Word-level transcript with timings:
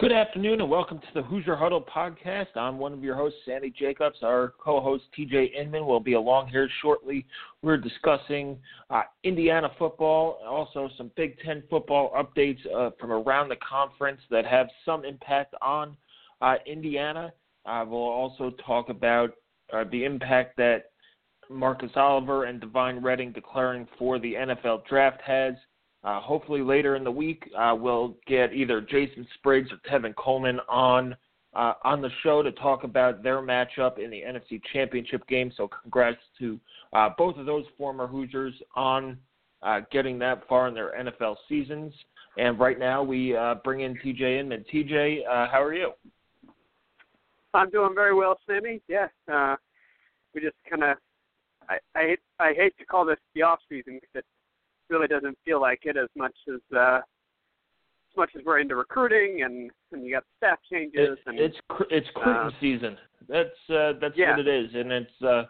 Good 0.00 0.12
afternoon 0.12 0.60
and 0.60 0.70
welcome 0.70 1.00
to 1.00 1.06
the 1.12 1.22
Hoosier 1.22 1.56
Huddle 1.56 1.82
podcast. 1.82 2.46
I'm 2.54 2.78
one 2.78 2.92
of 2.92 3.02
your 3.02 3.16
hosts, 3.16 3.40
Sandy 3.44 3.74
Jacobs. 3.76 4.18
Our 4.22 4.54
co-host 4.62 5.02
TJ 5.18 5.56
Inman 5.60 5.86
will 5.86 5.98
be 5.98 6.12
along 6.12 6.50
here 6.50 6.68
shortly. 6.80 7.26
We're 7.62 7.78
discussing 7.78 8.58
uh, 8.90 9.02
Indiana 9.24 9.68
football, 9.76 10.38
also 10.48 10.88
some 10.96 11.10
Big 11.16 11.36
Ten 11.40 11.64
football 11.68 12.12
updates 12.12 12.60
uh, 12.72 12.90
from 13.00 13.10
around 13.10 13.48
the 13.48 13.56
conference 13.56 14.20
that 14.30 14.46
have 14.46 14.68
some 14.84 15.04
impact 15.04 15.56
on 15.60 15.96
uh, 16.42 16.54
Indiana. 16.64 17.32
We'll 17.66 17.98
also 17.98 18.52
talk 18.64 18.90
about 18.90 19.32
uh, 19.72 19.82
the 19.90 20.04
impact 20.04 20.56
that 20.58 20.92
Marcus 21.50 21.90
Oliver 21.96 22.44
and 22.44 22.60
Devine 22.60 23.02
Redding 23.02 23.32
declaring 23.32 23.88
for 23.98 24.20
the 24.20 24.34
NFL 24.34 24.86
draft 24.86 25.20
has. 25.22 25.54
Uh, 26.04 26.20
hopefully 26.20 26.62
later 26.62 26.96
in 26.96 27.04
the 27.04 27.10
week, 27.10 27.50
uh, 27.58 27.74
we'll 27.78 28.16
get 28.26 28.52
either 28.52 28.80
Jason 28.80 29.26
Spriggs 29.34 29.68
or 29.72 29.78
Tevin 29.90 30.14
Coleman 30.14 30.60
on 30.68 31.16
uh, 31.54 31.72
on 31.82 32.00
the 32.00 32.10
show 32.22 32.42
to 32.42 32.52
talk 32.52 32.84
about 32.84 33.22
their 33.22 33.38
matchup 33.38 33.98
in 33.98 34.10
the 34.10 34.20
NFC 34.20 34.60
Championship 34.72 35.26
game. 35.26 35.50
So 35.56 35.66
congrats 35.66 36.18
to 36.38 36.60
uh, 36.92 37.08
both 37.16 37.36
of 37.36 37.46
those 37.46 37.64
former 37.76 38.06
Hoosiers 38.06 38.54
on 38.76 39.18
uh, 39.62 39.80
getting 39.90 40.18
that 40.20 40.46
far 40.46 40.68
in 40.68 40.74
their 40.74 40.92
NFL 40.92 41.36
seasons. 41.48 41.92
And 42.36 42.60
right 42.60 42.78
now 42.78 43.02
we 43.02 43.34
uh, 43.34 43.56
bring 43.64 43.80
in 43.80 43.94
TJ 43.96 44.40
in. 44.40 44.52
And 44.52 44.64
TJ, 44.66 45.22
how 45.26 45.60
are 45.60 45.74
you? 45.74 45.92
I'm 47.54 47.70
doing 47.70 47.94
very 47.94 48.14
well, 48.14 48.38
Sammy. 48.46 48.80
Yeah, 48.86 49.08
we 50.34 50.40
just 50.42 50.56
kind 50.70 50.84
of 50.84 50.96
I, 51.68 51.78
I 51.96 52.16
I 52.38 52.52
hate 52.54 52.76
to 52.78 52.84
call 52.84 53.04
this 53.04 53.18
the 53.34 53.42
off 53.42 53.58
season 53.68 53.94
because 53.94 54.10
it 54.16 54.24
really 54.90 55.06
doesn't 55.06 55.36
feel 55.44 55.60
like 55.60 55.80
it 55.84 55.96
as 55.96 56.08
much 56.16 56.34
as 56.48 56.60
uh, 56.76 56.96
as 56.96 58.16
much 58.16 58.30
as 58.36 58.44
we're 58.44 58.58
into 58.58 58.76
recruiting 58.76 59.42
and 59.44 59.70
and 59.92 60.04
you 60.04 60.12
got 60.12 60.24
staff 60.36 60.58
changes 60.70 61.10
it, 61.12 61.18
and 61.26 61.38
it's 61.38 61.56
it's 61.90 62.06
recruiting 62.14 62.42
uh, 62.42 62.50
season. 62.60 62.96
That's 63.28 63.70
uh, 63.70 63.92
that's 64.00 64.16
yeah. 64.16 64.36
what 64.36 64.46
it 64.46 64.48
is, 64.48 64.70
and 64.74 64.92
it's 64.92 65.22
uh, 65.22 65.44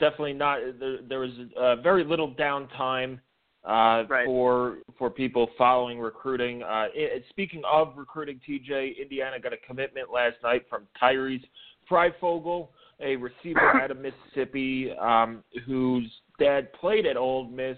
definitely 0.00 0.34
not. 0.34 0.58
There, 0.78 0.98
there 1.08 1.20
was 1.20 1.30
uh, 1.58 1.76
very 1.76 2.04
little 2.04 2.34
downtime 2.34 3.18
uh, 3.64 4.04
right. 4.08 4.26
for 4.26 4.78
for 4.98 5.10
people 5.10 5.48
following 5.56 5.98
recruiting. 5.98 6.62
Uh, 6.62 6.86
it, 6.94 7.24
speaking 7.28 7.62
of 7.70 7.94
recruiting, 7.96 8.40
TJ, 8.48 9.00
Indiana 9.00 9.38
got 9.38 9.52
a 9.52 9.58
commitment 9.66 10.12
last 10.12 10.36
night 10.42 10.62
from 10.68 10.86
Tyrese 11.00 11.44
Fryfogle, 11.90 12.68
a 13.00 13.16
receiver 13.16 13.60
out 13.82 13.90
of 13.90 13.98
Mississippi, 13.98 14.92
um, 15.00 15.42
whose 15.66 16.10
dad 16.42 16.72
played 16.74 17.06
at 17.06 17.16
Ole 17.16 17.48
Miss 17.48 17.76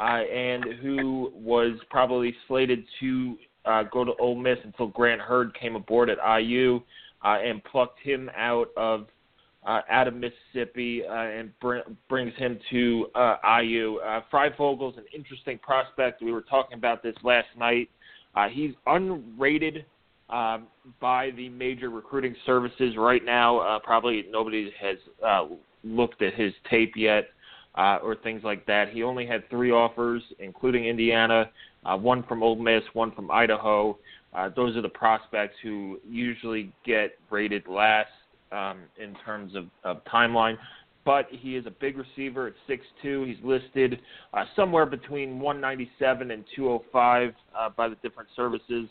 uh, 0.00 0.02
and 0.02 0.64
who 0.82 1.32
was 1.34 1.78
probably 1.90 2.34
slated 2.48 2.84
to 3.00 3.36
uh, 3.64 3.84
go 3.92 4.04
to 4.04 4.12
Ole 4.20 4.36
Miss 4.36 4.58
until 4.64 4.88
Grant 4.88 5.20
Heard 5.20 5.54
came 5.58 5.76
aboard 5.76 6.10
at 6.10 6.18
IU 6.40 6.80
uh, 7.24 7.38
and 7.44 7.62
plucked 7.64 8.00
him 8.00 8.30
out 8.36 8.68
of 8.76 9.06
uh, 9.66 9.80
out 9.90 10.06
of 10.06 10.14
Mississippi 10.14 11.02
uh, 11.08 11.12
and 11.14 11.58
br- 11.58 11.78
brings 12.10 12.34
him 12.36 12.58
to 12.70 13.06
uh, 13.14 13.36
IU. 13.62 13.96
Uh, 13.96 14.20
Fryfogle's 14.30 14.98
an 14.98 15.04
interesting 15.14 15.58
prospect. 15.58 16.22
We 16.22 16.32
were 16.32 16.42
talking 16.42 16.76
about 16.76 17.02
this 17.02 17.14
last 17.22 17.48
night. 17.58 17.88
Uh, 18.34 18.48
he's 18.48 18.72
unrated 18.86 19.84
um, 20.28 20.66
by 21.00 21.30
the 21.30 21.48
major 21.48 21.88
recruiting 21.88 22.36
services 22.44 22.94
right 22.98 23.24
now. 23.24 23.58
Uh, 23.60 23.78
probably 23.78 24.26
nobody 24.30 24.70
has 24.78 24.98
uh, 25.26 25.46
looked 25.82 26.20
at 26.20 26.34
his 26.34 26.52
tape 26.68 26.92
yet 26.94 27.28
uh, 27.76 27.98
or 28.02 28.16
things 28.16 28.42
like 28.44 28.66
that. 28.66 28.90
He 28.90 29.02
only 29.02 29.26
had 29.26 29.48
three 29.50 29.70
offers, 29.70 30.22
including 30.38 30.86
Indiana, 30.86 31.50
uh, 31.84 31.96
one 31.96 32.22
from 32.24 32.42
Ole 32.42 32.56
Miss, 32.56 32.82
one 32.92 33.12
from 33.12 33.30
Idaho. 33.30 33.98
Uh, 34.32 34.50
those 34.54 34.76
are 34.76 34.82
the 34.82 34.88
prospects 34.88 35.54
who 35.62 35.98
usually 36.08 36.72
get 36.84 37.18
rated 37.30 37.66
last 37.68 38.08
um, 38.52 38.80
in 39.00 39.14
terms 39.24 39.54
of, 39.54 39.66
of 39.84 40.04
timeline. 40.04 40.56
But 41.04 41.26
he 41.30 41.56
is 41.56 41.66
a 41.66 41.70
big 41.70 41.98
receiver 41.98 42.46
at 42.46 42.54
6'2". 42.68 43.26
He's 43.26 43.44
listed 43.44 44.00
uh, 44.32 44.44
somewhere 44.56 44.86
between 44.86 45.38
197 45.38 46.30
and 46.30 46.44
205 46.56 47.34
uh, 47.56 47.68
by 47.76 47.88
the 47.88 47.96
different 47.96 48.28
services. 48.34 48.88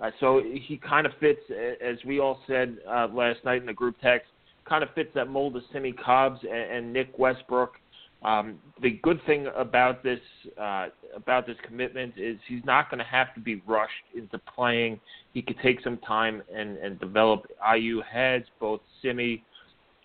Uh, 0.00 0.10
so 0.18 0.42
he 0.42 0.76
kind 0.78 1.06
of 1.06 1.12
fits, 1.20 1.40
as 1.80 1.96
we 2.04 2.18
all 2.18 2.40
said 2.48 2.78
uh, 2.88 3.06
last 3.12 3.38
night 3.44 3.60
in 3.60 3.66
the 3.66 3.72
group 3.72 3.94
text, 4.02 4.28
kind 4.68 4.82
of 4.82 4.90
fits 4.94 5.10
that 5.14 5.28
mold 5.28 5.56
of 5.56 5.62
Simmie 5.72 5.92
Cobbs 5.92 6.40
and, 6.42 6.52
and 6.52 6.92
Nick 6.92 7.16
Westbrook. 7.18 7.74
Um, 8.24 8.58
the 8.80 9.00
good 9.02 9.20
thing 9.26 9.48
about 9.56 10.04
this 10.04 10.20
uh, 10.60 10.88
about 11.16 11.46
this 11.46 11.56
commitment 11.66 12.14
is 12.16 12.38
he's 12.46 12.64
not 12.64 12.88
going 12.88 12.98
to 12.98 13.04
have 13.04 13.34
to 13.34 13.40
be 13.40 13.62
rushed 13.66 13.92
into 14.16 14.38
playing. 14.38 15.00
He 15.32 15.42
could 15.42 15.58
take 15.60 15.80
some 15.82 15.98
time 15.98 16.42
and, 16.54 16.76
and 16.78 17.00
develop. 17.00 17.46
IU 17.76 18.00
heads, 18.00 18.46
both 18.60 18.80
Simmie 19.00 19.44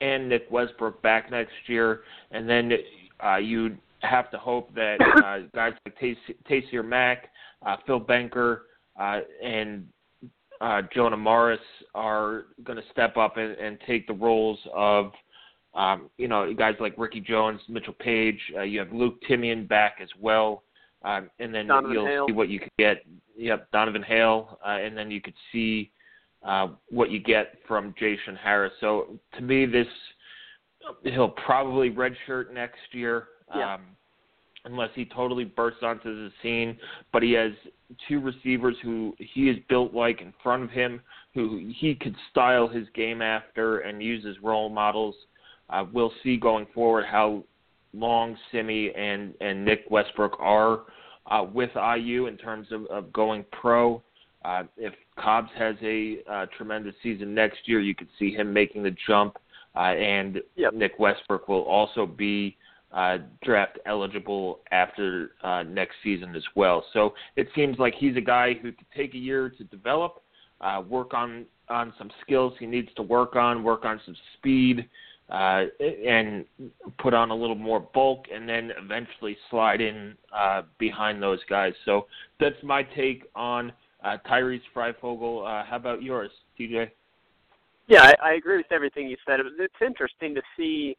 and 0.02 0.30
Nick 0.30 0.48
Westbrook 0.50 1.02
back 1.02 1.30
next 1.30 1.54
year, 1.68 2.02
and 2.32 2.50
then 2.50 2.72
uh, 3.24 3.38
you'd 3.38 3.78
have 4.00 4.32
to 4.32 4.38
hope 4.38 4.74
that 4.74 4.98
uh, 5.02 5.48
guys 5.56 5.74
like 5.86 6.18
Taysir 6.50 6.86
Mack, 6.86 7.30
uh, 7.66 7.78
Phil 7.86 8.00
Banker, 8.00 8.64
uh, 9.00 9.20
and 9.44 9.88
uh, 10.60 10.82
Jonah 10.94 11.18
Morris 11.18 11.60
are 11.94 12.46
going 12.64 12.78
to 12.78 12.86
step 12.92 13.16
up 13.18 13.38
and, 13.38 13.52
and 13.58 13.78
take 13.86 14.08
the 14.08 14.14
roles 14.14 14.58
of– 14.74 15.12
um, 15.78 16.10
you 16.18 16.28
know, 16.28 16.52
guys 16.54 16.76
like 16.80 16.96
Ricky 16.98 17.22
Jones, 17.22 17.62
Mitchell 17.70 17.94
Page. 17.94 18.40
Uh, 18.58 18.64
you 18.64 18.80
have 18.80 18.92
Luke 18.92 19.22
Timian 19.30 19.68
back 19.68 20.00
as 20.02 20.10
well, 20.20 20.64
um, 21.04 21.30
and 21.40 21.54
then 21.54 21.68
Donovan 21.68 21.92
you'll 21.94 22.06
Hale. 22.06 22.26
see 22.28 22.34
what 22.34 22.50
you 22.50 22.60
could 22.60 22.76
get. 22.80 23.06
Yep, 23.38 23.72
Donovan 23.72 24.04
Hale, 24.04 24.58
uh, 24.66 24.72
and 24.72 24.98
then 24.98 25.12
you 25.12 25.22
could 25.22 25.36
see 25.52 25.92
uh, 26.44 26.70
what 26.90 27.12
you 27.12 27.20
get 27.20 27.60
from 27.68 27.94
J-Shun 28.00 28.36
Harris. 28.36 28.74
So 28.82 29.20
to 29.36 29.42
me, 29.42 29.68
this 29.68 29.88
he'll 31.04 31.30
probably 31.30 31.92
redshirt 31.92 32.52
next 32.52 32.80
year. 32.92 33.28
Yeah. 33.56 33.76
Um, 33.76 33.82
unless 34.68 34.90
he 34.96 35.06
totally 35.06 35.46
bursts 35.46 35.80
onto 35.82 36.14
the 36.14 36.32
scene. 36.44 36.78
But 37.14 37.24
he 37.24 37.32
has 37.34 37.52
two 38.08 38.20
receivers 38.20 38.76
who 38.84 39.16
he 39.18 39.50
is 39.50 39.58
built 39.70 39.94
like 39.94 40.22
in 40.22 40.34
front 40.44 40.64
of 40.64 40.70
him, 40.70 41.02
who 41.34 41.72
he 41.74 41.96
could 41.96 42.16
style 42.30 42.68
his 42.68 42.88
game 42.94 43.22
after 43.22 43.80
and 43.80 44.04
use 44.04 44.26
as 44.28 44.36
role 44.44 44.70
models. 44.70 45.16
Uh, 45.70 45.86
we'll 45.92 46.14
see 46.24 46.38
going 46.38 46.66
forward 46.74 47.06
how 47.10 47.44
long 47.94 48.38
Simmie 48.52 48.92
and, 48.96 49.34
and 49.42 49.66
Nick 49.66 49.86
Westbrook 49.90 50.38
are 50.40 50.82
uh, 51.30 51.46
with 51.54 51.72
IU 51.76 52.28
in 52.28 52.38
terms 52.38 52.68
of, 52.72 52.86
of 52.88 53.12
going 53.12 53.46
pro. 53.52 54.02
Uh, 54.46 54.64
if 54.78 54.94
Cobbs 55.20 55.50
has 55.58 55.76
a 55.82 56.20
uh, 56.30 56.46
tremendous 56.58 56.94
season 57.04 57.34
next 57.34 57.60
year, 57.66 57.82
you 57.82 57.96
could 57.96 58.08
see 58.18 58.32
him 58.32 58.54
making 58.54 58.84
the 58.84 58.96
jump, 59.08 59.38
uh, 59.76 59.80
and 59.80 60.40
yep. 60.56 60.74
Nick 60.74 60.94
Westbrook 61.00 61.48
will 61.48 61.64
also 61.64 62.06
be 62.06 62.56
uh, 62.94 63.18
draft 63.44 63.80
eligible 63.86 64.60
after 64.72 65.32
uh, 65.44 65.64
next 65.64 65.96
season 66.04 66.36
as 66.36 66.44
well. 66.56 66.86
So 66.94 67.14
it 67.36 67.50
seems 67.56 67.78
like 67.78 67.94
he's 67.96 68.16
a 68.16 68.22
guy 68.22 68.54
who 68.54 68.72
could 68.72 68.86
take 68.96 69.14
a 69.14 69.18
year 69.18 69.50
to 69.50 69.64
develop, 69.66 70.22
uh, 70.62 70.82
work 70.88 71.14
on 71.14 71.46
on 71.70 71.94
some 71.98 72.10
skills 72.22 72.54
he 72.60 72.66
needs 72.66 72.88
to 72.96 73.02
work 73.02 73.36
on, 73.36 73.62
work 73.62 73.84
on 73.84 74.00
some 74.06 74.16
speed, 74.38 74.88
uh, 75.30 75.66
and 75.80 76.46
put 77.00 77.14
on 77.14 77.32
a 77.32 77.36
little 77.36 77.56
more 77.56 77.80
bulk, 77.80 78.26
and 78.34 78.48
then 78.48 78.72
eventually 78.82 79.38
slide 79.50 79.82
in 79.82 80.16
uh, 80.34 80.62
behind 80.78 81.22
those 81.22 81.40
guys. 81.50 81.74
So 81.86 82.08
that's 82.40 82.62
my 82.64 82.84
take 82.84 83.26
on 83.36 83.74
uh, 84.04 84.18
Tyrese 84.30 84.62
Fryfogle. 84.74 85.44
Uh, 85.44 85.66
how 85.66 85.76
about 85.76 86.02
yours, 86.02 86.32
TJ? 86.60 86.92
Yeah, 87.88 88.04
I, 88.04 88.16
I 88.24 88.34
agree 88.34 88.58
with 88.58 88.72
everything 88.72 89.08
you 89.08 89.18
said. 89.26 89.40
It's 89.60 89.74
interesting 89.86 90.36
to 90.36 90.42
see 90.56 90.98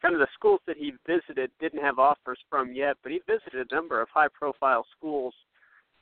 kind 0.00 0.14
of 0.14 0.20
the 0.20 0.28
schools 0.34 0.60
that 0.66 0.76
he 0.76 0.92
visited 1.06 1.50
didn't 1.60 1.82
have 1.82 1.98
offers 1.98 2.38
from 2.50 2.72
yet, 2.72 2.96
but 3.02 3.12
he 3.12 3.20
visited 3.26 3.70
a 3.70 3.74
number 3.74 4.02
of 4.02 4.08
high-profile 4.12 4.84
schools 4.96 5.34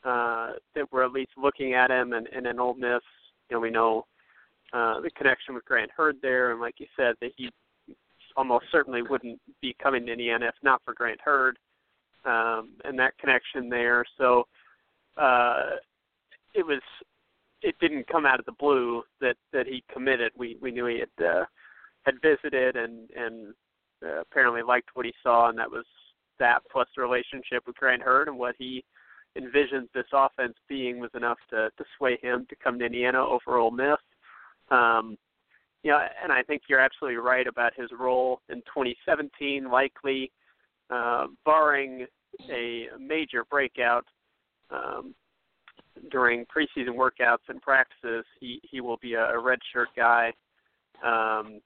uh, 0.05 0.53
that 0.75 0.91
were 0.91 1.05
at 1.05 1.13
least 1.13 1.33
looking 1.37 1.75
at 1.75 1.91
him, 1.91 2.15
and, 2.15 2.27
and 2.29 2.47
in 2.47 2.59
Ole 2.59 2.75
Miss, 2.75 3.03
you 3.51 3.57
know, 3.57 3.61
we 3.61 3.71
know 3.71 4.07
uh, 4.73 5.01
the 5.01 5.11
connection 5.11 5.55
with 5.55 5.65
Grant 5.65 5.91
Heard 5.91 6.17
there, 6.23 6.53
and 6.53 6.61
like 6.61 6.75
you 6.79 6.87
said, 6.97 7.15
that 7.21 7.33
he 7.37 7.51
almost 8.37 8.67
certainly 8.71 9.03
wouldn't 9.03 9.41
be 9.61 9.75
coming 9.83 10.07
to 10.07 10.13
Indiana 10.13 10.47
if 10.47 10.55
not 10.63 10.81
for 10.85 10.95
Grant 10.95 11.21
Heard 11.21 11.59
um, 12.25 12.71
and 12.85 12.99
that 12.99 13.17
connection 13.19 13.69
there. 13.69 14.05
So 14.19 14.47
uh, 15.17 15.77
it 16.55 16.67
was 16.67 16.81
it 17.63 17.75
didn't 17.81 18.09
come 18.09 18.25
out 18.27 18.41
of 18.41 18.47
the 18.47 18.53
blue 18.53 19.03
that 19.21 19.37
that 19.53 19.67
he 19.67 19.83
committed. 19.93 20.33
We 20.37 20.57
we 20.61 20.71
knew 20.71 20.87
he 20.87 21.01
had 21.01 21.25
uh, 21.25 21.45
had 22.03 22.15
visited 22.23 22.77
and 22.77 23.11
and 23.17 23.55
uh, 24.05 24.21
apparently 24.21 24.63
liked 24.63 24.91
what 24.95 25.07
he 25.07 25.13
saw, 25.23 25.49
and 25.49 25.59
that 25.59 25.71
was 25.71 25.85
that 26.39 26.61
plus 26.71 26.89
the 26.97 27.03
relationship 27.03 27.67
with 27.67 27.77
Grant 27.77 28.03
Heard 28.03 28.29
and 28.29 28.39
what 28.39 28.55
he 28.59 28.85
envisions 29.39 29.89
this 29.95 30.07
offense 30.13 30.55
being 30.69 30.99
was 30.99 31.11
enough 31.15 31.39
to 31.51 31.71
to 31.77 31.85
sway 31.97 32.19
him 32.23 32.47
to 32.49 32.57
come 32.57 32.79
to 32.79 32.87
Indiana 32.87 33.25
over 33.25 33.57
Ole 33.57 33.71
Miss. 33.71 33.97
Um, 34.71 35.17
you 35.83 35.91
know, 35.91 36.01
and 36.23 36.31
I 36.31 36.43
think 36.43 36.63
you're 36.69 36.81
absolutely 36.81 37.17
right 37.17 37.47
about 37.47 37.73
his 37.75 37.91
role 37.99 38.41
in 38.49 38.57
2017. 38.57 39.71
Likely, 39.71 40.31
uh, 40.91 41.27
barring 41.45 42.07
a 42.51 42.87
major 42.99 43.45
breakout 43.51 44.05
um, 44.71 45.15
during 46.11 46.45
preseason 46.45 46.95
workouts 46.95 47.49
and 47.49 47.61
practices, 47.63 48.25
he 48.41 48.61
he 48.63 48.81
will 48.81 48.99
be 48.99 49.15
a, 49.15 49.25
a 49.25 49.43
redshirt 49.43 49.87
guy, 49.97 50.33
um, 51.05 51.61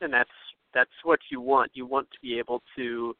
and 0.00 0.12
that's 0.12 0.30
that's 0.74 0.90
what 1.04 1.20
you 1.30 1.40
want. 1.40 1.70
You 1.74 1.86
want 1.86 2.08
to 2.10 2.18
be 2.22 2.38
able 2.38 2.62
to 2.76 3.14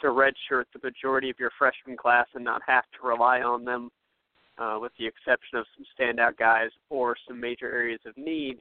to 0.00 0.06
redshirt 0.08 0.64
the 0.72 0.80
majority 0.82 1.30
of 1.30 1.36
your 1.38 1.50
freshman 1.58 1.96
class 1.96 2.26
and 2.34 2.44
not 2.44 2.62
have 2.66 2.84
to 3.00 3.06
rely 3.06 3.40
on 3.40 3.64
them, 3.64 3.90
uh, 4.58 4.78
with 4.80 4.92
the 4.98 5.06
exception 5.06 5.58
of 5.58 5.66
some 5.76 5.86
standout 5.98 6.36
guys 6.36 6.70
or 6.90 7.16
some 7.26 7.40
major 7.40 7.70
areas 7.70 8.00
of 8.06 8.16
need. 8.16 8.58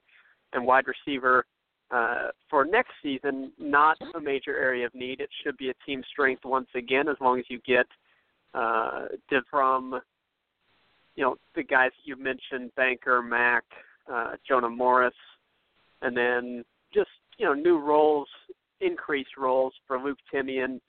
And 0.53 0.65
wide 0.65 0.85
receiver 0.87 1.45
uh, 1.91 2.27
for 2.49 2.65
next 2.65 2.91
season, 3.03 3.51
not 3.59 3.97
a 4.15 4.19
major 4.19 4.57
area 4.57 4.85
of 4.85 4.95
need. 4.95 5.19
It 5.19 5.29
should 5.43 5.57
be 5.57 5.69
a 5.69 5.73
team 5.85 6.03
strength 6.09 6.45
once 6.45 6.69
again, 6.75 7.07
as 7.07 7.17
long 7.19 7.39
as 7.39 7.45
you 7.49 7.59
get 7.65 7.85
uh, 8.53 9.05
from, 9.49 9.99
you 11.15 11.23
know, 11.23 11.35
the 11.55 11.63
guys 11.63 11.91
you 12.03 12.15
mentioned, 12.15 12.71
Banker, 12.75 13.21
Mack, 13.21 13.63
uh, 14.11 14.31
Jonah 14.47 14.69
Morris, 14.69 15.13
and 16.01 16.15
then 16.15 16.63
just 16.93 17.09
you 17.37 17.45
know 17.45 17.53
new 17.53 17.77
roles, 17.77 18.27
increased 18.81 19.37
roles 19.37 19.73
for 19.85 19.99
Luke 19.99 20.19
Timian, 20.33 20.79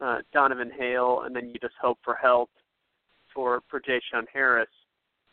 uh, 0.00 0.18
Donovan 0.32 0.70
Hale, 0.76 1.22
and 1.24 1.34
then 1.34 1.48
you 1.48 1.56
just 1.60 1.74
hope 1.80 1.98
for 2.04 2.14
help 2.14 2.50
for 3.34 3.62
for 3.68 3.80
J-Shun 3.80 4.26
Harris. 4.32 4.68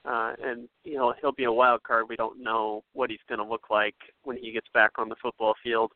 Uh, 0.06 0.34
and 0.42 0.70
you 0.86 0.96
know 0.96 1.14
he'll 1.20 1.34
be 1.34 1.44
a 1.44 1.52
wild 1.52 1.84
card. 1.84 2.06
We 2.08 2.16
don't 2.16 2.42
know 2.42 2.84
what 2.94 3.10
he's 3.10 3.20
going 3.28 3.40
to 3.40 3.46
look 3.46 3.70
like 3.70 3.96
when 4.24 4.38
he 4.38 4.52
gets 4.52 4.68
back 4.74 4.92
on 4.98 5.10
the 5.10 5.16
football 5.22 5.54
field 5.62 5.92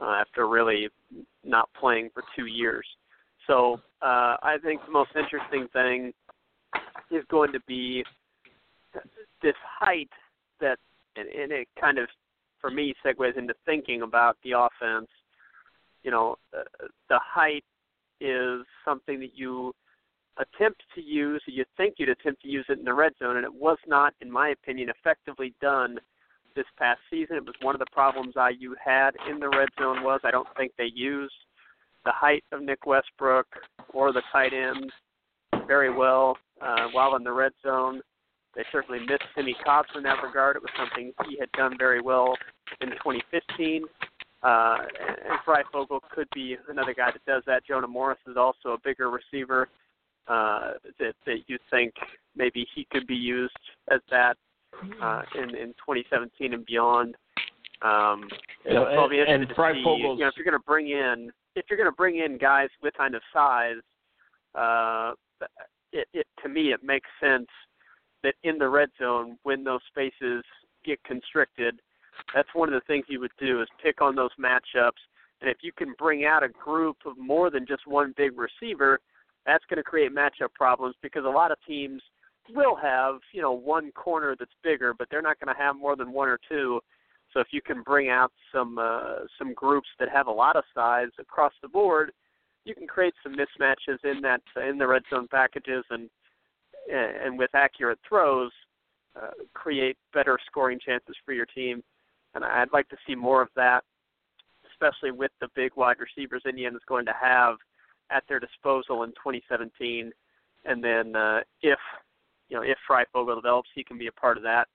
uh, 0.00 0.16
after 0.20 0.48
really 0.48 0.88
not 1.44 1.68
playing 1.78 2.10
for 2.12 2.22
two 2.36 2.46
years. 2.46 2.86
So 3.46 3.80
uh, 4.02 4.36
I 4.42 4.56
think 4.62 4.84
the 4.84 4.92
most 4.92 5.10
interesting 5.16 5.68
thing 5.72 6.12
is 7.10 7.24
going 7.30 7.52
to 7.52 7.60
be 7.66 8.04
this 9.42 9.54
height 9.64 10.10
that, 10.60 10.78
and, 11.16 11.28
and 11.28 11.52
it 11.52 11.68
kind 11.80 11.98
of, 11.98 12.08
for 12.60 12.70
me, 12.70 12.94
segues 13.04 13.38
into 13.38 13.54
thinking 13.64 14.02
about 14.02 14.36
the 14.44 14.52
offense. 14.52 15.08
You 16.02 16.10
know, 16.10 16.36
uh, 16.56 16.62
the 17.08 17.18
height 17.22 17.64
is 18.20 18.66
something 18.84 19.20
that 19.20 19.30
you 19.34 19.74
attempt 20.38 20.82
to 20.94 21.00
use, 21.00 21.42
you 21.46 21.64
think 21.76 21.94
you'd 21.98 22.08
attempt 22.08 22.42
to 22.42 22.48
use 22.48 22.64
it 22.68 22.78
in 22.78 22.84
the 22.84 22.94
red 22.94 23.12
zone, 23.18 23.36
and 23.36 23.44
it 23.44 23.52
was 23.52 23.78
not, 23.86 24.14
in 24.20 24.30
my 24.30 24.50
opinion, 24.50 24.88
effectively 24.88 25.54
done 25.60 25.98
this 26.54 26.66
past 26.78 27.00
season. 27.10 27.36
It 27.36 27.44
was 27.44 27.54
one 27.62 27.74
of 27.74 27.78
the 27.78 27.86
problems 27.92 28.34
IU 28.36 28.74
had 28.82 29.12
in 29.30 29.38
the 29.38 29.48
red 29.48 29.68
zone 29.78 30.02
was 30.02 30.20
I 30.24 30.30
don't 30.30 30.48
think 30.56 30.72
they 30.76 30.90
used 30.94 31.34
the 32.04 32.12
height 32.12 32.44
of 32.52 32.62
Nick 32.62 32.86
Westbrook 32.86 33.46
or 33.92 34.12
the 34.12 34.22
tight 34.32 34.52
ends 34.52 34.92
very 35.66 35.94
well 35.94 36.36
uh, 36.60 36.86
while 36.92 37.16
in 37.16 37.22
the 37.22 37.32
red 37.32 37.52
zone. 37.62 38.00
They 38.56 38.64
certainly 38.72 39.00
missed 39.00 39.22
Simmie 39.36 39.56
Cobbs 39.64 39.90
in 39.94 40.02
that 40.04 40.22
regard. 40.22 40.56
It 40.56 40.62
was 40.62 40.70
something 40.76 41.12
he 41.28 41.38
had 41.38 41.52
done 41.52 41.76
very 41.78 42.00
well 42.00 42.34
in 42.80 42.88
2015. 42.88 43.84
Uh, 44.42 44.76
and 44.98 45.38
Fryfogle 45.46 46.00
could 46.10 46.28
be 46.34 46.56
another 46.68 46.94
guy 46.94 47.10
that 47.12 47.24
does 47.24 47.42
that. 47.46 47.66
Jonah 47.66 47.86
Morris 47.86 48.18
is 48.26 48.36
also 48.36 48.70
a 48.70 48.78
bigger 48.82 49.10
receiver 49.10 49.68
uh, 50.28 50.72
that 50.98 51.14
that 51.26 51.38
you 51.46 51.58
think 51.70 51.94
maybe 52.36 52.66
he 52.74 52.86
could 52.90 53.06
be 53.06 53.14
used 53.14 53.56
as 53.90 54.00
that 54.10 54.36
uh, 55.02 55.22
in 55.34 55.50
in 55.50 55.68
2017 55.78 56.54
and 56.54 56.64
beyond. 56.66 57.14
Um, 57.82 58.28
you 58.64 58.74
know, 58.74 58.90
so 58.94 59.08
be 59.08 59.20
and, 59.20 59.28
and 59.28 59.48
to 59.48 59.54
see, 59.54 59.82
you 59.98 60.18
know, 60.18 60.28
if 60.28 60.34
you're 60.36 60.44
going 60.44 60.52
to 60.52 60.66
bring 60.66 60.88
in 60.88 61.30
if 61.54 61.66
you're 61.68 61.78
going 61.78 61.90
to 61.90 61.96
bring 61.96 62.18
in 62.18 62.38
guys 62.38 62.68
with 62.82 62.94
kind 62.94 63.14
of 63.14 63.22
size, 63.32 63.76
uh, 64.54 65.12
it, 65.92 66.06
it 66.12 66.26
to 66.42 66.48
me 66.48 66.72
it 66.72 66.82
makes 66.82 67.08
sense 67.20 67.48
that 68.22 68.34
in 68.42 68.58
the 68.58 68.68
red 68.68 68.88
zone 68.98 69.38
when 69.44 69.64
those 69.64 69.80
spaces 69.88 70.44
get 70.84 71.02
constricted, 71.04 71.80
that's 72.34 72.48
one 72.52 72.68
of 72.68 72.74
the 72.74 72.86
things 72.86 73.04
you 73.08 73.20
would 73.20 73.32
do 73.38 73.62
is 73.62 73.68
pick 73.82 74.00
on 74.00 74.14
those 74.14 74.30
matchups. 74.40 75.00
And 75.40 75.48
if 75.48 75.58
you 75.62 75.72
can 75.72 75.94
bring 75.98 76.24
out 76.24 76.42
a 76.42 76.48
group 76.48 76.96
of 77.06 77.16
more 77.16 77.48
than 77.48 77.64
just 77.66 77.86
one 77.86 78.12
big 78.16 78.32
receiver, 78.36 78.98
that's 79.48 79.64
going 79.70 79.78
to 79.78 79.82
create 79.82 80.14
matchup 80.14 80.52
problems 80.54 80.94
because 81.02 81.24
a 81.24 81.28
lot 81.28 81.50
of 81.50 81.56
teams 81.66 82.02
will 82.54 82.76
have 82.76 83.16
you 83.32 83.40
know 83.40 83.52
one 83.52 83.90
corner 83.92 84.36
that's 84.38 84.52
bigger, 84.62 84.94
but 84.96 85.08
they're 85.10 85.22
not 85.22 85.40
going 85.40 85.54
to 85.54 85.60
have 85.60 85.74
more 85.74 85.96
than 85.96 86.12
one 86.12 86.28
or 86.28 86.38
two. 86.48 86.80
So 87.32 87.40
if 87.40 87.48
you 87.50 87.60
can 87.60 87.82
bring 87.82 88.10
out 88.10 88.30
some 88.52 88.78
uh, 88.78 89.20
some 89.38 89.54
groups 89.54 89.88
that 89.98 90.10
have 90.10 90.26
a 90.26 90.32
lot 90.32 90.56
of 90.56 90.64
size 90.74 91.08
across 91.18 91.52
the 91.62 91.68
board, 91.68 92.12
you 92.64 92.74
can 92.74 92.86
create 92.86 93.14
some 93.22 93.34
mismatches 93.34 93.98
in 94.04 94.20
that 94.20 94.42
in 94.68 94.76
the 94.76 94.86
red 94.86 95.02
zone 95.10 95.28
packages 95.30 95.84
and 95.90 96.10
and 96.90 97.38
with 97.38 97.50
accurate 97.54 97.98
throws, 98.06 98.50
uh, 99.16 99.30
create 99.54 99.96
better 100.14 100.38
scoring 100.46 100.78
chances 100.84 101.16
for 101.24 101.32
your 101.32 101.46
team. 101.46 101.82
And 102.34 102.44
I'd 102.44 102.72
like 102.72 102.88
to 102.90 102.96
see 103.06 103.14
more 103.14 103.42
of 103.42 103.48
that, 103.56 103.82
especially 104.70 105.10
with 105.10 105.32
the 105.40 105.48
big 105.54 105.72
wide 105.76 105.96
receivers 105.98 106.42
Indiana's 106.46 106.82
going 106.86 107.06
to 107.06 107.14
have 107.20 107.56
at 108.10 108.24
their 108.28 108.40
disposal 108.40 109.02
in 109.02 109.10
2017, 109.10 110.12
and 110.64 110.82
then 110.82 111.14
uh, 111.16 111.40
if 111.62 111.78
you 112.48 112.56
know 112.56 112.62
if 112.62 112.78
Fryfogle 112.88 113.36
develops, 113.36 113.68
he 113.74 113.84
can 113.84 113.98
be 113.98 114.06
a 114.06 114.12
part 114.12 114.36
of 114.36 114.42
that 114.42 114.68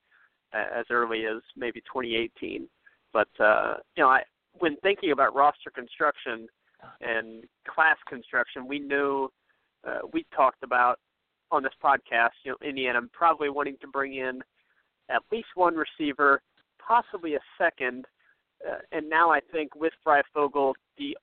as 0.54 0.86
early 0.90 1.26
as 1.26 1.42
maybe 1.56 1.82
2018. 1.82 2.68
But 3.12 3.30
uh, 3.40 3.76
you 3.96 4.04
know, 4.04 4.10
I, 4.10 4.24
when 4.60 4.78
thinking 4.78 5.12
about 5.12 5.36
roster 5.36 5.72
construction 5.74 6.48
and 7.02 7.44
class 7.68 7.98
construction, 8.08 8.68
we 8.68 8.80
knew 8.80 9.30
uh, 9.88 10.00
we 10.12 10.26
talked 10.36 10.64
about 10.64 11.00
on 11.52 11.64
this 11.64 11.74
podcast, 11.84 12.32
you 12.44 12.52
know, 12.52 12.68
Indiana 12.68 13.00
probably 13.12 13.50
wanting 13.50 13.78
to 13.82 13.88
bring 13.88 14.16
in 14.16 14.42
at 15.10 15.22
least 15.32 15.48
one 15.56 15.76
receiver, 15.76 16.42
possibly 16.80 17.36
a 17.36 17.40
second. 17.58 18.06
Uh, 18.68 18.78
and 18.92 19.10
now 19.10 19.30
I 19.30 19.40
think 19.52 19.76
with 19.76 19.94
Fryfogle, 20.06 20.74
the 20.98 21.18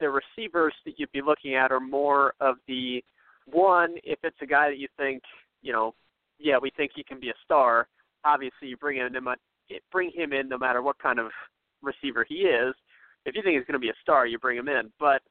the 0.00 0.08
receivers 0.08 0.74
that 0.84 0.98
you'd 0.98 1.12
be 1.12 1.22
looking 1.22 1.54
at 1.54 1.72
are 1.72 1.80
more 1.80 2.34
of 2.40 2.56
the 2.66 3.02
one 3.46 3.94
if 4.02 4.18
it's 4.22 4.36
a 4.42 4.46
guy 4.46 4.68
that 4.68 4.78
you 4.78 4.88
think 4.96 5.22
you 5.62 5.72
know 5.72 5.94
yeah 6.38 6.56
we 6.60 6.70
think 6.76 6.90
he 6.94 7.04
can 7.04 7.20
be 7.20 7.28
a 7.28 7.34
star 7.44 7.86
obviously 8.24 8.68
you 8.68 8.76
bring 8.76 8.98
him 8.98 9.14
in 9.14 9.24
bring 9.92 10.10
him 10.14 10.32
in 10.32 10.48
no 10.48 10.58
matter 10.58 10.82
what 10.82 10.98
kind 10.98 11.18
of 11.18 11.30
receiver 11.82 12.24
he 12.28 12.36
is. 12.36 12.74
If 13.24 13.34
you 13.34 13.42
think 13.42 13.56
he's 13.56 13.66
going 13.66 13.80
to 13.80 13.84
be 13.84 13.88
a 13.90 14.02
star 14.02 14.26
you 14.26 14.38
bring 14.38 14.58
him 14.58 14.68
in. 14.68 14.92
But 14.98 15.22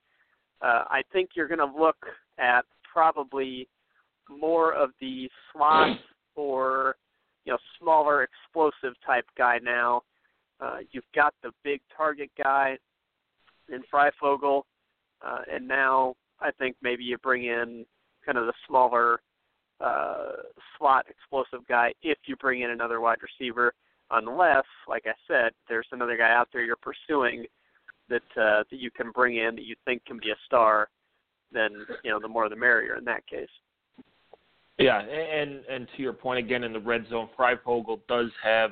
uh, 0.62 0.84
I 0.90 1.02
think 1.12 1.32
you're 1.36 1.48
going 1.48 1.60
to 1.60 1.66
look 1.80 1.98
at 2.38 2.66
probably 2.92 3.68
more 4.30 4.74
of 4.74 4.92
the 5.00 5.30
slot 5.52 5.98
or 6.36 6.96
you 7.46 7.52
know 7.52 7.58
smaller 7.80 8.24
explosive 8.24 8.96
type 9.06 9.26
guy 9.38 9.60
now. 9.64 10.02
Uh, 10.60 10.78
you've 10.92 11.04
got 11.14 11.34
the 11.44 11.52
big 11.64 11.82
target 11.96 12.30
guy 12.42 12.78
in 13.69 13.81
Fryfogle, 13.93 14.63
uh, 15.25 15.39
and 15.51 15.67
now 15.67 16.15
I 16.39 16.51
think 16.51 16.75
maybe 16.81 17.03
you 17.03 17.17
bring 17.17 17.45
in 17.45 17.86
kind 18.25 18.38
of 18.38 18.45
the 18.45 18.53
smaller 18.67 19.19
uh, 19.79 20.31
slot 20.77 21.05
explosive 21.10 21.65
guy 21.67 21.93
if 22.01 22.17
you 22.25 22.36
bring 22.38 22.62
in 22.62 22.72
another 22.72 23.01
wide 23.01 23.17
receiver, 23.22 23.74
unless, 24.12 24.65
like 24.88 25.03
I 25.05 25.13
said, 25.27 25.51
there's 25.67 25.88
another 25.91 26.17
guy 26.17 26.34
out 26.34 26.50
there 26.51 26.63
you're 26.63 26.75
pursuing 26.77 27.45
that 28.10 28.22
uh, 28.38 28.63
that 28.69 28.79
you 28.79 28.91
can 28.91 29.12
bring 29.12 29.38
in 29.38 29.55
that 29.55 29.63
you 29.63 29.75
think 29.86 30.05
can 30.05 30.19
be 30.19 30.29
a 30.29 30.36
star. 30.45 30.89
Then 31.51 31.72
you 32.03 32.12
know 32.12 32.19
the 32.19 32.27
more 32.27 32.50
the 32.50 32.55
merrier 32.55 32.95
in 32.98 33.05
that 33.05 33.25
case. 33.27 33.50
Yeah, 34.77 35.00
and 35.00 35.63
and 35.69 35.88
to 35.95 36.01
your 36.01 36.13
point 36.13 36.39
again 36.39 36.63
in 36.63 36.74
the 36.74 36.79
red 36.79 37.05
zone, 37.10 37.29
Fryfogle 37.38 38.00
does 38.07 38.29
have 38.43 38.72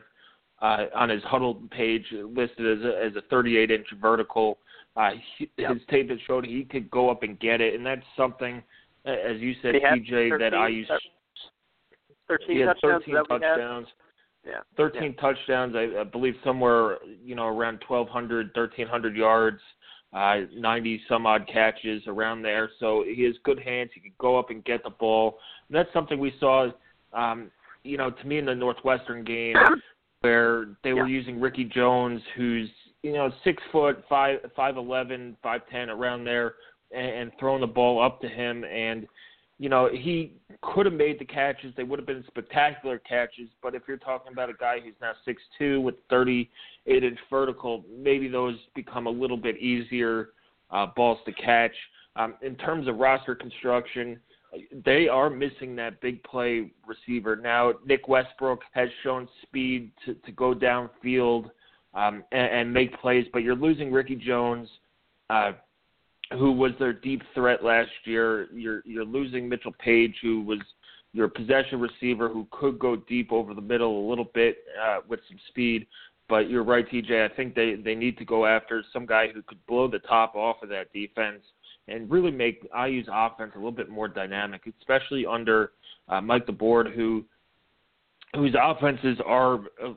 uh, 0.62 0.85
on 0.95 1.09
his 1.09 1.23
huddle 1.23 1.62
page 1.71 2.05
listed 2.12 2.79
as 2.79 2.85
a, 2.85 3.05
as 3.05 3.15
a 3.15 3.21
38 3.29 3.71
inch 3.71 3.88
vertical 4.01 4.59
Uh, 4.95 5.12
he, 5.38 5.50
yep. 5.57 5.71
His 5.71 5.81
tape 5.89 6.09
has 6.09 6.19
showed 6.27 6.45
he 6.45 6.65
could 6.65 6.89
go 6.91 7.09
up 7.09 7.23
and 7.23 7.39
get 7.39 7.62
it, 7.62 7.73
and 7.73 7.85
that's 7.85 8.05
something, 8.15 8.62
as 9.05 9.39
you 9.39 9.55
said, 9.62 9.75
TJ, 9.75 10.38
that 10.39 10.53
I 10.53 10.67
use. 10.67 10.89
13 12.27 12.57
he 12.57 12.63
touchdowns. 12.63 13.03
13 13.05 13.15
touchdowns. 13.27 13.88
Yeah. 14.45 14.59
13 14.77 15.01
yeah. 15.01 15.21
touchdowns. 15.21 15.75
I, 15.75 16.01
I 16.01 16.03
believe 16.03 16.35
somewhere, 16.43 16.97
you 17.23 17.35
know, 17.35 17.47
around 17.47 17.79
1,200, 17.88 18.51
1,300 18.55 19.15
yards, 19.15 19.59
uh, 20.13 20.41
90 20.55 21.01
some 21.07 21.25
odd 21.25 21.47
catches 21.51 22.03
around 22.07 22.41
there. 22.41 22.69
So 22.79 23.03
he 23.07 23.23
has 23.23 23.33
good 23.43 23.59
hands. 23.59 23.91
He 23.93 24.01
can 24.01 24.12
go 24.19 24.38
up 24.38 24.50
and 24.50 24.63
get 24.63 24.83
the 24.83 24.91
ball. 24.91 25.39
And 25.69 25.75
that's 25.75 25.91
something 25.93 26.19
we 26.19 26.33
saw, 26.39 26.67
um, 27.13 27.50
you 27.83 27.97
know, 27.97 28.12
to 28.12 28.27
me 28.27 28.38
in 28.38 28.45
the 28.45 28.55
Northwestern 28.55 29.23
game 29.23 29.55
where 30.21 30.67
they 30.83 30.93
were 30.93 31.07
using 31.07 31.39
Ricky 31.39 31.65
Jones, 31.65 32.21
who's 32.35 32.69
you 33.03 33.13
know 33.13 33.31
six 33.43 33.62
foot 33.72 34.03
five, 34.10 34.39
five 34.55 34.77
eleven, 34.77 35.38
five 35.43 35.62
ten, 35.69 35.89
around 35.89 36.24
there, 36.24 36.55
and, 36.91 37.07
and 37.07 37.31
throwing 37.39 37.62
the 37.62 37.67
ball 37.67 38.01
up 38.03 38.19
to 38.22 38.27
him 38.27 38.63
and 38.63 39.07
you 39.60 39.69
know, 39.69 39.89
he 39.91 40.33
could 40.62 40.86
have 40.86 40.95
made 40.95 41.19
the 41.19 41.25
catches. 41.25 41.74
They 41.77 41.83
would 41.83 42.00
have 42.00 42.05
been 42.05 42.24
spectacular 42.27 42.98
catches. 43.00 43.48
But 43.62 43.75
if 43.75 43.83
you're 43.88 43.95
talking 43.95 44.33
about 44.33 44.50
a 44.50 44.53
guy 44.53 44.79
who's 44.83 44.95
now 45.00 45.13
six 45.24 45.41
two 45.57 45.79
with 45.81 45.95
38 46.10 47.03
inch 47.03 47.19
vertical, 47.29 47.86
maybe 47.89 48.27
those 48.27 48.55
become 48.75 49.07
a 49.07 49.10
little 49.10 49.38
bit 49.38 49.57
easier 49.57 50.29
uh, 50.72 50.88
balls 50.95 51.19
to 51.25 51.31
catch. 51.31 51.72
Um, 52.15 52.36
in 52.41 52.55
terms 52.55 52.88
of 52.88 52.98
roster 52.98 53.36
construction, 53.36 54.19
they 54.86 55.07
are 55.07 55.29
missing 55.29 55.75
that 55.77 56.01
big 56.01 56.22
play 56.24 56.72
receiver. 56.86 57.36
Now, 57.36 57.74
Nick 57.86 58.07
Westbrook 58.07 58.62
has 58.74 58.89
shown 59.01 59.27
speed 59.43 59.91
to, 60.05 60.13
to 60.13 60.31
go 60.31 60.53
downfield 60.53 61.50
um, 61.93 62.23
and, 62.31 62.51
and 62.51 62.73
make 62.73 63.00
plays, 63.00 63.25
but 63.33 63.39
you're 63.39 63.55
losing 63.55 63.91
Ricky 63.91 64.15
Jones. 64.15 64.67
Uh, 65.29 65.53
who 66.31 66.51
was 66.51 66.71
their 66.79 66.93
deep 66.93 67.21
threat 67.33 67.63
last 67.63 67.91
year. 68.05 68.47
You're 68.53 68.81
you're 68.85 69.05
losing 69.05 69.47
Mitchell 69.47 69.75
Page, 69.79 70.15
who 70.21 70.41
was 70.41 70.59
your 71.13 71.27
possession 71.27 71.79
receiver, 71.79 72.27
who 72.27 72.47
could 72.51 72.79
go 72.79 72.95
deep 72.95 73.31
over 73.31 73.53
the 73.53 73.62
middle 73.62 74.05
a 74.05 74.09
little 74.09 74.29
bit 74.33 74.57
uh, 74.81 75.00
with 75.07 75.19
some 75.27 75.38
speed. 75.50 75.88
But 76.29 76.50
you're 76.50 76.63
right, 76.63 76.89
TJ. 76.89 77.29
I 77.29 77.35
think 77.35 77.55
they 77.55 77.75
they 77.75 77.95
need 77.95 78.17
to 78.17 78.25
go 78.25 78.45
after 78.45 78.83
some 78.91 79.05
guy 79.05 79.27
who 79.33 79.41
could 79.43 79.63
blow 79.67 79.88
the 79.88 80.00
top 80.00 80.35
off 80.35 80.63
of 80.63 80.69
that 80.69 80.91
defense 80.93 81.41
and 81.88 82.09
really 82.09 82.31
make 82.31 82.67
IU's 82.73 83.07
offense 83.12 83.51
a 83.55 83.57
little 83.57 83.71
bit 83.71 83.89
more 83.89 84.07
dynamic, 84.07 84.62
especially 84.79 85.25
under 85.25 85.71
uh, 86.07 86.21
Mike 86.21 86.47
DeBord, 86.47 86.95
who 86.95 87.23
whose 88.35 88.55
offenses 88.59 89.19
are 89.25 89.59
uh, 89.83 89.93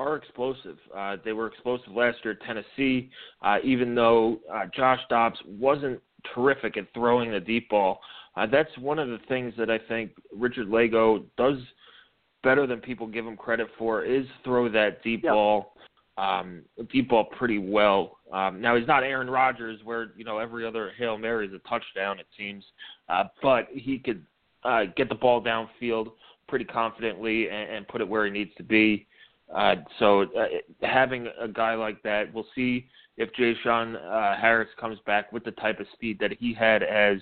are 0.00 0.16
explosive. 0.16 0.78
Uh, 0.96 1.16
they 1.24 1.32
were 1.32 1.46
explosive 1.46 1.92
last 1.92 2.18
year 2.24 2.32
at 2.32 2.46
Tennessee, 2.46 3.10
uh, 3.42 3.58
even 3.62 3.94
though 3.94 4.38
uh, 4.52 4.64
Josh 4.74 5.00
Dobbs 5.10 5.38
wasn't 5.46 6.00
terrific 6.34 6.76
at 6.78 6.86
throwing 6.94 7.30
the 7.30 7.40
deep 7.40 7.68
ball. 7.68 8.00
Uh, 8.36 8.46
that's 8.46 8.70
one 8.78 8.98
of 8.98 9.08
the 9.08 9.18
things 9.28 9.52
that 9.58 9.70
I 9.70 9.78
think 9.78 10.12
Richard 10.34 10.68
Lagow 10.68 11.22
does 11.36 11.58
better 12.42 12.66
than 12.66 12.80
people 12.80 13.06
give 13.06 13.26
him 13.26 13.36
credit 13.36 13.68
for 13.78 14.02
is 14.02 14.24
throw 14.42 14.70
that 14.70 15.02
deep 15.02 15.22
yep. 15.22 15.34
ball, 15.34 15.74
um, 16.16 16.62
deep 16.90 17.10
ball 17.10 17.24
pretty 17.24 17.58
well. 17.58 18.18
Um, 18.32 18.60
now 18.60 18.76
he's 18.76 18.88
not 18.88 19.02
Aaron 19.02 19.28
Rodgers, 19.28 19.80
where 19.84 20.12
you 20.16 20.24
know 20.24 20.38
every 20.38 20.66
other 20.66 20.92
hail 20.96 21.18
mary 21.18 21.46
is 21.46 21.52
a 21.52 21.68
touchdown. 21.68 22.18
It 22.18 22.26
seems, 22.38 22.64
uh, 23.10 23.24
but 23.42 23.68
he 23.72 23.98
could 23.98 24.24
uh, 24.64 24.84
get 24.96 25.10
the 25.10 25.14
ball 25.14 25.42
downfield 25.42 26.12
pretty 26.48 26.64
confidently 26.64 27.48
and, 27.48 27.70
and 27.70 27.88
put 27.88 28.00
it 28.00 28.08
where 28.08 28.24
he 28.24 28.30
needs 28.30 28.52
to 28.56 28.62
be. 28.62 29.06
Uh, 29.54 29.76
so 29.98 30.22
uh, 30.22 30.46
having 30.82 31.28
a 31.40 31.48
guy 31.48 31.74
like 31.74 32.02
that, 32.02 32.32
we'll 32.32 32.46
see 32.54 32.86
if 33.16 33.32
J-Shun 33.34 33.96
uh, 33.96 34.36
Harris 34.40 34.68
comes 34.78 34.98
back 35.06 35.32
with 35.32 35.44
the 35.44 35.50
type 35.52 35.80
of 35.80 35.86
speed 35.92 36.18
that 36.20 36.32
he 36.38 36.54
had 36.54 36.82
as 36.82 37.18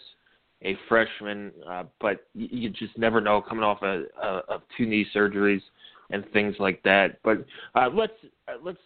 a 0.63 0.77
freshman. 0.89 1.53
Uh, 1.69 1.85
but 2.01 2.27
you, 2.35 2.49
you 2.51 2.71
just 2.71 2.97
never 2.99 3.21
know 3.21 3.41
coming 3.41 3.65
off 3.65 3.83
a, 3.83 4.05
a, 4.23 4.27
of 4.49 4.63
two 4.77 4.87
knee 4.87 5.07
surgeries 5.15 5.63
and 6.11 6.25
things 6.33 6.55
like 6.59 6.83
that. 6.83 7.19
But 7.23 7.45
uh, 7.75 7.89
let's 7.93 8.13
uh, 8.47 8.53
let's 8.63 8.79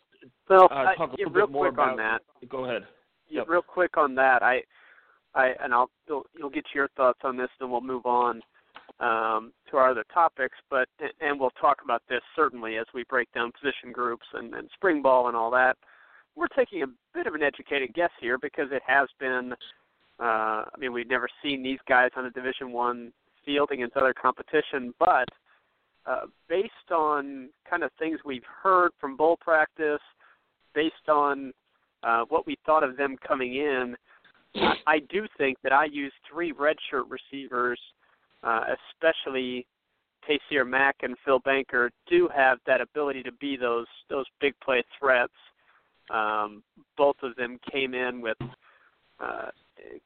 well, 0.49 0.69
uh, 0.71 0.95
talk 0.95 1.11
a 1.11 1.15
yeah, 1.19 1.27
little 1.27 1.47
bit 1.47 1.53
more 1.53 1.69
about. 1.69 1.91
on 1.91 1.97
that. 1.97 2.23
Go 2.49 2.65
ahead. 2.65 2.83
Yeah, 3.29 3.41
Yep. 3.41 3.49
real 3.49 3.63
quick 3.63 3.97
on 3.97 4.15
that. 4.17 4.43
I, 4.43 4.61
I 5.35 5.53
and 5.63 5.73
I'll 5.73 5.91
you'll, 6.07 6.27
you'll 6.37 6.51
get 6.51 6.65
your 6.75 6.89
thoughts 6.97 7.21
on 7.25 7.37
this, 7.37 7.49
and 7.61 7.71
we'll 7.71 7.81
move 7.81 8.07
on 8.07 8.43
um, 9.03 9.53
to 9.71 9.77
our 9.77 9.91
other 9.91 10.05
topics. 10.15 10.57
But 10.71 10.89
and 11.21 11.39
we'll 11.39 11.51
talk 11.51 11.79
about 11.85 12.03
this 12.09 12.23
certainly 12.35 12.77
as 12.77 12.87
we 12.95 13.05
break 13.05 13.31
down 13.33 13.53
position 13.53 13.93
groups 13.93 14.27
and, 14.33 14.55
and 14.55 14.71
spring 14.75 15.03
ball 15.03 15.29
and 15.29 15.37
all 15.37 15.51
that. 15.51 15.77
We're 16.35 16.49
taking 16.49 16.83
a 16.83 16.87
bit 17.13 17.27
of 17.27 17.35
an 17.35 17.43
educated 17.43 17.93
guess 17.93 18.11
here 18.21 18.39
because 18.39 18.69
it 18.71 18.83
has 18.87 19.09
been. 19.21 19.53
Uh, 20.21 20.65
I 20.65 20.75
mean, 20.79 20.93
we've 20.93 21.09
never 21.09 21.29
seen 21.43 21.63
these 21.63 21.81
guys 21.89 22.11
on 22.17 22.27
a 22.27 22.31
Division 22.31 22.73
One 22.73 23.13
field 23.45 23.71
against 23.73 23.97
other 23.97 24.15
competition, 24.15 24.95
but 24.99 25.29
uh, 26.07 26.27
based 26.49 26.91
on 26.93 27.49
kind 27.69 27.83
of 27.83 27.91
things 27.99 28.21
we've 28.25 28.45
heard 28.63 28.93
from 29.01 29.17
bowl 29.17 29.37
practice, 29.41 30.01
based 30.75 31.09
on 31.09 31.53
uh, 32.03 32.23
what 32.29 32.47
we 32.47 32.57
thought 32.65 32.85
of 32.85 32.97
them 32.97 33.17
coming 33.27 33.55
in, 33.55 33.97
I, 34.55 34.75
I 34.87 34.99
do 35.11 35.27
think 35.39 35.59
that 35.63 35.73
I 35.73 35.87
used 35.87 36.15
three 36.31 36.53
redshirt 36.53 37.05
receivers 37.09 37.81
uh, 38.43 38.65
especially 38.93 39.67
Taysir 40.29 40.69
Mack 40.69 40.97
and 41.03 41.17
Phil 41.25 41.41
Banker, 41.41 41.91
do 42.09 42.29
have 42.35 42.59
that 42.67 42.81
ability 42.81 43.23
to 43.25 43.33
be 43.33 43.57
those 43.57 43.87
those 44.09 44.27
big 44.41 44.55
play 44.65 44.83
threats. 44.99 45.33
Um, 46.11 46.63
both 46.97 47.17
of 47.23 47.37
them 47.37 47.59
came 47.71 47.95
in 47.95 48.21
with 48.21 48.37
uh, 49.21 49.51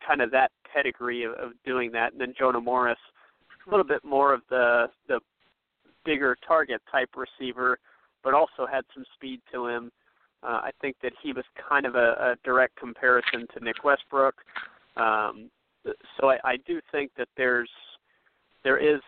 kind 0.07 0.21
of 0.21 0.31
that 0.31 0.51
pedigree 0.73 1.25
of, 1.25 1.33
of 1.33 1.53
doing 1.65 1.91
that, 1.93 2.13
and 2.13 2.21
then 2.21 2.35
Jonah 2.39 2.61
Morris, 2.61 2.99
a 3.67 3.71
little 3.71 3.85
bit 3.85 4.05
more 4.05 4.33
of 4.33 4.43
the 4.51 4.87
the 5.09 5.21
bigger 6.05 6.37
target 6.47 6.81
type 6.91 7.11
receiver, 7.17 7.79
but 8.23 8.35
also 8.35 8.67
had 8.71 8.85
some 8.95 9.05
speed 9.15 9.41
to 9.53 9.67
him. 9.67 9.91
Uh, 10.43 10.61
I 10.63 10.71
think 10.81 10.97
that 11.03 11.13
he 11.23 11.33
was 11.33 11.45
kind 11.69 11.87
of 11.87 11.95
a, 11.97 12.13
a 12.21 12.35
direct 12.45 12.77
comparison 12.77 13.47
to 13.55 13.65
Nick 13.65 13.83
Westbrook. 13.83 14.35
Um, 14.97 15.51
so 16.19 16.31
I, 16.31 16.39
I 16.45 16.57
do 16.67 16.81
think 16.93 17.11
that 17.17 17.29
there's 17.37 17.71
there 18.67 18.79
is 18.79 19.01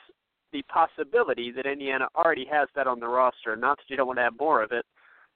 the 0.53 0.63
possibility 0.63 1.51
that 1.51 1.67
Indiana 1.67 2.07
already 2.15 2.47
has 2.49 2.69
that 2.77 2.87
on 2.87 3.01
the 3.01 3.09
roster. 3.09 3.57
Not 3.57 3.77
that 3.79 3.85
you 3.89 3.97
don't 3.97 4.07
want 4.07 4.21
to 4.21 4.23
have 4.23 4.39
more 4.39 4.63
of 4.63 4.71
it 4.71 4.87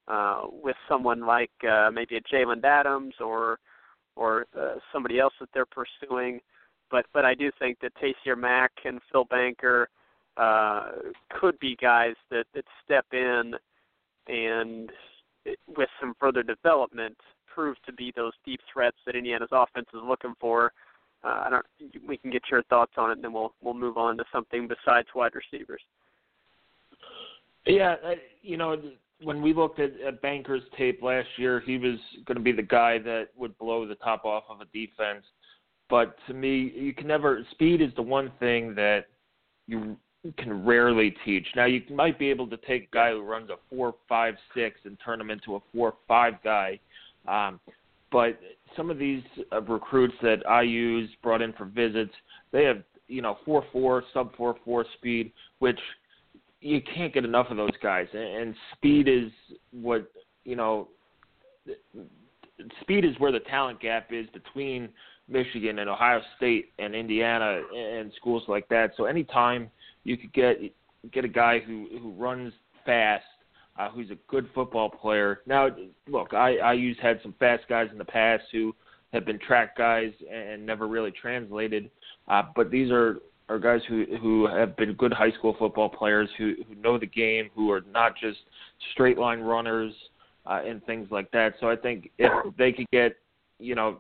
uh, 0.07 0.43
with 0.63 0.77
someone 0.89 1.27
like 1.27 1.51
uh, 1.69 1.91
maybe 1.93 2.17
a 2.17 2.21
Jalen 2.21 2.63
Adams 2.63 3.15
or 3.19 3.59
or 4.15 4.47
uh, 4.57 4.75
somebody 4.93 5.19
else 5.19 5.33
that 5.41 5.49
they're 5.53 5.67
pursuing. 5.67 6.39
But 6.89 7.07
but 7.13 7.25
I 7.25 7.35
do 7.35 7.51
think 7.59 7.79
that 7.81 7.95
Taysir 7.97 8.39
Mack 8.39 8.71
and 8.85 9.01
Phil 9.11 9.25
Banker 9.25 9.89
uh, 10.37 10.93
could 11.41 11.59
be 11.59 11.75
guys 11.83 12.15
that 12.31 12.45
that 12.55 12.65
step 12.85 13.07
in 13.13 13.55
and 14.29 14.93
with 15.77 15.89
some 16.01 16.15
further 16.21 16.45
development 16.45 17.17
prove 17.53 17.77
to 17.87 17.93
be 17.93 18.13
those 18.15 18.35
deep 18.47 18.61
threats 18.73 18.99
that 19.05 19.17
Indiana's 19.17 19.49
offense 19.51 19.89
is 19.93 20.01
looking 20.07 20.35
for 20.39 20.73
uh, 21.25 21.45
I 21.47 21.51
don't. 21.51 21.67
We 22.07 22.17
can 22.17 22.31
get 22.31 22.43
your 22.51 22.63
thoughts 22.65 22.93
on 22.97 23.11
it, 23.11 23.15
and 23.15 23.25
then 23.25 23.33
we'll 23.33 23.55
we'll 23.63 23.75
move 23.75 23.97
on 23.97 24.17
to 24.19 24.25
something 24.33 24.69
besides 24.69 25.09
wide 25.15 25.33
receivers. 25.35 25.81
Yeah, 27.65 27.97
you 28.43 28.57
know, 28.57 28.77
when 29.23 29.41
we 29.41 29.55
looked 29.55 29.79
at, 29.79 29.93
at 30.01 30.21
Banker's 30.21 30.63
tape 30.77 31.01
last 31.03 31.29
year, 31.37 31.61
he 31.61 31.79
was 31.79 31.99
going 32.27 32.37
to 32.37 32.43
be 32.43 32.53
the 32.53 32.63
guy 32.63 32.99
that 32.99 33.29
would 33.37 33.57
blow 33.59 33.87
the 33.87 33.95
top 33.97 34.25
off 34.25 34.45
of 34.49 34.61
a 34.61 34.65
defense. 34.67 35.25
But 35.89 36.17
to 36.27 36.35
me, 36.35 36.73
you 36.75 36.93
can 36.93 37.07
never. 37.07 37.45
Speed 37.53 37.81
is 37.81 37.91
the 37.95 38.03
one 38.03 38.33
thing 38.41 38.75
that 38.75 39.07
you 39.67 39.97
can 40.39 40.65
rarely 40.65 41.15
teach. 41.25 41.47
Now, 41.55 41.67
you 41.67 41.83
might 41.91 42.19
be 42.19 42.31
able 42.31 42.49
to 42.49 42.57
take 42.57 42.85
a 42.85 42.95
guy 42.95 43.11
who 43.11 43.23
runs 43.23 43.51
a 43.51 43.57
four, 43.69 43.95
five, 44.09 44.35
six, 44.55 44.81
and 44.85 44.97
turn 45.05 45.21
him 45.21 45.31
into 45.31 45.57
a 45.57 45.61
four, 45.73 45.95
five 46.09 46.35
guy. 46.43 46.81
Um, 47.29 47.61
but 48.13 48.39
some 48.77 48.91
of 48.91 48.99
these 48.99 49.23
uh, 49.51 49.63
recruits 49.63 50.15
that 50.23 50.43
IU's 50.63 51.09
brought 51.23 51.43
in 51.43 51.53
for 51.55 51.65
visits, 51.65 52.13
they 52.53 52.65
have 52.65 52.83
you 53.09 53.23
know 53.23 53.39
four 53.45 53.65
four 53.73 54.05
sub 54.13 54.37
four 54.37 54.57
four 54.65 54.85
speed, 54.99 55.33
which 55.59 55.79
you 56.61 56.81
can't 56.95 57.13
get 57.13 57.25
enough 57.25 57.49
of 57.51 57.57
those 57.57 57.77
guys. 57.83 58.07
And 58.13 58.55
speed 58.77 59.09
is 59.09 59.31
what 59.73 60.11
you 60.45 60.57
know. 60.57 60.89
Speed 62.83 63.05
is 63.05 63.19
where 63.19 63.33
the 63.33 63.41
talent 63.41 63.81
gap 63.81 64.09
is 64.13 64.27
between 64.33 64.89
Michigan 65.29 65.79
and 65.81 65.89
Ohio 65.89 66.21
State 66.37 66.73
and 66.79 66.95
Indiana 66.95 67.63
and 67.75 68.13
schools 68.17 68.45
like 68.47 68.69
that. 68.69 68.93
So 68.97 69.07
anytime 69.07 69.71
you 70.05 70.17
could 70.17 70.33
get 70.33 70.59
get 71.13 71.25
a 71.25 71.29
guy 71.29 71.61
who 71.61 71.89
who 72.01 72.13
runs 72.13 72.53
fast 72.85 73.25
uh, 73.79 73.91
who's 73.91 74.11
a 74.11 74.19
good 74.29 74.49
football 74.55 74.89
player. 74.89 75.41
Now, 75.47 75.69
look, 76.09 76.35
I, 76.35 76.73
IU's 76.75 76.97
had 77.01 77.21
some 77.23 77.35
fast 77.39 77.65
guys 77.69 77.89
in 77.91 77.99
the 77.99 78.05
past 78.05 78.45
who 78.53 78.75
have 79.13 79.25
been 79.25 79.39
track 79.39 79.77
guys 79.77 80.13
and 80.31 80.65
never 80.65 80.89
really 80.89 81.11
translated, 81.11 81.91
uh, 82.29 82.43
but 82.55 82.71
these 82.71 82.91
are 82.91 83.19
are 83.49 83.59
guys 83.59 83.81
who 83.89 84.05
who 84.21 84.47
have 84.47 84.77
been 84.77 84.95
good 84.95 85.13
high 85.13 85.33
school 85.33 85.55
football 85.59 85.89
players 85.89 86.29
who 86.39 86.55
who 86.69 86.75
know 86.77 86.99
the 86.99 87.07
game, 87.07 87.51
who 87.55 87.71
are 87.71 87.83
not 87.93 88.17
just 88.17 88.39
straight 88.93 89.19
line 89.19 89.41
runners 89.41 89.93
uh, 90.47 90.61
and 90.65 90.85
things 90.87 91.09
like 91.11 91.31
that. 91.33 91.55
So 91.61 91.69
I 91.69 91.77
think 91.77 92.11
if 92.19 92.31
they 92.57 92.73
could 92.73 92.91
get 92.91 93.17
you 93.63 93.75
know, 93.75 93.99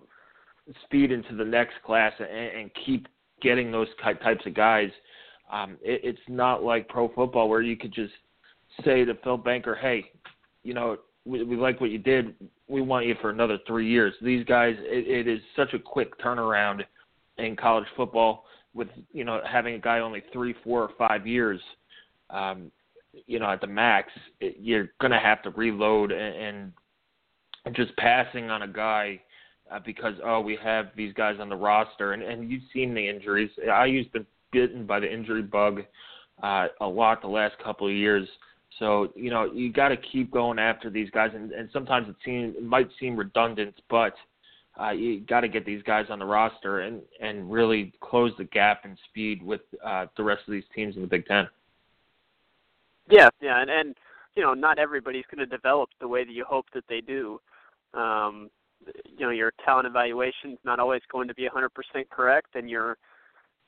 speed 0.84 1.12
into 1.12 1.34
the 1.36 1.44
next 1.44 1.74
class 1.84 2.12
and, 2.18 2.28
and 2.28 2.70
keep 2.84 3.08
getting 3.40 3.70
those 3.70 3.88
types 4.02 4.44
of 4.44 4.54
guys. 4.54 4.90
Um, 5.50 5.78
it, 5.82 6.00
it's 6.04 6.28
not 6.28 6.62
like 6.62 6.88
pro 6.88 7.08
football 7.08 7.48
where 7.48 7.62
you 7.62 7.76
could 7.76 7.92
just 7.92 8.12
say 8.84 9.04
to 9.04 9.14
Phil 9.22 9.36
Banker, 9.36 9.74
"Hey, 9.74 10.10
you 10.62 10.74
know, 10.74 10.98
we, 11.24 11.42
we 11.44 11.56
like 11.56 11.80
what 11.80 11.90
you 11.90 11.98
did. 11.98 12.34
We 12.68 12.80
want 12.80 13.06
you 13.06 13.14
for 13.20 13.30
another 13.30 13.58
three 13.66 13.88
years." 13.88 14.14
These 14.22 14.44
guys, 14.44 14.76
it, 14.78 15.26
it 15.26 15.28
is 15.28 15.40
such 15.56 15.74
a 15.74 15.78
quick 15.78 16.18
turnaround 16.20 16.82
in 17.38 17.56
college 17.56 17.86
football 17.96 18.44
with 18.74 18.88
you 19.12 19.24
know 19.24 19.40
having 19.50 19.74
a 19.74 19.78
guy 19.78 20.00
only 20.00 20.22
three, 20.32 20.54
four, 20.64 20.82
or 20.82 20.90
five 20.98 21.26
years. 21.26 21.60
Um, 22.30 22.70
you 23.26 23.38
know, 23.38 23.50
at 23.50 23.60
the 23.60 23.66
max, 23.66 24.10
it, 24.40 24.56
you're 24.58 24.88
to 25.02 25.18
have 25.18 25.42
to 25.42 25.50
reload 25.50 26.12
and, 26.12 26.72
and 27.66 27.76
just 27.76 27.94
passing 27.96 28.50
on 28.50 28.62
a 28.62 28.68
guy 28.68 29.20
uh, 29.70 29.78
because 29.84 30.14
oh 30.24 30.40
we 30.40 30.58
have 30.62 30.86
these 30.96 31.12
guys 31.14 31.36
on 31.40 31.48
the 31.48 31.56
roster 31.56 32.12
and 32.12 32.22
and 32.22 32.50
you've 32.50 32.62
seen 32.72 32.94
the 32.94 33.08
injuries. 33.08 33.50
IU's 33.58 34.06
been 34.08 34.26
bitten 34.52 34.86
by 34.86 35.00
the 35.00 35.12
injury 35.12 35.42
bug 35.42 35.82
uh, 36.42 36.68
a 36.80 36.86
lot 36.86 37.20
the 37.20 37.28
last 37.28 37.54
couple 37.62 37.86
of 37.86 37.92
years. 37.92 38.28
So 38.78 39.12
you 39.14 39.30
know 39.30 39.50
you 39.52 39.72
got 39.72 39.88
to 39.88 39.96
keep 39.96 40.30
going 40.30 40.58
after 40.58 40.90
these 40.90 41.10
guys, 41.10 41.30
and, 41.34 41.52
and 41.52 41.68
sometimes 41.72 42.08
it 42.08 42.16
seems 42.24 42.56
it 42.56 42.62
might 42.62 42.88
seem 42.98 43.16
redundant, 43.16 43.74
but 43.88 44.14
uh, 44.80 44.90
you 44.90 45.20
got 45.20 45.40
to 45.40 45.48
get 45.48 45.66
these 45.66 45.82
guys 45.82 46.06
on 46.10 46.18
the 46.18 46.24
roster 46.24 46.80
and 46.80 47.02
and 47.20 47.50
really 47.50 47.92
close 48.00 48.32
the 48.38 48.44
gap 48.44 48.84
in 48.84 48.96
speed 49.08 49.42
with 49.42 49.60
uh, 49.84 50.06
the 50.16 50.22
rest 50.22 50.42
of 50.46 50.52
these 50.52 50.64
teams 50.74 50.96
in 50.96 51.02
the 51.02 51.08
Big 51.08 51.26
Ten. 51.26 51.46
Yeah, 53.10 53.28
yeah, 53.40 53.60
and 53.60 53.70
and 53.70 53.94
you 54.34 54.42
know 54.42 54.54
not 54.54 54.78
everybody's 54.78 55.24
going 55.34 55.46
to 55.46 55.56
develop 55.56 55.90
the 56.00 56.08
way 56.08 56.24
that 56.24 56.32
you 56.32 56.44
hope 56.48 56.66
that 56.74 56.84
they 56.88 57.00
do. 57.00 57.40
Um, 57.92 58.50
you 59.04 59.26
know 59.26 59.30
your 59.30 59.52
talent 59.64 59.86
evaluation 59.86 60.52
is 60.52 60.58
not 60.64 60.78
always 60.78 61.02
going 61.10 61.28
to 61.28 61.34
be 61.34 61.48
100% 61.48 61.68
correct, 62.10 62.54
and 62.54 62.70
your 62.70 62.96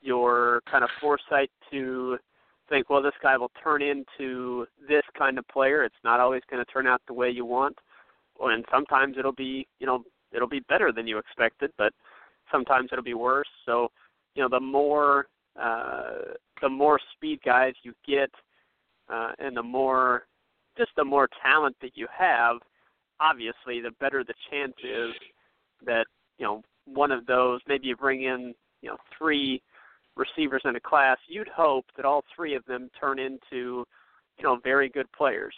your 0.01 0.61
kind 0.69 0.83
of 0.83 0.89
foresight 0.99 1.51
to 1.71 2.17
think, 2.69 2.89
well, 2.89 3.01
this 3.01 3.13
guy 3.21 3.37
will 3.37 3.51
turn 3.63 3.81
into 3.81 4.65
this 4.87 5.03
kind 5.17 5.37
of 5.37 5.47
player. 5.47 5.83
It's 5.83 5.95
not 6.03 6.19
always 6.19 6.41
going 6.49 6.63
to 6.63 6.71
turn 6.71 6.87
out 6.87 7.01
the 7.07 7.13
way 7.13 7.29
you 7.29 7.45
want, 7.45 7.77
and 8.39 8.65
sometimes 8.71 9.15
it'll 9.17 9.31
be 9.31 9.67
you 9.79 9.87
know 9.87 10.03
it'll 10.31 10.47
be 10.47 10.61
better 10.67 10.91
than 10.91 11.07
you 11.07 11.17
expected, 11.17 11.71
but 11.77 11.93
sometimes 12.51 12.89
it'll 12.91 13.03
be 13.03 13.13
worse. 13.13 13.47
So 13.65 13.89
you 14.35 14.43
know 14.43 14.49
the 14.49 14.59
more 14.59 15.27
uh, 15.59 16.33
the 16.61 16.69
more 16.69 16.99
speed 17.15 17.39
guys 17.45 17.73
you 17.83 17.93
get, 18.05 18.29
uh, 19.09 19.31
and 19.39 19.55
the 19.55 19.63
more 19.63 20.23
just 20.77 20.91
the 20.97 21.05
more 21.05 21.29
talent 21.41 21.75
that 21.81 21.91
you 21.95 22.07
have, 22.17 22.57
obviously, 23.19 23.79
the 23.81 23.91
better 23.99 24.23
the 24.23 24.33
chance 24.51 24.73
is 24.83 25.13
that 25.85 26.05
you 26.37 26.45
know 26.45 26.61
one 26.85 27.11
of 27.11 27.25
those. 27.25 27.61
Maybe 27.67 27.87
you 27.87 27.95
bring 27.95 28.23
in 28.23 28.53
you 28.81 28.89
know 28.89 28.97
three 29.17 29.61
receivers 30.15 30.61
in 30.65 30.75
a 30.75 30.79
class. 30.79 31.17
You'd 31.27 31.47
hope 31.47 31.85
that 31.95 32.05
all 32.05 32.23
three 32.35 32.55
of 32.55 32.65
them 32.65 32.89
turn 32.99 33.19
into 33.19 33.85
you 34.37 34.43
know 34.43 34.59
very 34.63 34.89
good 34.89 35.11
players. 35.11 35.53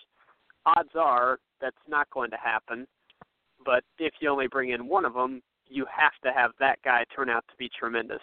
Odds 0.66 0.96
are 0.96 1.40
that's 1.62 1.76
not 1.88 2.10
going 2.12 2.32
to 2.32 2.38
happen. 2.38 2.88
But 3.66 3.84
if 4.00 4.14
you 4.22 4.30
only 4.30 4.48
bring 4.48 4.70
in 4.70 4.88
one 4.88 5.06
of 5.06 5.14
them, 5.14 5.42
you 5.68 5.86
have 5.86 6.14
to 6.24 6.32
have 6.38 6.52
that 6.60 6.80
guy 6.84 7.04
turn 7.16 7.30
out 7.30 7.44
to 7.50 7.56
be 7.58 7.70
tremendous. 7.78 8.22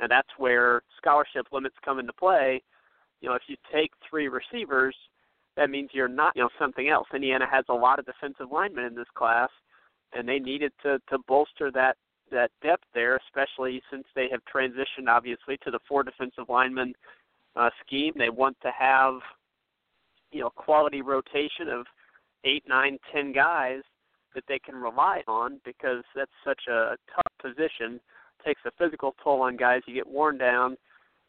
And 0.00 0.10
that's 0.10 0.28
where 0.36 0.82
scholarship 0.98 1.46
limits 1.52 1.76
come 1.84 1.98
into 1.98 2.12
play. 2.12 2.62
You 3.20 3.28
know, 3.28 3.34
if 3.34 3.42
you 3.46 3.56
take 3.72 3.92
three 4.08 4.28
receivers, 4.28 4.96
that 5.56 5.70
means 5.70 5.90
you're 5.92 6.08
not, 6.08 6.32
you 6.34 6.42
know, 6.42 6.48
something 6.58 6.88
else. 6.88 7.06
Indiana 7.14 7.46
has 7.50 7.64
a 7.68 7.74
lot 7.74 7.98
of 7.98 8.06
defensive 8.06 8.50
linemen 8.50 8.84
in 8.84 8.94
this 8.94 9.06
class, 9.14 9.50
and 10.12 10.28
they 10.28 10.38
needed 10.38 10.72
to 10.82 10.98
to 11.08 11.18
bolster 11.28 11.70
that 11.72 11.96
that 12.32 12.50
depth 12.62 12.84
there, 12.94 13.18
especially 13.28 13.82
since 13.90 14.04
they 14.14 14.28
have 14.30 14.40
transitioned 14.52 15.08
obviously 15.08 15.56
to 15.64 15.70
the 15.70 15.78
four 15.88 16.02
defensive 16.02 16.44
lineman 16.48 16.94
uh, 17.56 17.70
scheme. 17.84 18.12
They 18.16 18.30
want 18.30 18.56
to 18.62 18.70
have, 18.76 19.14
you 20.30 20.40
know, 20.40 20.50
quality 20.50 21.02
rotation 21.02 21.68
of 21.70 21.86
eight, 22.44 22.64
nine, 22.68 22.98
ten 23.12 23.32
guys 23.32 23.82
that 24.34 24.44
they 24.48 24.58
can 24.58 24.74
rely 24.74 25.22
on 25.28 25.60
because 25.64 26.02
that's 26.14 26.30
such 26.44 26.62
a 26.68 26.96
tough 27.14 27.32
position. 27.40 28.00
It 28.40 28.46
takes 28.46 28.60
a 28.66 28.70
physical 28.78 29.14
toll 29.22 29.42
on 29.42 29.56
guys. 29.56 29.82
You 29.86 29.94
get 29.94 30.06
worn 30.06 30.38
down 30.38 30.76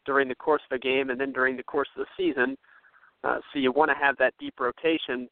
during 0.06 0.28
the 0.28 0.34
course 0.34 0.62
of 0.70 0.76
a 0.76 0.78
game 0.78 1.10
and 1.10 1.20
then 1.20 1.32
during 1.32 1.56
the 1.56 1.62
course 1.62 1.88
of 1.96 2.04
the 2.06 2.22
season. 2.22 2.56
Uh, 3.22 3.38
so 3.52 3.58
you 3.58 3.72
want 3.72 3.90
to 3.90 3.94
have 3.94 4.16
that 4.18 4.34
deep 4.38 4.54
rotation, 4.60 5.28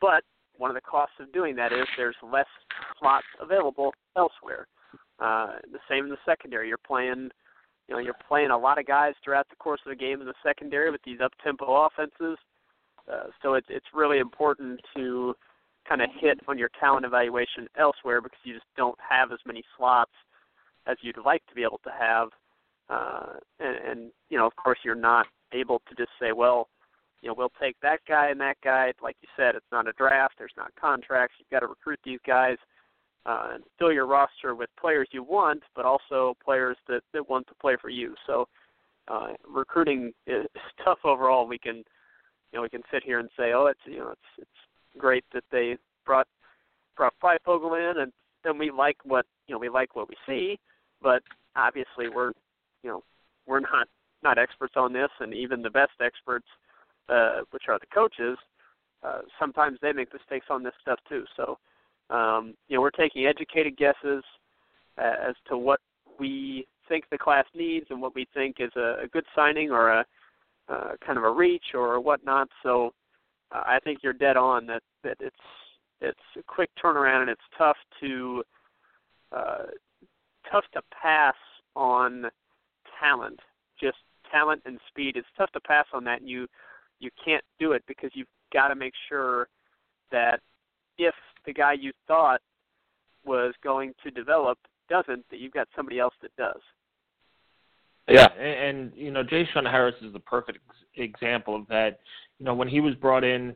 but 0.00 0.22
one 0.58 0.70
of 0.70 0.74
the 0.74 0.80
costs 0.80 1.14
of 1.20 1.32
doing 1.32 1.56
that 1.56 1.72
is 1.72 1.86
there's 1.96 2.16
less 2.22 2.46
slots 2.98 3.26
available 3.40 3.94
elsewhere. 4.16 4.66
Uh, 5.18 5.58
the 5.70 5.78
same 5.88 6.04
in 6.04 6.10
the 6.10 6.16
secondary. 6.26 6.68
You're 6.68 6.78
playing, 6.78 7.30
you 7.88 7.94
know, 7.94 7.98
you're 7.98 8.14
playing 8.26 8.50
a 8.50 8.58
lot 8.58 8.78
of 8.78 8.86
guys 8.86 9.14
throughout 9.22 9.48
the 9.48 9.56
course 9.56 9.80
of 9.86 9.90
the 9.90 9.96
game 9.96 10.20
in 10.20 10.26
the 10.26 10.34
secondary 10.42 10.90
with 10.90 11.02
these 11.04 11.20
up-tempo 11.22 11.86
offenses. 11.86 12.38
Uh, 13.10 13.24
so 13.42 13.54
it's 13.54 13.66
it's 13.68 13.86
really 13.92 14.18
important 14.18 14.80
to 14.96 15.34
kind 15.88 16.00
of 16.00 16.08
hit 16.18 16.40
on 16.48 16.58
your 16.58 16.70
talent 16.80 17.04
evaluation 17.04 17.68
elsewhere 17.78 18.20
because 18.20 18.38
you 18.44 18.54
just 18.54 18.66
don't 18.76 18.98
have 19.08 19.30
as 19.30 19.38
many 19.46 19.62
slots 19.76 20.12
as 20.86 20.96
you'd 21.02 21.18
like 21.24 21.46
to 21.46 21.54
be 21.54 21.62
able 21.62 21.80
to 21.84 21.90
have. 21.98 22.28
Uh, 22.88 23.34
and, 23.60 23.76
and 23.86 24.10
you 24.30 24.38
know, 24.38 24.46
of 24.46 24.56
course, 24.56 24.78
you're 24.84 24.94
not 24.94 25.26
able 25.52 25.80
to 25.88 25.94
just 25.94 26.10
say, 26.20 26.32
well, 26.32 26.68
you 27.22 27.28
know, 27.28 27.34
we'll 27.36 27.52
take 27.60 27.76
that 27.80 28.00
guy 28.08 28.30
and 28.30 28.40
that 28.40 28.56
guy. 28.64 28.92
Like 29.02 29.16
you 29.22 29.28
said, 29.36 29.54
it's 29.54 29.64
not 29.70 29.88
a 29.88 29.92
draft. 29.92 30.34
There's 30.38 30.52
not 30.56 30.72
contracts. 30.78 31.36
You've 31.38 31.50
got 31.50 31.60
to 31.60 31.66
recruit 31.66 32.00
these 32.04 32.20
guys 32.26 32.56
uh, 33.26 33.54
fill 33.78 33.92
your 33.92 34.06
roster 34.06 34.54
with 34.54 34.68
players 34.78 35.08
you 35.12 35.22
want, 35.22 35.62
but 35.74 35.84
also 35.84 36.36
players 36.44 36.76
that 36.88 37.02
that 37.12 37.28
want 37.28 37.46
to 37.48 37.54
play 37.54 37.76
for 37.80 37.88
you. 37.88 38.14
So, 38.26 38.48
uh, 39.08 39.28
recruiting 39.48 40.12
is 40.26 40.46
tough 40.84 40.98
overall. 41.04 41.46
We 41.46 41.58
can, 41.58 41.76
you 41.76 41.84
know, 42.54 42.62
we 42.62 42.68
can 42.68 42.82
sit 42.92 43.02
here 43.02 43.18
and 43.18 43.28
say, 43.36 43.52
oh, 43.54 43.66
it's 43.66 43.80
you 43.86 43.98
know, 43.98 44.10
it's 44.10 44.42
it's 44.42 44.98
great 44.98 45.24
that 45.32 45.44
they 45.50 45.76
brought 46.04 46.28
brought 46.96 47.14
Fryfogle 47.22 47.90
in, 47.92 48.00
and 48.00 48.12
and 48.44 48.58
we 48.58 48.70
like 48.70 48.98
what 49.04 49.26
you 49.46 49.54
know 49.54 49.58
we 49.58 49.68
like 49.68 49.96
what 49.96 50.08
we 50.08 50.16
see, 50.26 50.58
but 51.02 51.22
obviously 51.56 52.08
we're 52.14 52.32
you 52.82 52.90
know 52.90 53.02
we're 53.46 53.60
not 53.60 53.88
not 54.22 54.38
experts 54.38 54.74
on 54.76 54.92
this, 54.92 55.10
and 55.20 55.34
even 55.34 55.62
the 55.62 55.70
best 55.70 55.92
experts 56.00 56.46
uh, 57.08 57.40
which 57.50 57.64
are 57.68 57.78
the 57.78 57.86
coaches, 57.94 58.38
uh, 59.02 59.20
sometimes 59.38 59.78
they 59.82 59.92
make 59.92 60.12
mistakes 60.12 60.46
on 60.50 60.62
this 60.62 60.72
stuff 60.80 60.98
too. 61.08 61.24
So, 61.36 61.58
um, 62.10 62.54
you 62.68 62.76
know, 62.76 62.82
we're 62.82 62.90
taking 62.90 63.26
educated 63.26 63.76
guesses 63.76 64.22
as 64.98 65.34
to 65.48 65.56
what 65.56 65.80
we 66.18 66.66
think 66.88 67.04
the 67.10 67.18
class 67.18 67.46
needs 67.54 67.86
and 67.90 68.00
what 68.00 68.14
we 68.14 68.26
think 68.34 68.56
is 68.58 68.70
a, 68.76 69.02
a 69.04 69.08
good 69.12 69.24
signing 69.34 69.70
or 69.70 69.90
a 69.90 70.04
uh, 70.68 70.92
kind 71.04 71.18
of 71.18 71.24
a 71.24 71.30
reach 71.30 71.74
or 71.74 72.00
whatnot. 72.00 72.48
So, 72.62 72.92
uh, 73.54 73.62
I 73.66 73.78
think 73.84 73.98
you're 74.02 74.12
dead 74.12 74.36
on 74.36 74.66
that 74.66 74.82
that 75.02 75.16
it's 75.20 75.36
it's 76.00 76.18
a 76.38 76.42
quick 76.46 76.70
turnaround 76.82 77.22
and 77.22 77.30
it's 77.30 77.40
tough 77.56 77.76
to 78.00 78.42
uh, 79.32 79.64
tough 80.50 80.64
to 80.74 80.82
pass 81.02 81.34
on 81.76 82.26
talent. 83.00 83.40
Just 83.80 83.98
talent 84.30 84.62
and 84.64 84.78
speed. 84.88 85.16
It's 85.16 85.26
tough 85.36 85.50
to 85.52 85.60
pass 85.60 85.86
on 85.92 86.04
that. 86.04 86.20
And 86.20 86.28
you 86.28 86.46
you 87.00 87.10
can't 87.22 87.44
do 87.58 87.72
it 87.72 87.82
because 87.86 88.10
you've 88.14 88.28
got 88.52 88.68
to 88.68 88.74
make 88.74 88.94
sure 89.08 89.48
that 90.10 90.40
if 90.98 91.14
the 91.46 91.52
guy 91.52 91.74
you 91.74 91.92
thought 92.06 92.40
was 93.24 93.54
going 93.62 93.92
to 94.02 94.10
develop 94.10 94.58
doesn't, 94.88 95.24
that 95.30 95.40
you've 95.40 95.52
got 95.52 95.68
somebody 95.74 95.98
else 95.98 96.14
that 96.22 96.34
does. 96.36 96.60
Yeah, 98.08 98.28
and, 98.38 98.78
and 98.78 98.92
you 98.94 99.10
know, 99.10 99.22
J-Shun 99.22 99.64
Harris 99.64 99.94
is 100.02 100.12
the 100.12 100.20
perfect 100.20 100.58
example 100.96 101.56
of 101.56 101.66
that. 101.68 102.00
You 102.38 102.44
know, 102.44 102.54
when 102.54 102.68
he 102.68 102.80
was 102.80 102.94
brought 102.96 103.24
in, 103.24 103.54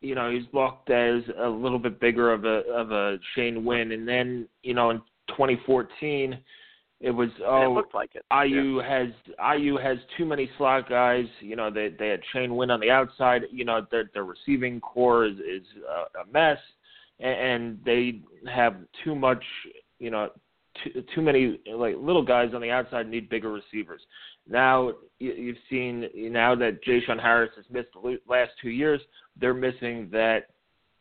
you 0.00 0.14
know, 0.14 0.30
he's 0.30 0.46
looked 0.52 0.90
as 0.90 1.22
a 1.40 1.48
little 1.48 1.80
bit 1.80 1.98
bigger 1.98 2.32
of 2.32 2.44
a 2.44 2.62
of 2.70 2.92
a 2.92 3.18
Shane 3.34 3.64
Wynn, 3.64 3.90
and 3.90 4.06
then 4.06 4.46
you 4.62 4.74
know, 4.74 4.90
in 4.90 4.98
2014 5.28 6.38
it 7.00 7.10
was 7.12 7.28
oh, 7.46 7.62
it 7.62 7.68
looked 7.68 7.94
like 7.94 8.10
it. 8.14 8.24
IU 8.32 8.80
yeah. 8.80 8.98
has 8.98 9.08
IU 9.56 9.76
has 9.76 9.98
too 10.16 10.24
many 10.24 10.50
slot 10.58 10.88
guys. 10.88 11.26
You 11.40 11.54
know 11.54 11.70
they 11.70 11.90
they 11.96 12.08
had 12.08 12.20
Shane 12.32 12.56
Wynn 12.56 12.70
on 12.70 12.80
the 12.80 12.90
outside. 12.90 13.42
You 13.52 13.64
know 13.64 13.86
their 13.90 14.10
their 14.14 14.24
receiving 14.24 14.80
core 14.80 15.24
is 15.24 15.38
is 15.38 15.62
a, 15.88 16.20
a 16.20 16.32
mess, 16.32 16.58
and, 17.20 17.78
they 17.84 18.20
have 18.52 18.76
too 19.04 19.14
much. 19.14 19.42
You 19.98 20.10
know 20.10 20.30
too, 20.84 21.02
too 21.14 21.22
many 21.22 21.58
like 21.72 21.96
little 21.98 22.24
guys 22.24 22.50
on 22.54 22.60
the 22.60 22.70
outside 22.70 23.08
need 23.08 23.28
bigger 23.28 23.50
receivers. 23.50 24.00
Now 24.48 24.92
you, 25.18 25.32
you've 25.32 25.56
seen 25.68 26.08
now 26.14 26.54
that 26.54 26.82
J-Shun 26.82 27.18
Harris 27.18 27.50
has 27.56 27.64
missed 27.70 27.88
the 27.94 28.18
last 28.28 28.52
two 28.60 28.70
years. 28.70 29.00
They're 29.40 29.54
missing 29.54 30.08
that 30.12 30.48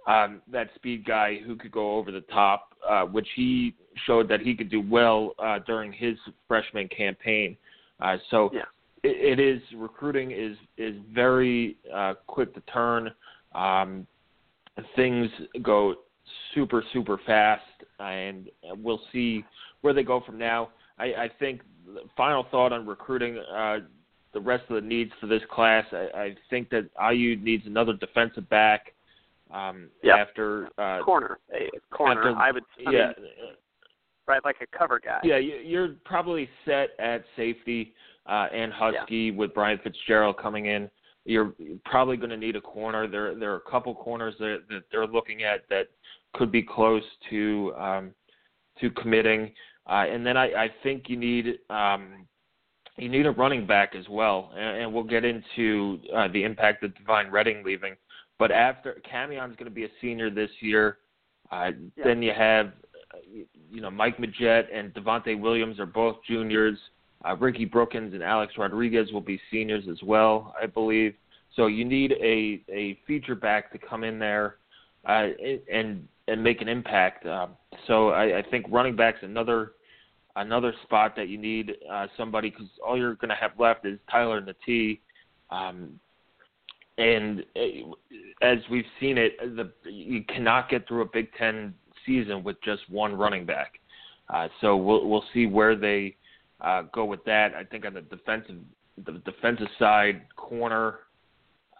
um, 0.07 0.41
that 0.51 0.69
speed 0.75 1.05
guy 1.05 1.39
who 1.45 1.55
could 1.55 1.71
go 1.71 1.97
over 1.97 2.11
the 2.11 2.21
top, 2.21 2.73
uh, 2.87 3.03
which 3.03 3.27
he 3.35 3.75
showed 4.05 4.29
that 4.29 4.39
he 4.39 4.55
could 4.55 4.69
do 4.69 4.81
well 4.81 5.33
uh, 5.37 5.59
during 5.65 5.91
his 5.91 6.15
freshman 6.47 6.87
campaign. 6.87 7.57
Uh, 7.99 8.15
so 8.31 8.49
yeah. 8.53 8.61
it, 9.03 9.39
it 9.39 9.39
is 9.39 9.61
recruiting 9.75 10.31
is 10.31 10.55
is 10.77 10.95
very 11.13 11.77
uh, 11.93 12.13
quick 12.25 12.53
to 12.53 12.61
turn. 12.71 13.11
Um, 13.53 14.07
things 14.95 15.29
go 15.63 15.95
super 16.53 16.83
super 16.93 17.19
fast, 17.25 17.63
and 17.99 18.49
we'll 18.77 19.01
see 19.11 19.43
where 19.81 19.93
they 19.93 20.03
go 20.03 20.21
from 20.25 20.37
now. 20.37 20.69
I, 20.99 21.05
I 21.05 21.29
think 21.39 21.61
final 22.15 22.45
thought 22.51 22.73
on 22.73 22.85
recruiting. 22.85 23.37
Uh, 23.37 23.79
the 24.33 24.41
rest 24.41 24.63
of 24.69 24.75
the 24.75 24.87
needs 24.87 25.11
for 25.19 25.27
this 25.27 25.41
class, 25.49 25.85
I, 25.91 26.07
I 26.13 26.35
think 26.49 26.69
that 26.69 26.89
IU 27.11 27.37
needs 27.37 27.65
another 27.65 27.93
defensive 27.93 28.47
back. 28.49 28.93
Um, 29.51 29.89
yeah. 30.03 30.17
After 30.17 30.67
uh, 30.77 31.01
corner, 31.03 31.39
corner, 31.89 32.29
after, 32.29 32.35
I 32.35 32.51
would. 32.51 32.63
I 32.85 32.91
yeah. 32.91 33.07
Mean, 33.17 33.27
right, 34.27 34.43
like 34.43 34.57
a 34.61 34.77
cover 34.77 34.99
guy. 34.99 35.19
Yeah, 35.23 35.37
you're 35.37 35.95
probably 36.03 36.49
set 36.65 36.89
at 36.99 37.23
safety 37.35 37.93
uh, 38.25 38.47
and 38.53 38.71
Husky 38.73 39.15
yeah. 39.15 39.31
with 39.31 39.53
Brian 39.53 39.79
Fitzgerald 39.83 40.37
coming 40.37 40.65
in. 40.65 40.89
You're 41.25 41.53
probably 41.85 42.17
going 42.17 42.29
to 42.29 42.37
need 42.37 42.55
a 42.55 42.61
corner. 42.61 43.07
There, 43.07 43.35
there 43.35 43.51
are 43.51 43.57
a 43.57 43.71
couple 43.71 43.93
corners 43.95 44.33
that, 44.39 44.63
that 44.69 44.83
they're 44.91 45.07
looking 45.07 45.43
at 45.43 45.61
that 45.69 45.87
could 46.33 46.51
be 46.51 46.61
close 46.61 47.03
to 47.29 47.73
um, 47.77 48.11
to 48.79 48.89
committing. 48.91 49.51
Uh, 49.89 50.05
and 50.09 50.25
then 50.25 50.35
I, 50.35 50.45
I 50.45 50.69
think 50.83 51.05
you 51.07 51.17
need 51.17 51.59
um, 51.69 52.27
you 52.97 53.09
need 53.09 53.25
a 53.25 53.31
running 53.31 53.65
back 53.65 53.95
as 53.95 54.05
well, 54.09 54.51
and, 54.55 54.83
and 54.83 54.93
we'll 54.93 55.03
get 55.03 55.23
into 55.23 55.99
uh, 56.15 56.27
the 56.29 56.43
impact 56.43 56.83
of 56.83 56.95
Devine 56.97 57.31
Redding 57.31 57.63
leaving. 57.63 57.95
But 58.39 58.51
after 58.51 59.01
Camion's 59.09 59.55
going 59.55 59.69
to 59.69 59.75
be 59.75 59.85
a 59.85 59.89
senior 60.01 60.29
this 60.29 60.49
year, 60.59 60.97
uh, 61.51 61.71
yeah. 61.95 62.03
then 62.03 62.21
you 62.21 62.33
have 62.37 62.73
you 63.23 63.81
know 63.81 63.89
Mike 63.89 64.17
Majette 64.17 64.65
and 64.73 64.93
Devontae 64.93 65.39
Williams 65.39 65.79
are 65.79 65.85
both 65.85 66.17
juniors. 66.27 66.77
Uh, 67.27 67.35
Ricky 67.35 67.65
Brookins 67.65 68.13
and 68.13 68.21
Alex 68.21 68.53
Rodriguez 68.57 69.11
will 69.11 69.21
be 69.21 69.39
seniors 69.51 69.85
as 69.89 70.01
well, 70.03 70.53
I 70.61 70.67
believe. 70.67 71.15
So 71.55 71.67
you 71.67 71.85
need 71.85 72.11
a 72.11 72.63
a 72.71 72.99
feature 73.07 73.35
back 73.35 73.71
to 73.71 73.77
come 73.77 74.03
in 74.03 74.19
there 74.19 74.57
uh, 75.05 75.27
and 75.71 76.07
and 76.27 76.43
make 76.43 76.61
an 76.61 76.67
impact. 76.67 77.25
Um, 77.25 77.51
so 77.87 78.09
I, 78.09 78.39
I 78.39 78.43
think 78.49 78.65
running 78.69 78.95
back's 78.95 79.19
another 79.21 79.73
another 80.35 80.73
spot 80.83 81.15
that 81.15 81.29
you 81.29 81.37
need 81.37 81.75
uh, 81.91 82.07
somebody 82.15 82.49
because 82.49 82.67
all 82.85 82.97
you're 82.97 83.15
going 83.15 83.29
to 83.29 83.35
have 83.35 83.51
left 83.57 83.85
is 83.85 83.97
Tyler 84.09 84.37
and 84.37 84.47
Natee. 84.47 84.99
Um, 85.49 85.99
and 86.97 87.43
uh, 87.55 87.91
as 88.41 88.59
we've 88.69 88.85
seen 88.99 89.17
it, 89.17 89.37
the 89.39 89.71
you 89.89 90.23
cannot 90.25 90.69
get 90.69 90.87
through 90.87 91.01
a 91.01 91.07
Big 91.11 91.29
Ten 91.33 91.73
season 92.05 92.43
with 92.43 92.57
just 92.63 92.81
one 92.89 93.13
running 93.13 93.45
back. 93.45 93.79
Uh, 94.29 94.47
so 94.61 94.75
we'll 94.75 95.07
we'll 95.07 95.23
see 95.33 95.45
where 95.45 95.75
they 95.75 96.15
uh, 96.61 96.83
go 96.93 97.05
with 97.05 97.23
that. 97.25 97.53
I 97.53 97.63
think 97.63 97.85
on 97.85 97.93
the 97.93 98.01
defensive 98.01 98.57
the 99.05 99.21
defensive 99.25 99.67
side, 99.77 100.21
corner, 100.35 100.99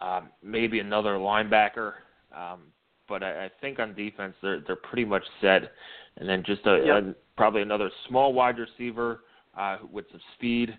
um, 0.00 0.28
maybe 0.42 0.78
another 0.78 1.14
linebacker. 1.16 1.94
Um, 2.36 2.60
but 3.08 3.22
I, 3.22 3.46
I 3.46 3.50
think 3.60 3.78
on 3.78 3.94
defense 3.94 4.34
they're 4.42 4.60
they're 4.66 4.76
pretty 4.76 5.04
much 5.04 5.24
set. 5.40 5.72
And 6.16 6.28
then 6.28 6.42
just 6.44 6.66
a, 6.66 6.82
yep. 6.84 7.04
a 7.04 7.14
probably 7.36 7.62
another 7.62 7.90
small 8.08 8.32
wide 8.32 8.56
receiver 8.58 9.20
uh, 9.56 9.78
with 9.90 10.06
some 10.10 10.20
speed 10.34 10.76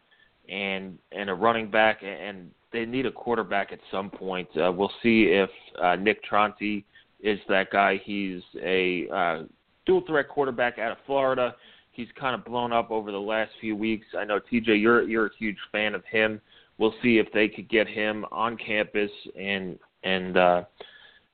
and 0.50 0.98
and 1.12 1.30
a 1.30 1.34
running 1.34 1.70
back 1.70 2.02
and 2.04 2.52
they 2.72 2.86
need 2.86 3.06
a 3.06 3.12
quarterback 3.12 3.72
at 3.72 3.80
some 3.92 4.10
point. 4.10 4.48
Uh, 4.56 4.72
we'll 4.72 4.92
see 5.02 5.24
if 5.24 5.50
uh, 5.82 5.96
Nick 5.96 6.20
Tronti 6.30 6.84
is 7.22 7.40
that 7.50 7.72
guy. 7.72 8.00
He's 8.04 8.42
a 8.62 9.08
uh, 9.10 9.44
dual 9.86 10.04
threat 10.06 10.30
quarterback 10.30 10.78
out 10.78 10.92
of 10.92 10.98
Florida. 11.06 11.56
He's 11.92 12.08
kind 12.20 12.36
of 12.36 12.46
blown 12.46 12.72
up 12.72 12.92
over 12.92 13.12
the 13.12 13.20
last 13.20 13.52
few 13.60 13.76
weeks. 13.76 14.06
I 14.18 14.24
know 14.24 14.40
TJ, 14.40 14.82
you're 14.82 15.04
you're 15.04 15.28
a 15.28 15.36
huge 15.38 15.58
fan 15.72 15.96
of 15.96 16.04
him. 16.06 16.40
We'll 16.78 16.94
see 17.04 17.18
if 17.18 17.28
they 17.34 17.50
could 17.50 17.70
get 17.70 17.88
him 17.88 18.26
on 18.32 18.56
campus 18.56 19.12
and 19.38 19.78
and 20.04 20.38
uh, 20.38 20.64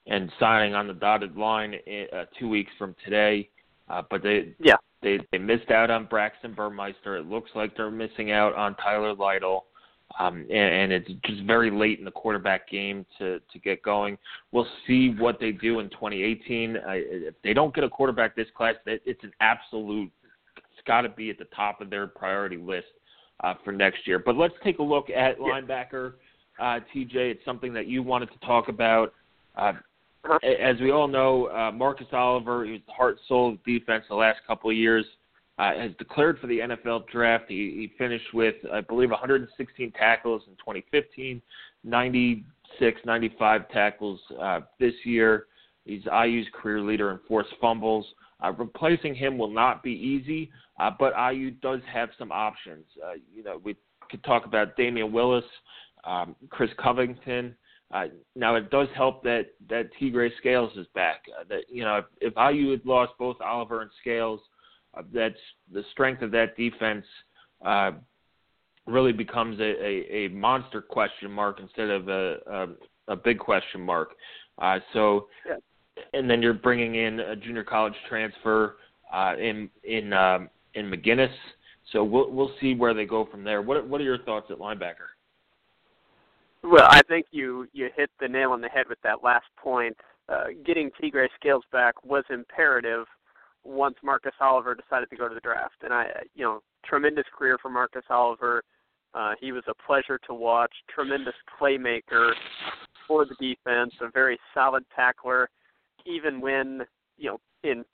and 0.07 0.31
signing 0.39 0.75
on 0.75 0.87
the 0.87 0.93
dotted 0.93 1.35
line 1.35 1.75
uh, 2.13 2.25
two 2.39 2.47
weeks 2.47 2.71
from 2.77 2.95
today. 3.03 3.49
Uh, 3.89 4.01
but 4.09 4.23
they 4.23 4.53
yeah 4.59 4.75
they 5.01 5.19
they 5.31 5.37
missed 5.37 5.71
out 5.71 5.91
on 5.91 6.05
Braxton 6.05 6.53
Burmeister. 6.53 7.17
It 7.17 7.27
looks 7.27 7.51
like 7.55 7.75
they're 7.77 7.91
missing 7.91 8.31
out 8.31 8.53
on 8.55 8.75
Tyler 8.75 9.13
Lytle. 9.13 9.65
Um, 10.19 10.45
and, 10.51 10.91
and 10.91 10.93
it's 10.93 11.09
just 11.25 11.43
very 11.43 11.71
late 11.71 11.99
in 11.99 12.05
the 12.05 12.11
quarterback 12.11 12.69
game 12.69 13.05
to 13.17 13.39
to 13.39 13.59
get 13.59 13.81
going. 13.81 14.17
We'll 14.51 14.67
see 14.87 15.09
what 15.17 15.39
they 15.39 15.51
do 15.51 15.79
in 15.79 15.89
2018. 15.89 16.77
I, 16.77 16.95
if 16.95 17.35
they 17.43 17.53
don't 17.53 17.73
get 17.73 17.83
a 17.83 17.89
quarterback 17.89 18.35
this 18.35 18.47
class, 18.55 18.75
it's 18.85 19.23
an 19.23 19.31
absolute. 19.41 20.11
It's 20.57 20.87
got 20.87 21.01
to 21.01 21.09
be 21.09 21.29
at 21.29 21.37
the 21.37 21.47
top 21.55 21.81
of 21.81 21.89
their 21.89 22.07
priority 22.07 22.57
list 22.57 22.87
uh, 23.43 23.55
for 23.63 23.71
next 23.71 24.07
year. 24.07 24.19
But 24.19 24.35
let's 24.37 24.53
take 24.63 24.79
a 24.79 24.83
look 24.83 25.09
at 25.09 25.39
linebacker. 25.39 26.13
Uh, 26.59 26.79
TJ, 26.95 27.15
it's 27.15 27.45
something 27.45 27.73
that 27.73 27.87
you 27.87 28.01
wanted 28.01 28.29
to 28.31 28.39
talk 28.45 28.69
about. 28.69 29.13
Uh. 29.55 29.73
As 30.43 30.79
we 30.79 30.91
all 30.91 31.07
know, 31.07 31.47
uh, 31.47 31.71
Marcus 31.71 32.07
Oliver, 32.11 32.65
who's 32.65 32.81
the 32.85 32.93
heart 32.93 33.17
and 33.17 33.19
soul 33.27 33.53
of 33.53 33.63
defense 33.63 34.03
the 34.09 34.15
last 34.15 34.39
couple 34.47 34.69
of 34.69 34.75
years, 34.75 35.05
uh, 35.57 35.73
has 35.75 35.91
declared 35.97 36.39
for 36.39 36.47
the 36.47 36.59
NFL 36.59 37.07
draft. 37.07 37.45
He, 37.47 37.55
he 37.55 37.93
finished 37.97 38.33
with, 38.33 38.55
I 38.71 38.81
believe, 38.81 39.09
116 39.11 39.91
tackles 39.91 40.41
in 40.47 40.53
2015, 40.55 41.41
96, 41.83 43.01
95 43.05 43.69
tackles 43.69 44.19
uh, 44.41 44.61
this 44.79 44.93
year. 45.03 45.45
He's 45.85 46.03
IU's 46.05 46.47
career 46.53 46.81
leader 46.81 47.11
in 47.11 47.19
forced 47.27 47.53
fumbles. 47.61 48.05
Uh, 48.43 48.51
replacing 48.51 49.15
him 49.15 49.37
will 49.37 49.51
not 49.51 49.81
be 49.81 49.91
easy, 49.91 50.51
uh, 50.79 50.91
but 50.97 51.13
IU 51.31 51.51
does 51.51 51.79
have 51.91 52.09
some 52.19 52.31
options. 52.31 52.85
Uh, 53.03 53.13
you 53.33 53.43
know, 53.43 53.61
we 53.63 53.75
could 54.11 54.23
talk 54.23 54.45
about 54.45 54.75
Damian 54.75 55.11
Willis, 55.11 55.45
um, 56.03 56.35
Chris 56.49 56.69
Covington. 56.77 57.55
Uh, 57.93 58.05
now 58.35 58.55
it 58.55 58.69
does 58.71 58.87
help 58.95 59.23
that 59.23 59.47
that 59.69 59.89
Tegray 59.99 60.29
Scales 60.39 60.71
is 60.75 60.87
back. 60.95 61.23
Uh, 61.39 61.43
that 61.49 61.61
you 61.69 61.83
know, 61.83 61.97
if, 61.97 62.05
if 62.21 62.33
IU 62.37 62.71
had 62.71 62.85
lost 62.85 63.13
both 63.19 63.37
Oliver 63.41 63.81
and 63.81 63.91
Scales, 64.01 64.39
uh, 64.97 65.03
that's 65.13 65.35
the 65.71 65.83
strength 65.91 66.21
of 66.21 66.31
that 66.31 66.57
defense 66.57 67.05
uh, 67.63 67.91
really 68.87 69.11
becomes 69.11 69.59
a, 69.59 69.63
a, 69.63 70.25
a 70.25 70.27
monster 70.29 70.81
question 70.81 71.31
mark 71.31 71.59
instead 71.59 71.89
of 71.89 72.09
a 72.09 72.37
a, 72.47 73.13
a 73.13 73.15
big 73.15 73.39
question 73.39 73.81
mark. 73.81 74.09
Uh, 74.57 74.79
so, 74.93 75.27
yeah. 75.47 75.55
and 76.13 76.29
then 76.29 76.41
you're 76.41 76.53
bringing 76.53 76.95
in 76.95 77.19
a 77.19 77.35
junior 77.35 77.63
college 77.63 77.95
transfer 78.09 78.77
uh, 79.13 79.35
in 79.39 79.69
in 79.83 80.11
um, 80.13 80.49
in 80.73 80.89
McGinnis. 80.89 81.33
So 81.91 82.03
we'll 82.03 82.31
we'll 82.31 82.51
see 82.59 82.73
where 82.73 82.93
they 82.93 83.05
go 83.05 83.25
from 83.25 83.43
there. 83.43 83.61
What 83.61 83.87
what 83.87 84.01
are 84.01 84.05
your 84.05 84.19
thoughts 84.19 84.47
at 84.49 84.57
linebacker? 84.57 85.14
Well, 86.65 86.87
I 86.89 87.01
think 87.07 87.27
you 87.29 87.67
you 87.73 87.89
hit 87.95 88.09
the 88.19 88.27
nail 88.27 88.51
on 88.51 88.61
the 88.61 88.69
head 88.69 88.87
with 88.89 88.97
that 89.03 89.23
last 89.23 89.45
point. 89.55 89.95
Uh, 90.27 90.45
getting 90.65 90.89
Tegray 90.99 91.27
Scales 91.39 91.63
back 91.71 92.03
was 92.03 92.23
imperative 92.31 93.05
once 93.63 93.95
Marcus 94.03 94.33
Oliver 94.41 94.73
decided 94.73 95.09
to 95.11 95.15
go 95.15 95.27
to 95.27 95.35
the 95.35 95.41
draft. 95.41 95.75
And 95.83 95.93
I, 95.93 96.07
you 96.33 96.43
know, 96.43 96.61
tremendous 96.83 97.25
career 97.37 97.59
for 97.61 97.69
Marcus 97.69 98.05
Oliver. 98.09 98.63
Uh, 99.13 99.33
he 99.39 99.51
was 99.51 99.63
a 99.67 99.73
pleasure 99.85 100.19
to 100.27 100.33
watch. 100.33 100.71
Tremendous 100.93 101.35
playmaker 101.59 102.31
for 103.07 103.25
the 103.25 103.35
defense. 103.35 103.93
A 104.01 104.09
very 104.09 104.39
solid 104.53 104.83
tackler. 104.95 105.49
Even 106.07 106.41
when 106.41 106.81
you 107.19 107.29
know 107.29 107.39
in 107.63 107.85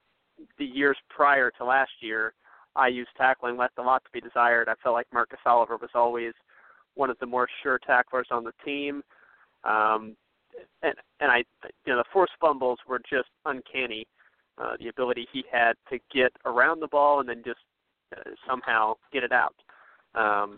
the 0.57 0.65
years 0.65 0.97
prior 1.09 1.51
to 1.57 1.65
last 1.65 1.91
year, 1.99 2.33
IU's 2.81 3.07
tackling 3.17 3.57
left 3.57 3.77
a 3.79 3.81
lot 3.81 4.01
to 4.05 4.09
be 4.13 4.21
desired. 4.21 4.69
I 4.69 4.75
felt 4.81 4.93
like 4.93 5.07
Marcus 5.11 5.39
Oliver 5.45 5.75
was 5.75 5.89
always 5.93 6.31
one 6.95 7.09
of 7.09 7.17
the 7.19 7.25
more 7.25 7.47
sure 7.63 7.79
tacklers 7.79 8.27
on 8.31 8.43
the 8.43 8.53
team. 8.65 9.01
Um, 9.63 10.15
and 10.83 10.93
and 11.19 11.31
I, 11.31 11.37
you 11.85 11.93
know, 11.93 11.97
the 11.97 12.03
forced 12.11 12.33
fumbles 12.39 12.79
were 12.87 12.99
just 13.09 13.29
uncanny 13.45 14.05
uh, 14.57 14.73
the 14.79 14.89
ability 14.89 15.27
he 15.31 15.43
had 15.51 15.73
to 15.89 15.99
get 16.13 16.31
around 16.45 16.79
the 16.79 16.87
ball 16.87 17.19
and 17.19 17.29
then 17.29 17.41
just 17.45 17.59
uh, 18.15 18.29
somehow 18.47 18.93
get 19.11 19.23
it 19.23 19.31
out. 19.31 19.55
Um, 20.15 20.57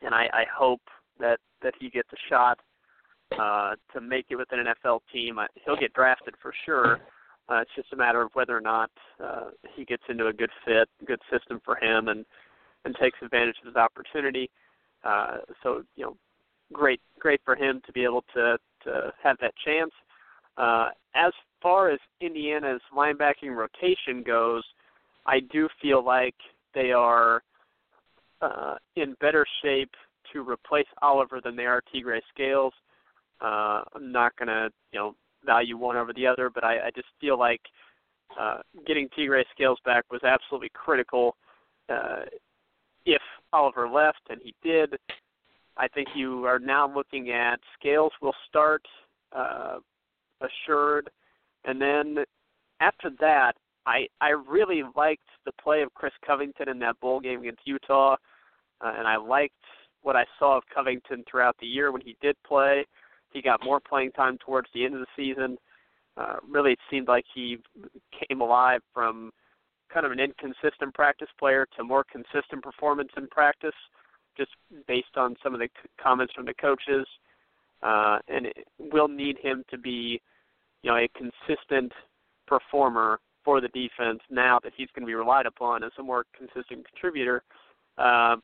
and 0.00 0.14
I, 0.14 0.28
I 0.32 0.44
hope 0.52 0.80
that 1.20 1.38
that 1.62 1.74
he 1.78 1.90
gets 1.90 2.08
a 2.12 2.16
shot 2.28 2.58
uh, 3.38 3.74
to 3.94 4.00
make 4.00 4.26
it 4.30 4.36
with 4.36 4.48
an 4.50 4.64
NFL 4.66 5.00
team. 5.12 5.38
I, 5.38 5.46
he'll 5.64 5.76
get 5.76 5.92
drafted 5.92 6.34
for 6.40 6.52
sure. 6.64 7.00
Uh, 7.48 7.60
it's 7.60 7.70
just 7.76 7.92
a 7.92 7.96
matter 7.96 8.22
of 8.22 8.30
whether 8.34 8.56
or 8.56 8.60
not 8.60 8.90
uh, 9.22 9.50
he 9.74 9.84
gets 9.84 10.02
into 10.08 10.28
a 10.28 10.32
good 10.32 10.50
fit, 10.64 10.88
good 11.06 11.20
system 11.30 11.60
for 11.64 11.76
him, 11.76 12.08
and 12.08 12.24
and 12.84 12.96
takes 12.96 13.18
advantage 13.22 13.56
of 13.60 13.66
his 13.66 13.76
opportunity. 13.76 14.50
Uh, 15.04 15.38
so 15.62 15.82
you 15.96 16.04
know, 16.04 16.16
great, 16.72 17.00
great 17.18 17.40
for 17.44 17.54
him 17.56 17.80
to 17.86 17.92
be 17.92 18.04
able 18.04 18.24
to 18.34 18.58
to 18.84 19.12
have 19.22 19.36
that 19.40 19.54
chance. 19.64 19.92
Uh, 20.56 20.88
as 21.14 21.32
far 21.62 21.90
as 21.90 21.98
Indiana's 22.20 22.80
linebacking 22.94 23.54
rotation 23.54 24.22
goes, 24.24 24.64
I 25.26 25.40
do 25.52 25.68
feel 25.80 26.04
like 26.04 26.34
they 26.74 26.92
are 26.92 27.42
uh, 28.40 28.74
in 28.96 29.14
better 29.20 29.46
shape 29.62 29.90
to 30.32 30.48
replace 30.48 30.86
Oliver 31.00 31.40
than 31.42 31.56
they 31.56 31.66
are 31.66 31.82
Tegray 31.94 32.20
Scales. 32.34 32.72
Uh, 33.40 33.82
I'm 33.94 34.12
not 34.12 34.32
to, 34.48 34.70
you 34.92 34.98
know, 34.98 35.14
value 35.44 35.76
one 35.76 35.96
over 35.96 36.12
the 36.12 36.26
other, 36.26 36.50
but 36.50 36.64
I, 36.64 36.86
I 36.86 36.90
just 36.94 37.08
feel 37.20 37.38
like 37.38 37.60
uh, 38.38 38.58
getting 38.86 39.08
Tegray 39.16 39.44
Scales 39.54 39.78
back 39.84 40.04
was 40.10 40.22
absolutely 40.24 40.70
critical. 40.74 41.36
Uh, 41.88 42.22
if 43.06 43.22
Oliver 43.52 43.88
left, 43.88 44.20
and 44.30 44.40
he 44.42 44.54
did, 44.62 44.96
I 45.76 45.88
think 45.88 46.08
you 46.14 46.44
are 46.44 46.58
now 46.58 46.92
looking 46.92 47.30
at 47.30 47.58
Scales 47.78 48.12
will 48.20 48.34
start 48.48 48.82
uh, 49.34 49.78
assured, 50.40 51.10
and 51.64 51.80
then 51.80 52.24
after 52.80 53.10
that, 53.20 53.52
I 53.86 54.06
I 54.20 54.30
really 54.30 54.82
liked 54.96 55.28
the 55.44 55.52
play 55.62 55.82
of 55.82 55.92
Chris 55.94 56.12
Covington 56.26 56.68
in 56.68 56.78
that 56.80 57.00
bowl 57.00 57.20
game 57.20 57.40
against 57.40 57.66
Utah, 57.66 58.16
uh, 58.80 58.92
and 58.96 59.06
I 59.06 59.16
liked 59.16 59.54
what 60.02 60.16
I 60.16 60.24
saw 60.38 60.56
of 60.56 60.64
Covington 60.72 61.24
throughout 61.30 61.56
the 61.60 61.66
year 61.66 61.92
when 61.92 62.02
he 62.02 62.16
did 62.20 62.36
play. 62.46 62.84
He 63.32 63.40
got 63.40 63.64
more 63.64 63.80
playing 63.80 64.12
time 64.12 64.36
towards 64.44 64.68
the 64.74 64.84
end 64.84 64.94
of 64.94 65.00
the 65.00 65.06
season. 65.16 65.56
Uh, 66.16 66.36
really, 66.48 66.72
it 66.72 66.78
seemed 66.90 67.08
like 67.08 67.24
he 67.34 67.58
came 68.28 68.40
alive 68.40 68.80
from 68.92 69.32
kind 69.92 70.06
of 70.06 70.12
an 70.12 70.20
inconsistent 70.20 70.94
practice 70.94 71.28
player 71.38 71.66
to 71.76 71.84
more 71.84 72.04
consistent 72.04 72.62
performance 72.62 73.10
in 73.16 73.26
practice, 73.28 73.74
just 74.36 74.50
based 74.86 75.16
on 75.16 75.36
some 75.42 75.54
of 75.54 75.60
the 75.60 75.68
comments 76.02 76.32
from 76.34 76.46
the 76.46 76.54
coaches. 76.54 77.06
Uh, 77.82 78.18
and 78.28 78.46
it, 78.46 78.66
we'll 78.78 79.08
need 79.08 79.36
him 79.42 79.64
to 79.70 79.76
be, 79.76 80.20
you 80.82 80.90
know, 80.90 80.96
a 80.96 81.08
consistent 81.16 81.92
performer 82.46 83.20
for 83.44 83.60
the 83.60 83.68
defense 83.68 84.20
now 84.30 84.58
that 84.62 84.72
he's 84.76 84.88
going 84.94 85.02
to 85.02 85.06
be 85.06 85.14
relied 85.14 85.46
upon 85.46 85.82
as 85.82 85.90
a 85.98 86.02
more 86.02 86.24
consistent 86.36 86.86
contributor. 86.88 87.42
Uh, 87.98 88.36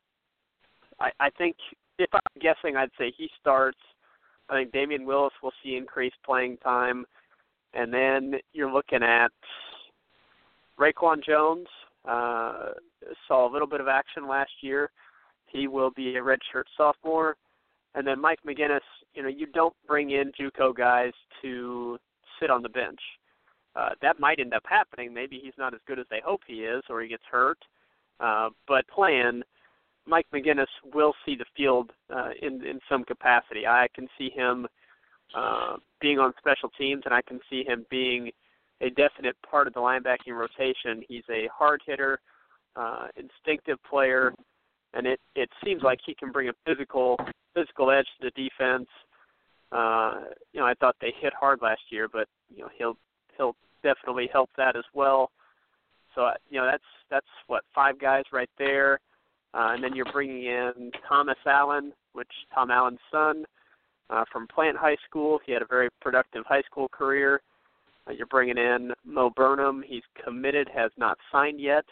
I, 0.99 1.11
I 1.19 1.29
think 1.37 1.55
if 1.97 2.09
I'm 2.13 2.41
guessing, 2.41 2.75
I'd 2.75 2.89
say 2.97 3.13
he 3.17 3.29
starts. 3.39 3.79
I 4.49 4.55
think 4.55 4.71
Damion 4.71 5.05
Willis 5.05 5.33
will 5.41 5.53
see 5.63 5.75
increased 5.75 6.17
playing 6.25 6.57
time, 6.57 7.05
and 7.73 7.93
then 7.93 8.35
you're 8.51 8.71
looking 8.71 9.03
at 9.03 9.31
RaeQuan 10.79 11.23
Jones. 11.23 11.67
Uh, 12.07 12.71
saw 13.27 13.49
a 13.49 13.51
little 13.51 13.67
bit 13.67 13.81
of 13.81 13.87
action 13.87 14.27
last 14.27 14.51
year. 14.61 14.89
He 15.47 15.67
will 15.67 15.91
be 15.91 16.15
a 16.15 16.21
redshirt 16.21 16.63
sophomore, 16.77 17.35
and 17.95 18.05
then 18.05 18.21
Mike 18.21 18.39
McGinnis. 18.47 18.79
You 19.13 19.23
know, 19.23 19.29
you 19.29 19.47
don't 19.47 19.75
bring 19.87 20.11
in 20.11 20.31
JUCO 20.39 20.75
guys 20.75 21.11
to 21.41 21.97
sit 22.39 22.49
on 22.49 22.61
the 22.61 22.69
bench. 22.69 22.99
Uh, 23.75 23.89
that 24.01 24.19
might 24.19 24.39
end 24.39 24.53
up 24.53 24.63
happening. 24.67 25.13
Maybe 25.13 25.39
he's 25.43 25.53
not 25.57 25.73
as 25.73 25.79
good 25.87 25.99
as 25.99 26.05
they 26.09 26.21
hope 26.23 26.41
he 26.47 26.63
is, 26.63 26.83
or 26.89 27.01
he 27.01 27.07
gets 27.07 27.23
hurt. 27.29 27.57
Uh, 28.19 28.49
but 28.67 28.87
plan, 28.87 29.43
Mike 30.05 30.27
McGinnis 30.33 30.67
will 30.93 31.13
see 31.25 31.35
the 31.35 31.45
field 31.55 31.91
uh, 32.13 32.29
in 32.41 32.65
in 32.65 32.79
some 32.89 33.03
capacity. 33.03 33.65
I 33.67 33.87
can 33.93 34.07
see 34.17 34.29
him 34.29 34.67
uh, 35.35 35.77
being 36.01 36.19
on 36.19 36.33
special 36.37 36.69
teams, 36.77 37.03
and 37.05 37.13
I 37.13 37.21
can 37.21 37.39
see 37.49 37.63
him 37.63 37.85
being 37.89 38.31
a 38.81 38.89
definite 38.91 39.35
part 39.49 39.67
of 39.67 39.73
the 39.73 39.79
linebacking 39.79 40.33
rotation. 40.33 41.03
He's 41.07 41.23
a 41.29 41.49
hard 41.53 41.81
hitter, 41.85 42.19
uh, 42.75 43.07
instinctive 43.17 43.77
player, 43.89 44.33
and 44.93 45.05
it 45.05 45.19
it 45.35 45.49
seems 45.63 45.83
like 45.83 45.99
he 46.05 46.15
can 46.15 46.31
bring 46.31 46.49
a 46.49 46.53
physical 46.65 47.19
physical 47.53 47.91
edge 47.91 48.07
to 48.19 48.29
the 48.29 48.49
defense. 48.49 48.87
Uh, 49.71 50.21
you 50.53 50.59
know, 50.59 50.65
I 50.65 50.73
thought 50.75 50.95
they 50.99 51.13
hit 51.19 51.33
hard 51.39 51.59
last 51.61 51.81
year, 51.89 52.07
but 52.11 52.27
you 52.53 52.63
know 52.63 52.69
he'll 52.77 52.97
he'll 53.37 53.55
definitely 53.83 54.29
help 54.31 54.49
that 54.57 54.75
as 54.75 54.85
well. 54.93 55.31
So 56.15 56.23
uh, 56.23 56.33
you 56.49 56.59
know 56.59 56.65
that's 56.65 56.83
that's 57.09 57.27
what 57.47 57.63
five 57.73 57.99
guys 57.99 58.23
right 58.31 58.49
there, 58.57 58.99
uh, 59.53 59.71
and 59.73 59.83
then 59.83 59.95
you're 59.95 60.11
bringing 60.11 60.45
in 60.45 60.91
Thomas 61.07 61.37
Allen, 61.45 61.91
which 62.13 62.31
Tom 62.53 62.71
Allen's 62.71 62.99
son 63.11 63.45
uh, 64.09 64.23
from 64.31 64.47
Plant 64.47 64.77
High 64.77 64.97
School. 65.07 65.39
He 65.45 65.51
had 65.51 65.61
a 65.61 65.67
very 65.67 65.89
productive 66.01 66.45
high 66.47 66.63
school 66.63 66.87
career. 66.89 67.41
Uh, 68.07 68.11
you're 68.11 68.27
bringing 68.27 68.57
in 68.57 68.91
Mo 69.05 69.31
Burnham. 69.35 69.83
He's 69.85 70.03
committed, 70.23 70.69
has 70.73 70.91
not 70.97 71.17
signed 71.31 71.59
yet, 71.59 71.85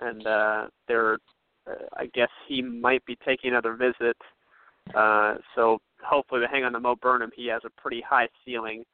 and 0.00 0.26
uh, 0.26 0.66
they're. 0.86 1.18
Uh, 1.66 1.84
I 1.96 2.06
guess 2.14 2.30
he 2.46 2.62
might 2.62 3.04
be 3.04 3.16
taking 3.24 3.50
another 3.50 3.74
visit. 3.74 4.16
Uh, 4.94 5.34
so 5.54 5.78
hopefully, 6.02 6.40
to 6.40 6.48
hang 6.48 6.64
on 6.64 6.72
to 6.72 6.80
Mo 6.80 6.96
Burnham, 6.96 7.30
he 7.34 7.46
has 7.48 7.62
a 7.64 7.80
pretty 7.80 8.00
high 8.00 8.28
ceiling 8.44 8.84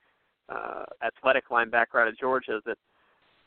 uh, 0.49 0.85
athletic 1.05 1.49
linebacker 1.49 2.01
out 2.01 2.09
of 2.09 2.19
Georgia 2.19 2.61
that 2.67 2.79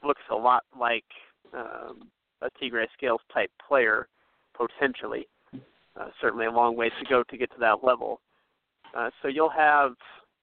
looks 0.04 0.22
a 0.32 0.36
lot 0.36 0.64
like 0.80 1.06
um, 1.54 2.10
a 2.42 2.50
Tegray 2.62 2.86
Scales 2.98 3.22
type 3.34 3.52
player 3.68 4.08
potentially. 4.56 5.28
Uh, 5.54 6.10
certainly 6.22 6.46
a 6.46 6.52
long 6.52 6.76
ways 6.76 6.92
to 7.00 7.06
go 7.10 7.24
to 7.24 7.38
get 7.38 7.50
to 7.52 7.60
that 7.60 7.84
level. 7.84 8.22
Uh, 8.96 9.10
so 9.22 9.28
you'll 9.28 9.50
have 9.50 9.94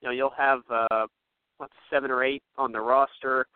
you 0.01 0.09
know 0.09 0.13
you'll 0.13 0.35
have 0.37 0.61
uh, 0.69 1.07
what 1.59 1.71
seven 1.91 2.11
or 2.11 2.25
eight 2.25 2.43
on 2.59 2.73
the 2.73 2.81
roster, 2.81 3.47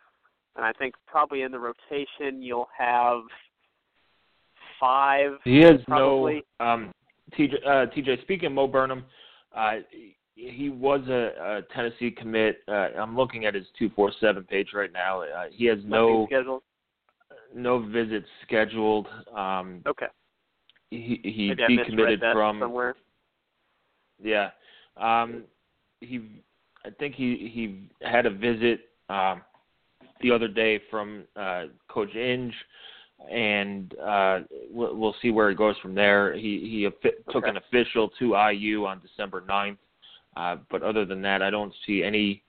and 0.57 0.65
I 0.65 0.73
think 0.73 0.95
probably 1.07 1.43
in 1.43 1.53
the 1.53 1.59
rotation 1.59 2.43
you'll 2.43 2.69
have 2.77 3.23
five. 4.81 5.33
He 5.45 5.59
has 5.61 5.81
probably. 5.87 6.45
no 6.61 6.67
um, 6.67 6.95
TJ. 7.39 7.55
Uh, 7.67 7.87
TJ. 7.95 8.23
Speaking 8.23 8.47
of 8.47 8.53
Mo 8.53 8.67
Burnham, 8.67 9.05
uh, 9.55 9.77
he 10.35 10.71
was 10.71 11.01
a, 11.09 11.59
a 11.59 11.75
Tennessee 11.75 12.11
commit. 12.11 12.61
Uh, 12.69 12.89
I'm 12.99 13.17
looking 13.17 13.45
at 13.45 13.55
his 13.55 13.67
247 13.79 14.45
page 14.45 14.69
right 14.73 14.93
now. 14.93 15.23
Uh, 15.23 15.45
he 15.51 15.67
has 15.67 15.79
no 15.85 16.27
scheduled. 16.27 16.63
no 17.55 17.81
visits 17.81 18.29
scheduled. 18.47 19.07
Um, 19.37 19.83
okay. 19.87 20.07
He 20.91 21.21
he 21.23 21.55
Maybe 21.55 21.79
decommitted 21.79 22.33
from 22.33 22.61
somewhere. 22.61 22.95
Yeah. 24.23 24.51
Um, 24.97 25.45
he 26.01 26.21
I 26.85 26.91
think 26.91 27.15
he 27.15 27.51
he 27.53 28.07
had 28.07 28.27
a 28.27 28.31
visit 28.31 28.81
um, 29.09 29.43
the 30.21 30.31
other 30.31 30.49
day 30.49 30.81
from 30.91 31.25
uh, 31.37 31.65
Coach 31.89 32.15
Inge, 32.15 32.55
and 33.31 33.95
uh, 33.99 34.41
we'll, 34.71 34.97
we'll 34.97 35.15
see 35.21 35.31
where 35.31 35.49
he 35.49 35.57
goes 35.57 35.77
from 35.83 35.95
there. 35.95 36.35
He 36.35 36.41
he 36.71 36.87
okay. 36.87 37.17
took 37.31 37.47
an 37.47 37.57
official 37.57 38.11
to 38.19 38.37
IU 38.53 38.87
on 38.87 39.01
December 39.01 39.43
9th. 39.43 39.79
Uh, 40.37 40.57
but 40.71 40.83
other 40.83 41.05
than 41.05 41.21
that, 41.23 41.43
I 41.43 41.51
don't 41.51 41.73
see 41.87 42.03
any 42.03 42.43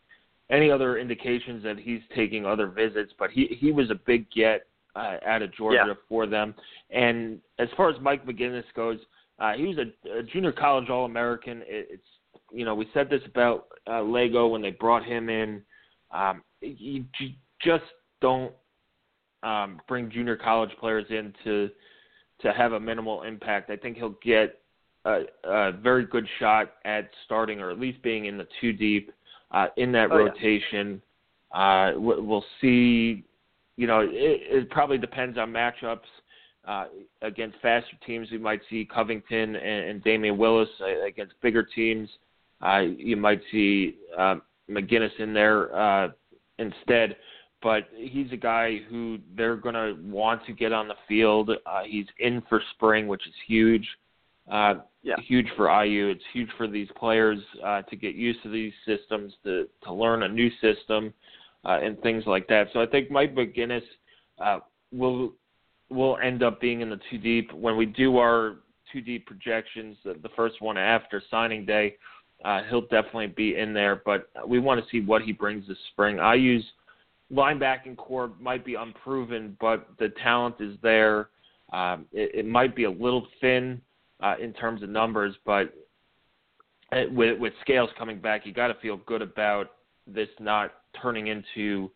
any 0.50 0.70
other 0.70 0.98
indications 0.98 1.64
that 1.64 1.78
he's 1.78 2.02
taking 2.16 2.46
other 2.46 2.68
visits. 2.68 3.14
But 3.18 3.32
he 3.32 3.58
he 3.60 3.72
was 3.72 3.90
a 3.90 3.96
big 3.96 4.30
get 4.32 4.68
uh, 4.96 5.18
out 5.26 5.42
of 5.42 5.54
Georgia 5.56 5.84
yeah. 5.88 5.94
for 6.08 6.28
them. 6.28 6.54
And 6.92 7.40
as 7.58 7.68
far 7.76 7.90
as 7.90 7.96
Mike 8.02 8.26
McGinnis 8.26 8.64
goes, 8.76 9.00
uh, 9.40 9.54
he 9.54 9.66
was 9.66 9.78
a, 9.78 10.20
a 10.20 10.24
junior 10.24 10.52
college 10.52 10.90
All 10.90 11.06
American. 11.06 11.62
It, 11.62 11.88
it's 11.92 12.04
you 12.52 12.66
know 12.66 12.76
we 12.76 12.90
said 12.94 13.10
this 13.10 13.22
about 13.26 13.68
uh, 13.88 14.02
Lagow 14.02 14.52
when 14.52 14.62
they 14.62 14.72
brought 14.72 15.06
him 15.06 15.30
in. 15.30 15.62
Um, 16.12 16.44
you, 16.62 17.06
you 17.20 17.30
just 17.62 17.84
don't 18.22 18.54
um, 19.44 19.80
bring 19.88 20.12
junior 20.12 20.36
college 20.36 20.72
players 20.80 21.06
in 21.10 21.34
to 21.44 21.70
to 22.42 22.54
have 22.54 22.74
a 22.74 22.80
minimal 22.80 23.24
impact. 23.24 23.70
I 23.70 23.76
think 23.76 23.98
he'll 23.98 24.16
get 24.24 24.60
a, 25.06 25.22
a 25.44 25.72
very 25.72 26.06
good 26.06 26.28
shot 26.40 26.74
at 26.86 27.10
starting 27.26 27.60
or 27.60 27.72
at 27.72 27.80
least 27.80 28.02
being 28.02 28.26
in 28.26 28.38
the 28.38 28.48
two 28.62 28.74
deep 28.74 29.12
uh, 29.52 29.68
in 29.78 29.92
that 29.94 30.10
oh, 30.12 30.18
rotation. 30.18 31.02
Yeah. 31.54 31.92
Uh, 31.96 32.00
we'll 32.00 32.46
see. 32.62 33.26
You 33.78 33.88
know, 33.88 34.02
it, 34.02 34.10
it 34.12 34.70
probably 34.70 34.98
depends 34.98 35.38
on 35.38 35.52
matchups. 35.52 36.00
Uh, 36.70 36.86
against 37.24 37.58
faster 37.64 37.98
teams, 38.06 38.28
we 38.32 38.38
might 38.38 38.62
see 38.70 38.88
Covington 38.94 39.56
and, 39.56 39.90
and 39.90 40.04
Damion 40.04 40.38
Willis. 40.38 40.70
Uh, 40.80 41.04
against 41.04 41.34
bigger 41.42 41.64
teams, 41.64 42.08
uh, 42.62 42.82
you 42.96 43.18
might 43.18 43.42
see 43.52 43.96
uh, 44.16 44.36
McGinnis 44.70 45.10
in 45.18 45.34
there 45.34 45.76
uh, 45.76 46.10
instead. 46.60 47.16
But 47.64 47.90
he's 47.96 48.32
a 48.32 48.38
guy 48.38 48.82
who 48.88 49.18
they're 49.36 49.56
going 49.56 49.74
to 49.74 49.98
want 50.04 50.46
to 50.46 50.54
get 50.54 50.72
on 50.72 50.88
the 50.88 50.94
field. 51.08 51.50
Uh, 51.66 51.82
he's 51.88 52.06
in 52.20 52.44
for 52.48 52.62
spring, 52.76 53.08
which 53.08 53.26
is 53.26 53.34
huge. 53.48 53.88
Uh, 54.50 54.76
yeah. 55.02 55.16
Huge 55.28 55.48
for 55.58 55.84
IU. 55.84 56.10
It's 56.10 56.24
huge 56.34 56.50
for 56.56 56.68
these 56.68 56.88
players 56.98 57.40
uh, 57.66 57.82
to 57.82 57.96
get 57.96 58.14
used 58.14 58.44
to 58.44 58.50
these 58.50 58.74
systems, 58.86 59.34
to 59.44 59.68
to 59.86 59.94
learn 59.94 60.22
a 60.24 60.30
new 60.30 60.52
system, 60.62 61.14
uh, 61.66 61.80
and 61.82 62.00
things 62.02 62.26
like 62.28 62.48
that. 62.50 62.68
So 62.74 62.82
I 62.82 62.86
think 62.86 63.10
Mike 63.10 63.34
McGinnis 63.34 63.82
uh, 64.38 64.60
will 64.92 65.34
will 65.90 66.18
end 66.24 66.44
up 66.44 66.62
being 66.62 66.82
in 66.82 66.90
the 66.90 67.00
two 67.10 67.18
deep 67.18 67.52
when 67.54 67.76
we 67.78 67.86
do 67.86 68.18
our 68.18 68.58
two 68.92 69.02
deep 69.02 69.26
projections. 69.26 69.98
The, 70.04 70.16
the 70.22 70.30
first 70.36 70.62
one 70.62 70.78
after 70.78 71.22
signing 71.30 71.66
day, 71.66 71.96
uh, 72.46 72.62
he'll 72.70 72.82
definitely 72.82 73.28
be 73.28 73.58
in 73.58 73.74
there. 73.74 74.02
But 74.06 74.30
we 74.48 74.60
want 74.60 74.84
to 74.84 74.90
see 74.92 75.06
what 75.06 75.22
he 75.22 75.32
brings 75.32 75.68
this 75.68 75.78
spring. 75.92 76.18
IU's 76.18 76.64
linebacking 77.32 77.98
core 77.98 78.32
might 78.40 78.66
be 78.66 78.76
unproven, 78.76 79.58
but 79.60 79.90
the 80.00 80.10
talent 80.24 80.56
is 80.60 80.78
there. 80.82 81.30
Um, 81.72 82.06
it, 82.12 82.32
it 82.34 82.48
might 82.48 82.76
be 82.76 82.86
a 82.86 82.92
little 82.92 83.28
thin 83.42 83.82
uh, 84.22 84.36
in 84.42 84.54
terms 84.54 84.82
of 84.84 84.90
numbers, 84.90 85.36
but 85.46 85.74
uh, 86.92 87.04
with, 87.12 87.40
with 87.40 87.54
Scales 87.62 87.90
coming 87.98 88.20
back, 88.20 88.46
you 88.46 88.54
got 88.54 88.68
to 88.68 88.76
feel 88.76 88.98
good 89.06 89.22
about 89.22 89.72
this 90.08 90.30
not 90.40 90.72
turning 91.00 91.28
into 91.28 91.92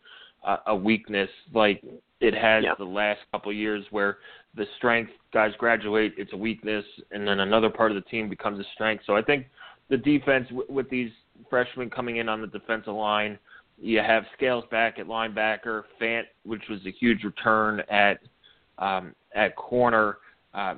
a 0.68 0.76
weakness 0.76 1.30
like 1.54 1.82
it 2.24 2.34
has 2.34 2.64
yeah. 2.64 2.74
the 2.78 2.86
last 2.86 3.20
couple 3.32 3.52
of 3.52 3.58
years, 3.58 3.84
where 3.92 4.18
the 4.56 4.66
strength 4.78 5.12
guys 5.34 5.52
graduate, 5.58 6.14
it's 6.18 6.32
a 6.32 6.38
weakness, 6.38 6.86
and 7.12 7.28
then 7.28 7.42
another 7.42 7.70
part 7.70 7.92
of 7.92 7.96
the 7.96 8.10
team 8.10 8.30
becomes 8.30 8.60
a 8.60 8.68
strength. 8.74 9.04
So 9.06 9.16
I 9.16 9.22
think 9.22 9.48
the 9.90 9.98
defense 9.98 10.48
w- 10.50 10.72
with 10.78 10.90
these 10.90 11.12
freshmen 11.50 11.90
coming 11.90 12.18
in 12.18 12.30
on 12.30 12.40
the 12.40 12.48
defensive 12.48 12.94
line, 12.94 13.38
you 13.78 14.00
have 14.00 14.24
Scales 14.38 14.64
back 14.72 15.00
at 15.00 15.08
linebacker, 15.08 15.84
Fant, 16.00 16.24
which 16.46 16.62
was 16.70 16.80
a 16.86 16.92
huge 16.92 17.24
return 17.24 17.82
at 17.90 18.20
um, 18.78 19.14
at 19.36 19.56
corner. 19.56 20.20
Uh, 20.54 20.76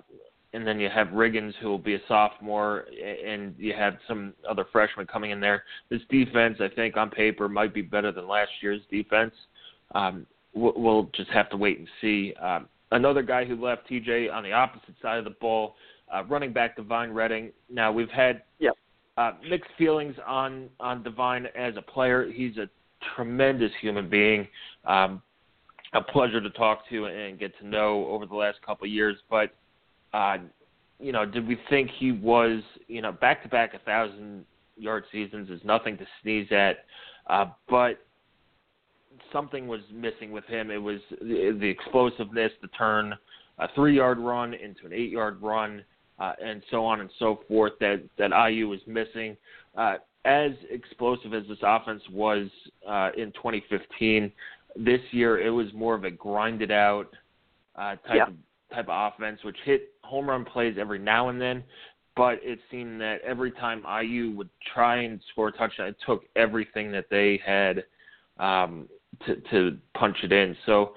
and 0.53 0.65
then 0.65 0.79
you 0.79 0.89
have 0.89 1.08
Riggins, 1.10 1.53
who 1.62 1.67
will 1.67 1.77
be 1.77 1.95
a 1.95 2.01
sophomore, 2.08 2.86
and 3.25 3.53
you 3.60 3.73
have 3.73 3.97
some 4.08 4.34
other 4.49 4.65
freshmen 4.71 5.05
coming 5.05 5.31
in 5.31 5.39
there. 5.41 5.63
This 5.89 6.01
defense, 6.10 6.58
I 6.62 6.69
think, 6.73 6.95
on 6.97 7.10
paper, 7.10 7.49
might 7.49 7.73
be 7.73 7.81
better 7.81 8.12
than 8.12 8.25
last 8.27 8.51
year's 8.62 8.81
defense. 8.89 9.34
um, 9.93 10.25
we'll, 10.56 10.74
we'll 10.76 11.10
just 11.15 11.30
have 11.30 11.50
to 11.52 11.58
wait 11.58 11.78
and 11.78 11.88
see. 12.02 12.34
Um, 12.41 12.68
another 12.91 13.22
guy 13.22 13.46
who 13.46 13.56
left 13.63 13.89
TJ 13.89 14.32
on 14.34 14.44
the 14.44 14.52
opposite 14.52 14.96
side 15.02 15.20
of 15.20 15.26
the 15.26 15.36
ball, 15.41 15.76
uh, 16.13 16.24
running 16.24 16.54
back 16.54 16.76
Devine 16.76 17.12
Redding. 17.12 17.52
Now 17.70 17.91
we've 17.91 18.10
had 18.10 18.44
yep. 18.60 18.74
uh, 19.18 19.34
mixed 19.48 19.72
feelings 19.78 20.15
on 20.26 20.70
on 20.80 21.04
Devine 21.04 21.48
as 21.56 21.76
a 21.78 21.82
player. 21.82 22.32
He's 22.32 22.58
a 22.58 22.70
tremendous 23.15 23.72
human 23.82 24.10
being. 24.10 24.48
Um, 24.86 25.22
a 25.94 26.02
pleasure 26.02 26.41
to 26.41 26.50
talk 26.52 26.88
to 26.89 27.06
and 27.06 27.39
get 27.39 27.58
to 27.60 27.68
know 27.68 28.06
over 28.08 28.26
the 28.26 28.36
last 28.36 28.62
couple 28.65 28.86
of 28.86 28.91
years. 28.91 29.18
But 29.30 29.54
uh, 30.13 30.38
you 31.00 31.12
know, 31.12 31.26
did 31.26 31.48
we 31.48 31.58
think 31.70 31.89
he 31.98 32.12
was 32.12 32.62
you 32.88 33.02
know 33.02 33.12
back 33.12 33.44
to 33.44 33.50
back 33.50 33.74
a 33.74 33.80
thousand 33.80 34.46
yard 34.78 35.06
seasons 35.12 35.50
is 35.50 35.62
nothing 35.63 35.98
to 35.98 36.06
sneeze 36.22 36.48
at, 36.52 36.86
uh, 37.28 37.46
but 37.70 38.05
something 39.36 39.67
was 39.67 39.82
missing 39.93 40.32
with 40.32 40.45
him. 40.45 40.71
It 40.71 40.82
was 40.82 41.00
the, 41.19 41.58
the 41.60 41.67
explosiveness 41.67 42.54
to 42.62 42.69
turn 42.69 43.13
a 43.60 43.67
three 43.76 43.98
yard 43.98 44.17
run 44.17 44.54
into 44.54 44.86
an 44.86 44.93
eight 44.93 45.12
yard 45.12 45.41
run. 45.41 45.84
Uh, 46.17 46.32
and 46.41 46.63
so 46.71 46.86
on 46.86 47.02
and 47.02 47.10
so 47.19 47.41
forth 47.45 47.74
that 47.82 48.02
that 48.17 48.32
IU 48.50 48.69
was 48.69 48.80
missing. 48.88 49.36
Uh, 49.78 49.95
as 50.24 50.52
explosive 50.69 51.34
as 51.34 51.43
this 51.50 51.58
offense 51.62 52.02
was 52.10 52.48
uh, 52.88 53.10
in 53.17 53.34
2015, 53.34 54.32
this 54.78 55.02
year 55.12 55.41
it 55.45 55.50
was 55.50 55.67
more 55.74 55.93
of 55.93 56.06
a 56.06 56.12
grinded 56.12 56.71
out 56.71 57.10
uh, 57.76 57.95
type 58.08 58.30
of, 58.30 58.34
type 58.74 58.88
of 58.88 59.13
offense, 59.13 59.39
which 59.43 59.58
hit 59.65 59.89
home 60.04 60.30
run 60.30 60.45
plays 60.45 60.78
every 60.80 61.00
now 61.00 61.28
and 61.28 61.39
then. 61.41 61.62
But 62.15 62.39
it 62.41 62.60
seemed 62.71 63.02
that 63.02 63.17
every 63.26 63.52
time 63.52 63.84
IU 64.02 64.32
would 64.38 64.50
try 64.74 65.02
and 65.02 65.19
score 65.32 65.50
a 65.50 65.52
touchdown, 65.52 65.88
it 65.88 65.98
took 66.06 66.24
everything 66.38 66.93
that 66.93 67.08
they 67.12 67.41
had 67.45 67.84
um, 68.39 68.88
to, 69.25 69.36
to 69.51 69.78
punch 69.97 70.17
it 70.23 70.32
in. 70.32 70.56
So 70.65 70.93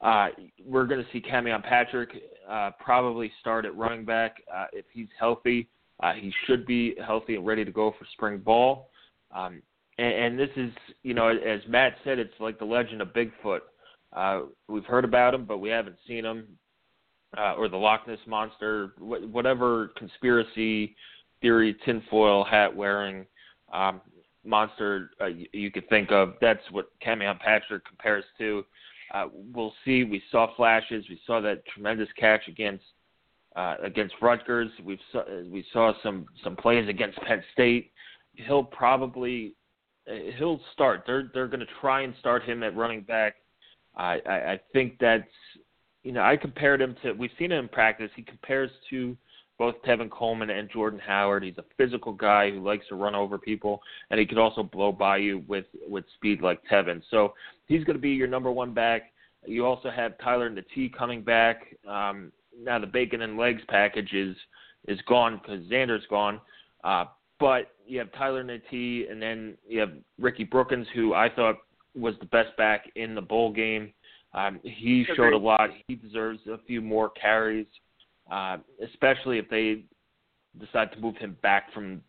uh, 0.00 0.28
we're 0.64 0.86
going 0.86 1.02
to 1.02 1.06
see 1.12 1.20
Camion 1.20 1.62
Patrick 1.62 2.10
uh, 2.48 2.70
probably 2.78 3.30
start 3.40 3.64
at 3.64 3.76
running 3.76 4.04
back 4.04 4.36
uh, 4.54 4.66
if 4.72 4.84
he's 4.92 5.08
healthy. 5.18 5.68
Uh, 6.00 6.12
he 6.12 6.32
should 6.46 6.66
be 6.66 6.94
healthy 7.04 7.34
and 7.34 7.46
ready 7.46 7.64
to 7.64 7.72
go 7.72 7.94
for 7.98 8.06
spring 8.12 8.38
ball. 8.38 8.90
Um, 9.34 9.60
and, 9.98 10.12
and 10.12 10.38
this 10.38 10.50
is, 10.56 10.70
you 11.02 11.14
know, 11.14 11.28
as 11.28 11.60
Matt 11.68 11.96
said, 12.04 12.18
it's 12.18 12.34
like 12.38 12.58
the 12.58 12.64
legend 12.64 13.02
of 13.02 13.08
Bigfoot. 13.08 13.60
Uh, 14.12 14.42
we've 14.68 14.84
heard 14.84 15.04
about 15.04 15.34
him, 15.34 15.44
but 15.44 15.58
we 15.58 15.68
haven't 15.68 15.96
seen 16.06 16.24
him, 16.24 16.46
uh, 17.36 17.54
or 17.54 17.68
the 17.68 17.76
Loch 17.76 18.06
Ness 18.06 18.18
monster, 18.26 18.92
wh- 18.98 19.32
whatever 19.32 19.90
conspiracy 19.98 20.94
theory, 21.42 21.76
tinfoil 21.84 22.44
hat 22.44 22.74
wearing 22.74 23.26
um, 23.72 24.00
monster 24.48 25.10
uh, 25.20 25.26
you, 25.26 25.46
you 25.52 25.70
could 25.70 25.88
think 25.88 26.10
of. 26.10 26.34
That's 26.40 26.62
what 26.70 26.90
Camion 27.04 27.38
Patrick 27.38 27.84
compares 27.84 28.24
to. 28.38 28.64
Uh, 29.14 29.26
we'll 29.54 29.72
see. 29.84 30.04
We 30.04 30.22
saw 30.30 30.54
flashes. 30.56 31.04
We 31.08 31.20
saw 31.26 31.40
that 31.40 31.64
tremendous 31.66 32.08
catch 32.18 32.48
against 32.48 32.84
uh, 33.56 33.76
against 33.82 34.14
Rutgers. 34.20 34.70
We've 34.84 34.98
saw, 35.12 35.22
we 35.50 35.64
saw 35.72 35.92
some 36.02 36.26
some 36.44 36.56
plays 36.56 36.88
against 36.88 37.18
Penn 37.22 37.42
State. 37.52 37.92
He'll 38.34 38.64
probably 38.64 39.54
uh, 40.10 40.14
he'll 40.38 40.60
start. 40.72 41.04
They're 41.06 41.30
they're 41.32 41.48
going 41.48 41.60
to 41.60 41.66
try 41.80 42.02
and 42.02 42.14
start 42.20 42.44
him 42.44 42.62
at 42.62 42.76
running 42.76 43.02
back. 43.02 43.36
I, 43.96 44.20
I 44.26 44.52
I 44.52 44.60
think 44.72 44.98
that's 45.00 45.24
you 46.02 46.12
know 46.12 46.22
I 46.22 46.36
compared 46.36 46.80
him 46.80 46.94
to 47.02 47.12
we've 47.12 47.30
seen 47.38 47.52
him 47.52 47.64
in 47.64 47.68
practice. 47.68 48.10
He 48.14 48.22
compares 48.22 48.70
to 48.90 49.16
both 49.58 49.74
Tevin 49.82 50.10
Coleman 50.10 50.50
and 50.50 50.70
Jordan 50.70 51.00
Howard. 51.04 51.42
He's 51.42 51.58
a 51.58 51.64
physical 51.76 52.12
guy 52.12 52.50
who 52.50 52.64
likes 52.64 52.86
to 52.88 52.94
run 52.94 53.14
over 53.14 53.38
people, 53.38 53.82
and 54.10 54.18
he 54.20 54.26
could 54.26 54.38
also 54.38 54.62
blow 54.62 54.92
by 54.92 55.18
you 55.18 55.42
with 55.48 55.66
with 55.88 56.04
speed 56.14 56.40
like 56.40 56.60
Tevin. 56.70 57.02
So 57.10 57.34
he's 57.66 57.84
going 57.84 57.96
to 57.96 58.02
be 58.02 58.10
your 58.10 58.28
number 58.28 58.50
one 58.50 58.72
back. 58.72 59.12
You 59.46 59.66
also 59.66 59.90
have 59.90 60.18
Tyler 60.18 60.50
Natee 60.50 60.92
coming 60.92 61.22
back. 61.22 61.76
Um, 61.88 62.32
now 62.60 62.78
the 62.78 62.86
bacon 62.86 63.22
and 63.22 63.36
legs 63.36 63.62
package 63.68 64.12
is 64.12 64.36
is 64.86 65.00
gone 65.08 65.40
because 65.42 65.66
Zander's 65.68 66.06
gone. 66.08 66.40
Uh, 66.84 67.06
but 67.40 67.72
you 67.86 67.98
have 67.98 68.12
Tyler 68.12 68.44
Natee, 68.44 69.10
and 69.10 69.20
then 69.20 69.56
you 69.66 69.80
have 69.80 69.92
Ricky 70.18 70.44
Brookins, 70.44 70.86
who 70.94 71.14
I 71.14 71.28
thought 71.28 71.56
was 71.94 72.14
the 72.20 72.26
best 72.26 72.56
back 72.56 72.90
in 72.96 73.14
the 73.14 73.20
bowl 73.20 73.52
game. 73.52 73.92
Um, 74.34 74.60
he 74.62 75.06
showed 75.16 75.32
a 75.32 75.38
lot. 75.38 75.70
He 75.86 75.94
deserves 75.94 76.40
a 76.46 76.58
few 76.66 76.80
more 76.80 77.10
carries, 77.10 77.66
uh, 78.30 78.58
especially 78.84 79.38
if 79.38 79.48
they 79.48 79.84
decide 80.58 80.92
to 80.92 81.00
move 81.00 81.16
him 81.16 81.36
back 81.42 81.72
from. 81.72 82.02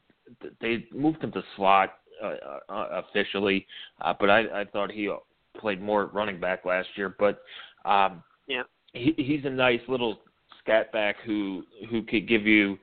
They 0.61 0.85
moved 0.93 1.23
him 1.23 1.31
to 1.31 1.43
slot 1.55 1.95
uh, 2.23 2.35
uh, 2.69 3.01
officially, 3.09 3.65
uh, 4.01 4.13
but 4.19 4.29
I, 4.29 4.61
I 4.61 4.65
thought 4.65 4.91
he 4.91 5.11
played 5.57 5.81
more 5.81 6.03
at 6.03 6.13
running 6.13 6.39
back 6.39 6.65
last 6.65 6.87
year. 6.95 7.15
But 7.17 7.41
um, 7.85 8.23
yeah, 8.47 8.63
he, 8.93 9.13
he's 9.17 9.45
a 9.45 9.49
nice 9.49 9.81
little 9.87 10.19
scat 10.59 10.91
back 10.91 11.15
who 11.25 11.63
who 11.89 12.03
could 12.03 12.27
give 12.27 12.45
you 12.45 12.77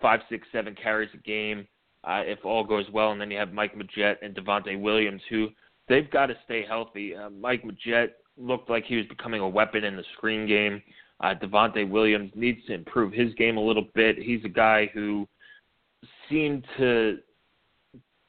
five, 0.00 0.20
six, 0.28 0.46
seven 0.52 0.74
carries 0.80 1.10
a 1.14 1.18
game 1.18 1.66
uh, 2.04 2.22
if 2.24 2.44
all 2.44 2.64
goes 2.64 2.86
well. 2.92 3.12
And 3.12 3.20
then 3.20 3.30
you 3.30 3.38
have 3.38 3.52
Mike 3.52 3.74
Majette 3.76 4.16
and 4.22 4.34
Devontae 4.34 4.80
Williams, 4.80 5.22
who 5.30 5.48
they've 5.88 6.10
got 6.10 6.26
to 6.26 6.34
stay 6.44 6.64
healthy. 6.66 7.14
Uh, 7.14 7.30
Mike 7.30 7.62
Majette 7.64 8.10
looked 8.36 8.70
like 8.70 8.84
he 8.84 8.96
was 8.96 9.06
becoming 9.06 9.40
a 9.40 9.48
weapon 9.48 9.84
in 9.84 9.96
the 9.96 10.04
screen 10.16 10.46
game. 10.46 10.82
Uh, 11.20 11.34
Devontae 11.34 11.88
Williams 11.88 12.30
needs 12.34 12.64
to 12.66 12.74
improve 12.74 13.12
his 13.12 13.34
game 13.34 13.56
a 13.56 13.60
little 13.60 13.86
bit. 13.94 14.16
He's 14.18 14.44
a 14.44 14.48
guy 14.48 14.90
who 14.94 15.26
seemed 16.28 16.64
to 16.78 17.18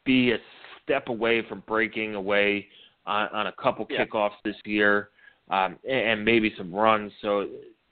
be 0.06 0.32
a 0.32 0.38
step 0.84 1.08
away 1.08 1.44
from 1.48 1.64
breaking 1.68 2.16
away 2.16 2.68
on, 3.06 3.28
on 3.30 3.48
a 3.48 3.52
couple 3.54 3.86
yeah. 3.90 4.06
kickoffs 4.06 4.32
this 4.44 4.56
year, 4.66 5.10
um, 5.52 5.78
and, 5.88 6.00
and 6.00 6.26
maybe 6.26 6.54
some 6.58 6.74
runs. 6.74 7.12
So, 7.22 7.48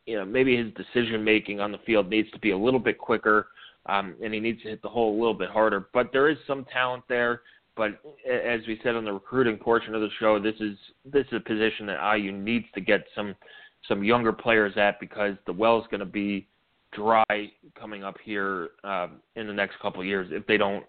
you 0.06 0.18
know, 0.18 0.26
maybe 0.26 0.58
his 0.58 0.74
decision 0.74 1.24
making 1.24 1.60
on 1.60 1.72
the 1.72 1.80
field 1.86 2.10
needs 2.10 2.32
to 2.32 2.40
be 2.40 2.52
a 2.52 2.58
little 2.58 2.80
bit 2.80 2.98
quicker, 2.98 3.48
um, 3.86 4.16
and 4.24 4.34
he 4.34 4.40
needs 4.40 4.64
to 4.64 4.70
hit 4.70 4.82
the 4.82 4.90
hole 4.90 5.16
a 5.16 5.18
little 5.18 5.34
bit 5.34 5.50
harder. 5.50 5.90
But 5.94 6.10
there 6.12 6.30
is 6.30 6.38
some 6.48 6.66
talent 6.74 7.04
there. 7.08 7.42
But 7.76 7.92
as 8.28 8.62
we 8.68 8.80
said 8.82 8.96
on 8.96 9.06
the 9.06 9.14
recruiting 9.14 9.58
portion 9.58 9.94
of 9.94 10.02
the 10.02 10.10
show, 10.20 10.40
this 10.40 10.56
is 10.60 10.76
this 11.06 11.28
is 11.28 11.34
a 11.34 11.40
position 11.40 11.86
that 11.86 12.16
IU 12.16 12.32
needs 12.32 12.66
to 12.74 12.82
get 12.82 13.06
some 13.16 13.36
some 13.88 14.04
younger 14.04 14.34
players 14.34 14.76
at 14.78 15.00
because 15.00 15.36
the 15.46 15.54
well 15.54 15.80
is 15.80 15.86
going 15.90 16.00
to 16.00 16.06
be 16.06 16.48
dry 16.94 17.52
coming 17.80 18.04
up 18.04 18.16
here 18.24 18.70
um, 18.84 19.22
in 19.36 19.48
the 19.48 19.54
next 19.54 19.80
couple 19.80 20.02
of 20.02 20.08
years 20.08 20.28
if 20.32 20.46
they 20.48 20.58
don't, 20.58 20.86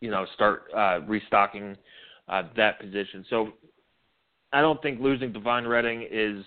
you 0.00 0.10
know, 0.10 0.26
start 0.34 0.64
uh, 0.76 1.00
restocking 1.06 1.76
uh, 2.28 2.42
that 2.56 2.80
position. 2.80 3.24
So 3.30 3.52
I 4.52 4.60
don't 4.60 4.80
think 4.82 5.00
losing 5.00 5.32
Devine 5.32 5.66
Redding 5.66 6.06
is 6.10 6.44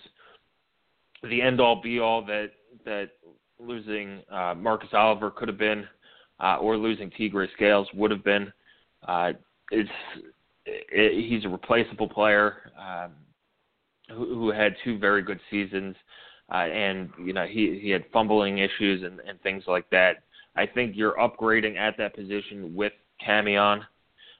the 1.28 1.42
end 1.42 1.60
all 1.60 1.80
be 1.80 1.98
all 1.98 2.24
that 2.26 2.50
that 2.84 3.10
losing 3.58 4.22
uh, 4.30 4.54
Marcus 4.56 4.90
Oliver 4.92 5.30
could 5.30 5.48
have 5.48 5.58
been, 5.58 5.86
uh, 6.40 6.56
or 6.56 6.76
losing 6.76 7.10
Tegray 7.10 7.48
Scales 7.54 7.88
would 7.94 8.10
have 8.10 8.22
been. 8.22 8.52
Uh, 9.06 9.32
it's 9.70 9.90
it, 10.64 11.28
he's 11.28 11.44
a 11.44 11.48
replaceable 11.48 12.08
player 12.08 12.70
um, 12.78 13.12
who, 14.10 14.34
who 14.34 14.50
had 14.50 14.74
two 14.84 14.98
very 14.98 15.22
good 15.22 15.40
seasons, 15.50 15.96
uh, 16.52 16.56
and 16.56 17.10
you 17.24 17.32
know 17.32 17.46
he 17.46 17.78
he 17.82 17.90
had 17.90 18.04
fumbling 18.12 18.58
issues 18.58 19.02
and, 19.02 19.20
and 19.20 19.40
things 19.42 19.64
like 19.66 19.88
that. 19.90 20.22
I 20.56 20.66
think 20.66 20.96
you're 20.96 21.16
upgrading 21.16 21.76
at 21.76 21.96
that 21.98 22.14
position 22.14 22.74
with 22.74 22.92
Camion. 23.26 23.82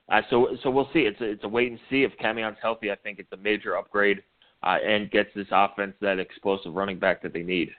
Uh, 0.08 0.22
so 0.30 0.56
so 0.62 0.70
we'll 0.70 0.88
see. 0.92 1.00
It's 1.00 1.20
a, 1.20 1.24
it's 1.24 1.44
a 1.44 1.48
wait 1.48 1.70
and 1.70 1.80
see 1.90 2.02
if 2.02 2.12
Camion's 2.22 2.56
healthy. 2.62 2.90
I 2.90 2.96
think 2.96 3.18
it's 3.18 3.32
a 3.32 3.36
major 3.36 3.76
upgrade 3.76 4.22
uh, 4.62 4.76
and 4.84 5.10
gets 5.10 5.30
this 5.34 5.46
offense 5.50 5.94
that 6.00 6.18
explosive 6.18 6.74
running 6.74 6.98
back 6.98 7.22
that 7.22 7.32
they 7.32 7.42
need. 7.42 7.70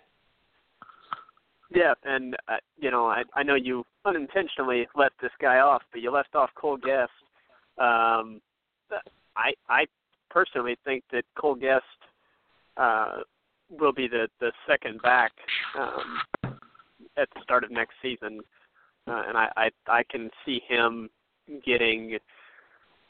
Yeah, 1.72 1.94
and 2.04 2.36
uh, 2.48 2.58
you 2.78 2.92
know 2.92 3.08
I 3.08 3.24
I 3.36 3.44
know 3.44 3.56
you 3.56 3.86
unintentionally 4.06 4.88
let 4.96 5.12
this 5.22 5.32
guy 5.42 5.60
off, 5.60 5.82
but 5.92 6.02
you 6.02 6.12
left 6.12 6.36
off 6.36 6.50
Cole 6.56 6.78
Gest. 6.78 7.12
Um, 7.78 8.42
I 9.36 9.54
I 9.68 9.86
personally 10.30 10.78
think 10.86 11.04
that 11.12 11.24
Cole 11.40 11.56
Gest 11.56 11.84
uh, 12.78 13.18
will 13.70 13.94
be 13.94 14.08
the 14.08 14.28
the 14.40 14.52
second 14.68 15.02
back 15.02 15.32
um, 15.78 16.54
at 17.18 17.30
the 17.34 17.42
start 17.44 17.64
of 17.64 17.72
next 17.72 17.94
season, 18.02 18.42
uh, 19.08 19.24
and 19.28 19.38
I, 19.38 19.50
I 19.56 19.70
I 19.88 20.04
can 20.10 20.30
see 20.46 20.62
him 20.68 21.10
getting. 21.66 22.18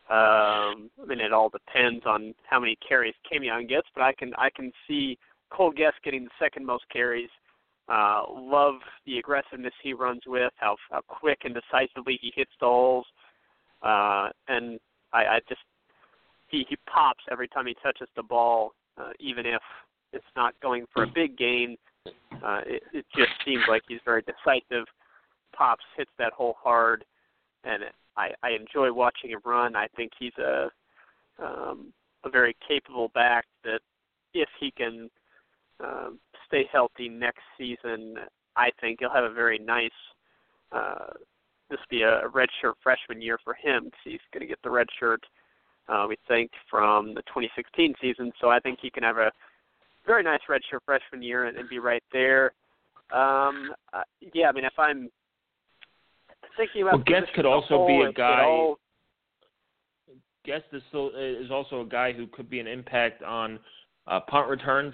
Um, 0.10 0.90
I 1.00 1.06
mean, 1.06 1.20
it 1.20 1.32
all 1.32 1.50
depends 1.50 2.04
on 2.08 2.34
how 2.50 2.60
many 2.60 2.76
carries 2.88 3.14
Camion 3.32 3.70
gets, 3.70 3.88
but 3.94 4.04
I 4.04 4.14
can 4.14 4.34
I 4.38 4.50
can 4.50 4.72
see 4.88 5.18
Cole 5.52 5.72
Gest 5.72 5.98
getting 6.04 6.24
the 6.24 6.32
second 6.40 6.66
most 6.66 6.86
carries. 6.92 7.30
Uh, 7.88 8.24
love 8.30 8.76
the 9.08 9.18
aggressiveness 9.18 9.74
he 9.82 9.94
runs 9.94 10.22
with, 10.28 10.52
how 10.58 10.76
how 10.92 11.02
quick 11.08 11.40
and 11.44 11.56
decisively 11.56 12.20
he 12.22 12.32
hits 12.36 12.52
the 12.60 12.66
holes, 12.66 13.06
uh, 13.82 14.30
and 14.48 14.80
I, 15.12 15.26
I 15.26 15.40
just 15.48 15.62
he 16.50 16.66
he 16.70 16.78
pops 16.92 17.24
every 17.32 17.48
time 17.48 17.66
he 17.68 17.76
touches 17.82 18.08
the 18.16 18.24
ball, 18.24 18.74
uh, 18.98 19.12
even 19.20 19.46
if 19.46 19.62
it's 20.14 20.26
not 20.36 20.54
going 20.62 20.86
for 20.94 21.04
a 21.04 21.08
big 21.08 21.38
gain. 21.38 21.78
Uh, 22.06 22.62
it, 22.66 22.84
it 22.94 23.06
just 23.16 23.32
seems 23.46 23.64
like 23.68 23.84
he's 23.88 24.00
very 24.06 24.24
decisive. 24.24 24.86
Pops 25.56 25.84
hits 25.98 26.12
that 26.18 26.34
hole 26.34 26.56
hard, 26.62 27.04
and 27.64 27.84
I 28.18 28.30
I 28.44 28.52
enjoy 28.52 28.92
watching 28.94 29.32
him 29.32 29.40
run. 29.46 29.76
I 29.76 29.88
think 29.96 30.12
he's 30.20 30.38
a 30.38 30.70
um, 31.42 31.94
a 32.24 32.30
very 32.30 32.56
capable 32.68 33.10
back 33.10 33.46
that 33.64 33.80
if 34.34 34.50
he 34.60 34.72
can 34.72 35.10
um, 35.84 36.20
stay 36.48 36.66
healthy 36.72 37.10
next 37.10 37.44
season, 37.58 38.16
I 38.56 38.70
think 38.82 39.00
he'll 39.00 39.10
have 39.10 39.24
a 39.24 39.34
very 39.34 39.60
nice. 39.60 39.92
Uh, 40.72 41.14
this 41.70 41.80
be 41.90 42.02
a 42.02 42.22
redshirt 42.34 42.74
freshman 42.82 43.22
year 43.22 43.38
for 43.44 43.54
him 43.54 43.86
because 43.86 44.00
he's 44.04 44.20
going 44.34 44.42
to 44.42 44.48
get 44.48 44.60
the 44.64 44.70
red 44.70 44.88
shirt. 45.00 45.22
Uh, 45.90 46.06
we 46.08 46.16
think 46.28 46.52
from 46.70 47.14
the 47.14 47.22
2016 47.24 47.96
season, 48.02 48.32
so 48.40 48.50
I 48.50 48.60
think 48.60 48.80
he 48.82 48.90
can 48.90 49.04
have 49.04 49.18
a 49.18 49.32
very 50.06 50.24
nice 50.24 50.40
redshirt 50.50 50.80
freshman 50.86 51.22
year 51.22 51.46
and, 51.46 51.58
and 51.58 51.68
be 51.70 51.80
right 51.80 52.04
there. 52.12 52.54
Um, 53.12 53.72
uh, 53.92 54.04
yeah, 54.34 54.50
I 54.50 54.52
mean, 54.52 54.66
if 54.66 54.78
I'm 54.78 55.10
thinking 56.58 56.84
about 56.84 56.94
well, 56.94 57.04
Gest 57.08 57.34
could 57.34 57.46
also 57.46 57.78
whole, 57.78 57.88
be 57.88 58.02
a 58.02 58.14
guy. 58.14 58.44
All... 58.44 58.78
Gest 60.46 60.66
is, 60.74 60.82
still, 60.90 61.12
is 61.16 61.52
also 61.52 61.82
a 61.82 61.86
guy 61.86 62.14
who 62.14 62.28
could 62.28 62.50
be 62.50 62.60
an 62.60 62.68
impact 62.68 63.24
on 63.24 63.60
uh, 64.08 64.20
punt 64.22 64.48
returns 64.48 64.94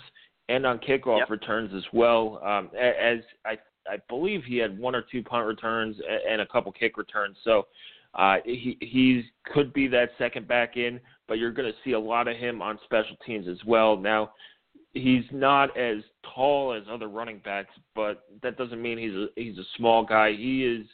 and 0.50 0.66
on 0.66 0.80
kickoff 0.80 1.20
yep. 1.20 1.30
returns 1.30 1.72
as 1.76 1.84
well. 1.92 2.42
Um, 2.44 2.70
as 2.78 3.20
I 3.46 3.58
I 3.90 3.98
believe 4.10 4.44
he 4.44 4.58
had 4.58 4.78
one 4.78 4.96
or 4.96 5.04
two 5.12 5.24
punt 5.24 5.46
returns 5.46 5.96
and 6.28 6.42
a 6.42 6.46
couple 6.48 6.72
kick 6.72 6.98
returns. 6.98 7.38
So 7.44 7.68
uh, 8.16 8.38
he 8.46 8.78
he 8.82 9.24
could 9.54 9.74
be 9.74 9.88
that 9.90 10.10
second 10.18 10.48
back 10.48 10.78
in, 10.78 11.00
but 11.28 11.38
you're 11.38 11.52
going 11.52 11.72
to 11.72 11.78
see 11.84 11.92
a 11.92 12.00
lot 12.00 12.28
of 12.28 12.38
him 12.38 12.62
on 12.62 12.80
special 12.86 13.18
teams 13.26 13.48
as 13.48 13.58
well. 13.66 13.98
Now 13.98 14.32
he's 14.94 15.26
not 15.32 15.78
as 15.78 15.98
tall 16.34 16.74
as 16.74 16.84
other 16.90 17.10
running 17.10 17.40
backs, 17.44 17.74
but 17.94 18.24
that 18.42 18.58
doesn't 18.58 18.82
mean 18.82 18.98
he's 18.98 19.12
a 19.12 19.28
he's 19.36 19.58
a 19.58 19.68
small 19.78 20.06
guy. 20.06 20.32
He 20.32 20.66
is 20.66 20.86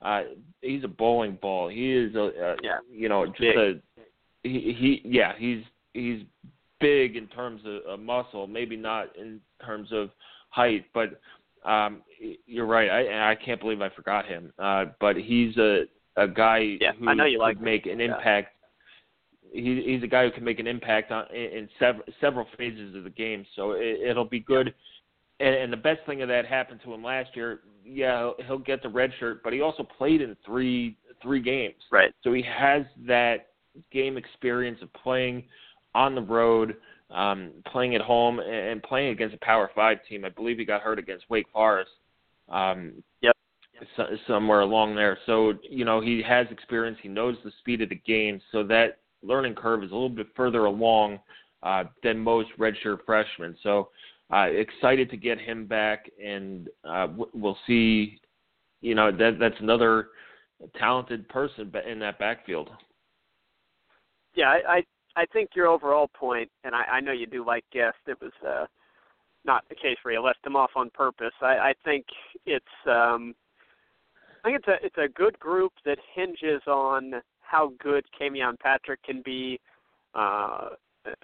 uh, 0.00 0.22
he's 0.60 0.84
a 0.84 0.88
bowling 0.88 1.38
ball. 1.42 1.68
He 1.68 1.92
is 1.92 2.14
a, 2.14 2.20
a 2.20 2.56
yeah. 2.62 2.78
you 2.90 3.08
know 3.08 3.26
just 3.26 3.40
Big. 3.40 3.56
a 3.56 3.80
he, 4.44 4.76
he 4.78 5.02
yeah 5.04 5.32
he's 5.36 5.64
he's 5.94 6.22
big 6.80 7.16
in 7.16 7.26
terms 7.28 7.60
of, 7.66 7.92
of 7.92 8.00
muscle, 8.00 8.46
maybe 8.46 8.76
not 8.76 9.16
in 9.16 9.40
terms 9.64 9.88
of 9.92 10.10
height, 10.50 10.84
but 10.94 11.20
um, 11.64 12.02
you're 12.46 12.66
right. 12.66 12.88
I 12.88 13.32
I 13.32 13.34
can't 13.34 13.60
believe 13.60 13.80
I 13.80 13.90
forgot 13.90 14.26
him. 14.26 14.52
Uh, 14.58 14.86
but 15.00 15.16
he's 15.16 15.56
a 15.56 15.84
a 16.16 16.28
guy 16.28 16.76
yeah, 16.80 16.92
who 16.98 17.08
I 17.08 17.14
know 17.14 17.24
you 17.24 17.38
could 17.38 17.44
like 17.44 17.60
make 17.60 17.86
an 17.86 18.00
yeah. 18.00 18.06
impact. 18.06 18.54
He, 19.52 19.82
he's 19.84 20.02
a 20.02 20.06
guy 20.06 20.24
who 20.24 20.30
can 20.30 20.44
make 20.44 20.60
an 20.60 20.66
impact 20.66 21.12
on 21.12 21.26
in, 21.34 21.58
in 21.58 21.68
several 21.78 22.04
several 22.20 22.46
phases 22.56 22.94
of 22.96 23.04
the 23.04 23.10
game. 23.10 23.44
So 23.56 23.72
it, 23.72 24.00
it'll 24.00 24.24
be 24.24 24.40
good. 24.40 24.74
And, 25.40 25.54
and 25.54 25.72
the 25.72 25.76
best 25.78 26.00
thing 26.06 26.22
of 26.22 26.28
that 26.28 26.46
happened 26.46 26.80
to 26.84 26.92
him 26.92 27.02
last 27.02 27.30
year. 27.34 27.60
Yeah, 27.84 28.18
he'll, 28.18 28.46
he'll 28.46 28.58
get 28.58 28.82
the 28.82 28.88
red 28.88 29.10
shirt, 29.18 29.42
but 29.42 29.52
he 29.52 29.60
also 29.60 29.82
played 29.82 30.20
in 30.20 30.36
three 30.46 30.96
three 31.22 31.40
games. 31.40 31.74
Right. 31.90 32.12
So 32.22 32.32
he 32.32 32.42
has 32.42 32.82
that 33.06 33.48
game 33.90 34.16
experience 34.16 34.78
of 34.82 34.92
playing 34.92 35.44
on 35.94 36.14
the 36.14 36.22
road, 36.22 36.76
um, 37.10 37.52
playing 37.70 37.94
at 37.94 38.00
home, 38.00 38.40
and 38.40 38.82
playing 38.82 39.10
against 39.10 39.34
a 39.34 39.38
Power 39.38 39.70
Five 39.74 39.98
team. 40.08 40.24
I 40.24 40.30
believe 40.30 40.58
he 40.58 40.64
got 40.64 40.82
hurt 40.82 40.98
against 40.98 41.28
Wake 41.28 41.46
Forest. 41.52 41.90
Um, 42.48 43.02
yep. 43.20 43.36
So, 43.96 44.04
somewhere 44.26 44.60
along 44.60 44.94
there. 44.94 45.18
So 45.26 45.54
you 45.68 45.84
know 45.84 46.00
he 46.00 46.22
has 46.22 46.46
experience. 46.50 46.98
He 47.02 47.08
knows 47.08 47.36
the 47.42 47.52
speed 47.58 47.80
of 47.80 47.88
the 47.88 47.96
game. 47.96 48.40
So 48.52 48.62
that 48.64 48.98
learning 49.22 49.54
curve 49.54 49.82
is 49.82 49.90
a 49.90 49.94
little 49.94 50.08
bit 50.08 50.28
further 50.36 50.66
along 50.66 51.18
uh, 51.62 51.84
than 52.02 52.18
most 52.18 52.50
redshirt 52.58 52.98
freshmen. 53.06 53.56
So 53.62 53.88
uh, 54.32 54.48
excited 54.50 55.10
to 55.10 55.16
get 55.16 55.38
him 55.40 55.66
back, 55.66 56.10
and 56.22 56.68
uh, 56.84 57.08
we'll 57.34 57.58
see. 57.66 58.20
You 58.82 58.94
know 58.94 59.10
that 59.10 59.38
that's 59.40 59.60
another 59.60 60.08
talented 60.78 61.28
person 61.28 61.72
in 61.88 61.98
that 62.00 62.18
backfield. 62.18 62.70
Yeah, 64.34 64.48
I, 64.48 64.76
I 64.76 64.82
I 65.22 65.26
think 65.26 65.50
your 65.54 65.66
overall 65.66 66.08
point, 66.08 66.50
and 66.64 66.74
I, 66.74 66.82
I 66.84 67.00
know 67.00 67.12
you 67.12 67.26
do 67.26 67.44
like 67.44 67.64
Gest. 67.72 67.96
It 68.06 68.20
was 68.20 68.32
uh, 68.46 68.66
not 69.44 69.64
the 69.68 69.74
case 69.74 69.96
where 70.02 70.14
you 70.14 70.22
left 70.22 70.42
them 70.44 70.56
off 70.56 70.70
on 70.76 70.90
purpose. 70.90 71.34
I, 71.40 71.58
I 71.58 71.74
think 71.84 72.06
it's 72.46 72.64
um, 72.86 73.34
I 74.44 74.48
think 74.48 74.58
it's 74.58 74.68
a 74.68 74.86
it's 74.86 74.98
a 74.98 75.08
good 75.08 75.38
group 75.38 75.72
that 75.84 75.98
hinges 76.14 76.62
on 76.66 77.14
how 77.40 77.72
good 77.80 78.04
Camion 78.18 78.58
Patrick 78.58 79.02
can 79.02 79.22
be. 79.22 79.60
Uh, 80.14 80.70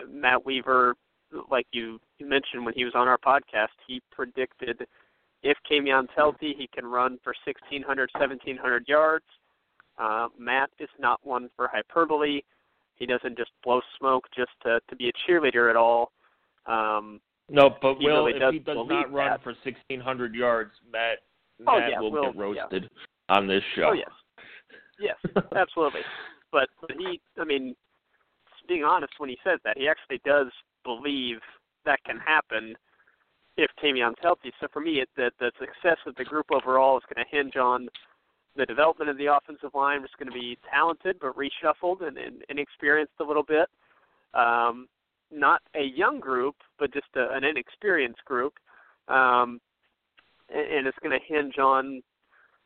Matt 0.08 0.44
Weaver, 0.44 0.94
like 1.50 1.66
you, 1.72 2.00
mentioned 2.20 2.64
when 2.64 2.74
he 2.74 2.84
was 2.84 2.94
on 2.94 3.08
our 3.08 3.18
podcast, 3.18 3.68
he 3.86 4.00
predicted 4.10 4.86
if 5.42 5.56
Camion's 5.70 6.08
healthy, 6.16 6.54
he 6.56 6.68
can 6.74 6.84
run 6.84 7.18
for 7.22 7.34
1,600, 7.44 8.10
1,700 8.12 8.88
yards. 8.88 9.24
Uh, 9.98 10.28
Matt 10.38 10.70
is 10.78 10.88
not 10.98 11.20
one 11.22 11.48
for 11.56 11.68
hyperbole. 11.72 12.40
He 12.96 13.06
doesn't 13.06 13.36
just 13.36 13.50
blow 13.62 13.80
smoke 13.98 14.26
just 14.36 14.50
to 14.64 14.80
to 14.88 14.96
be 14.96 15.08
a 15.08 15.12
cheerleader 15.30 15.70
at 15.70 15.76
all. 15.76 16.12
Um, 16.66 17.20
no, 17.48 17.70
but 17.80 17.94
he 17.94 18.06
Will, 18.06 18.24
really 18.24 18.32
if 18.34 18.40
does 18.40 18.52
he 18.52 18.58
does 18.58 18.76
not 18.88 19.12
run 19.12 19.30
that. 19.30 19.42
for 19.42 19.54
1,600 19.64 20.34
yards, 20.34 20.72
Matt, 20.92 21.18
Oh, 21.66 21.78
yeah, 21.78 22.00
will 22.00 22.10
Will- 22.10 22.24
get 22.24 22.34
yeah. 22.36 22.42
roasted 22.42 22.90
on 23.28 23.46
this 23.46 23.62
show. 23.74 23.90
Oh 23.90 23.92
yes, 23.92 24.10
yes, 24.98 25.16
absolutely. 25.56 26.00
But 26.52 26.68
but 26.80 26.92
he, 26.98 27.20
I 27.38 27.44
mean, 27.44 27.74
being 28.68 28.84
honest, 28.84 29.12
when 29.18 29.28
he 29.28 29.38
says 29.44 29.58
that, 29.64 29.76
he 29.76 29.88
actually 29.88 30.20
does 30.24 30.48
believe 30.84 31.38
that 31.84 32.02
can 32.04 32.18
happen 32.18 32.74
if 33.56 33.70
Camion's 33.80 34.16
healthy. 34.22 34.52
So 34.60 34.68
for 34.72 34.80
me, 34.80 35.00
it, 35.00 35.08
the 35.16 35.30
the 35.40 35.50
success 35.58 35.98
of 36.06 36.14
the 36.16 36.24
group 36.24 36.46
overall 36.50 36.96
is 36.96 37.04
going 37.12 37.24
to 37.24 37.36
hinge 37.36 37.56
on 37.56 37.88
the 38.56 38.66
development 38.66 39.10
of 39.10 39.18
the 39.18 39.26
offensive 39.26 39.70
line. 39.74 40.02
It's 40.02 40.12
going 40.18 40.30
to 40.30 40.38
be 40.38 40.58
talented 40.70 41.16
but 41.20 41.34
reshuffled 41.36 42.06
and, 42.06 42.16
and 42.18 42.42
inexperienced 42.48 43.14
a 43.20 43.24
little 43.24 43.42
bit. 43.42 43.68
Um, 44.34 44.88
not 45.30 45.60
a 45.74 45.84
young 45.84 46.20
group, 46.20 46.56
but 46.78 46.92
just 46.92 47.06
a, 47.16 47.30
an 47.34 47.44
inexperienced 47.44 48.24
group. 48.24 48.54
Um, 49.08 49.60
and, 50.50 50.86
it's 50.86 50.98
going 51.02 51.18
to 51.18 51.24
hinge 51.26 51.58
on 51.58 52.02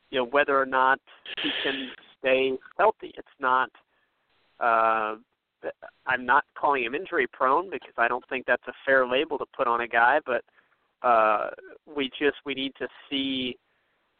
you 0.09 0.19
know 0.19 0.25
whether 0.25 0.59
or 0.59 0.65
not 0.65 0.99
he 1.41 1.49
can 1.63 1.89
stay 2.19 2.53
healthy. 2.77 3.13
It's 3.17 3.27
not. 3.39 3.69
Uh, 4.59 5.15
I'm 6.05 6.25
not 6.25 6.43
calling 6.59 6.83
him 6.83 6.93
injury 6.93 7.25
prone 7.31 7.69
because 7.69 7.93
I 7.97 8.09
don't 8.09 8.23
think 8.27 8.45
that's 8.45 8.67
a 8.67 8.73
fair 8.85 9.07
label 9.07 9.37
to 9.37 9.45
put 9.55 9.65
on 9.65 9.81
a 9.81 9.87
guy. 9.87 10.19
But 10.25 10.43
uh, 11.07 11.49
we 11.85 12.09
just 12.19 12.37
we 12.45 12.53
need 12.53 12.73
to 12.79 12.87
see 13.09 13.57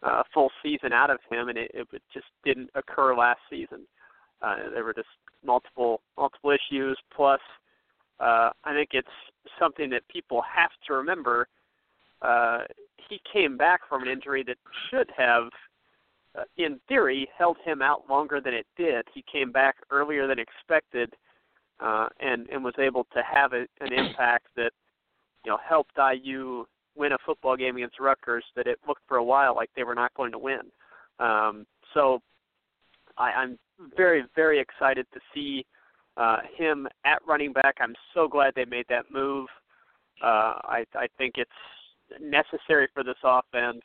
a 0.04 0.24
full 0.34 0.50
season 0.62 0.92
out 0.92 1.10
of 1.10 1.20
him, 1.30 1.50
and 1.50 1.58
it, 1.58 1.72
it 1.74 2.02
just 2.14 2.26
didn't 2.44 2.70
occur 2.76 3.16
last 3.16 3.40
season. 3.50 3.88
Uh, 4.42 4.56
there 4.74 4.84
were 4.84 4.94
just 4.94 5.08
multiple 5.46 6.02
multiple 6.18 6.52
issues. 6.52 6.98
Plus, 7.16 7.40
uh, 8.20 8.50
I 8.64 8.74
think 8.74 8.90
it's 8.92 9.08
something 9.60 9.90
that 9.92 10.08
people 10.10 10.42
have 10.42 10.72
to 10.88 10.94
remember. 10.94 11.48
Uh, 12.24 12.60
he 13.10 13.22
came 13.32 13.58
back 13.58 13.82
from 13.88 14.02
an 14.02 14.08
injury 14.08 14.44
that 14.44 14.58
should 14.90 15.10
have 15.16 15.50
uh, 16.38 16.44
in 16.58 16.80
theory, 16.88 17.28
held 17.38 17.58
him 17.64 17.82
out 17.82 18.10
longer 18.10 18.42
than 18.42 18.54
it 18.54 18.66
did. 18.76 19.06
He 19.14 19.24
came 19.32 19.52
back 19.52 19.76
earlier 19.92 20.28
than 20.28 20.40
expected, 20.40 21.14
uh, 21.80 22.08
and 22.20 22.48
and 22.50 22.64
was 22.64 22.74
able 22.80 23.06
to 23.14 23.22
have 23.22 23.54
a, 23.54 23.66
an 23.82 23.94
impact 23.94 24.48
that 24.56 24.72
you 25.46 25.52
know 25.52 25.60
helped 25.68 25.92
IU 25.98 26.66
win 26.96 27.12
a 27.12 27.18
football 27.26 27.56
game 27.56 27.76
against 27.78 28.00
Rutgers 28.00 28.44
that 28.56 28.68
it 28.68 28.80
looked 28.88 29.04
for 29.08 29.18
a 29.18 29.24
while 29.24 29.56
like 29.56 29.70
they 29.76 29.84
were 29.84 29.96
not 29.96 30.14
going 30.16 30.32
to 30.32 30.40
win. 30.40 30.62
Um, 31.20 31.66
so 31.94 32.20
I, 33.18 33.32
I'm 33.32 33.60
very 33.96 34.24
very 34.36 34.60
excited 34.60 35.06
to 35.14 35.20
see 35.36 35.66
uh, 36.18 36.38
him 36.58 36.88
at 37.06 37.22
running 37.28 37.54
back. 37.54 37.76
I'm 37.80 37.96
so 38.14 38.28
glad 38.28 38.54
they 38.56 38.66
made 38.66 38.86
that 38.90 39.06
move. 39.12 39.48
Uh, 40.24 40.58
I 40.64 40.86
I 40.96 41.08
think 41.20 41.36
it's 41.38 41.52
necessary 42.20 42.88
for 42.94 43.04
this 43.04 43.18
offense 43.24 43.82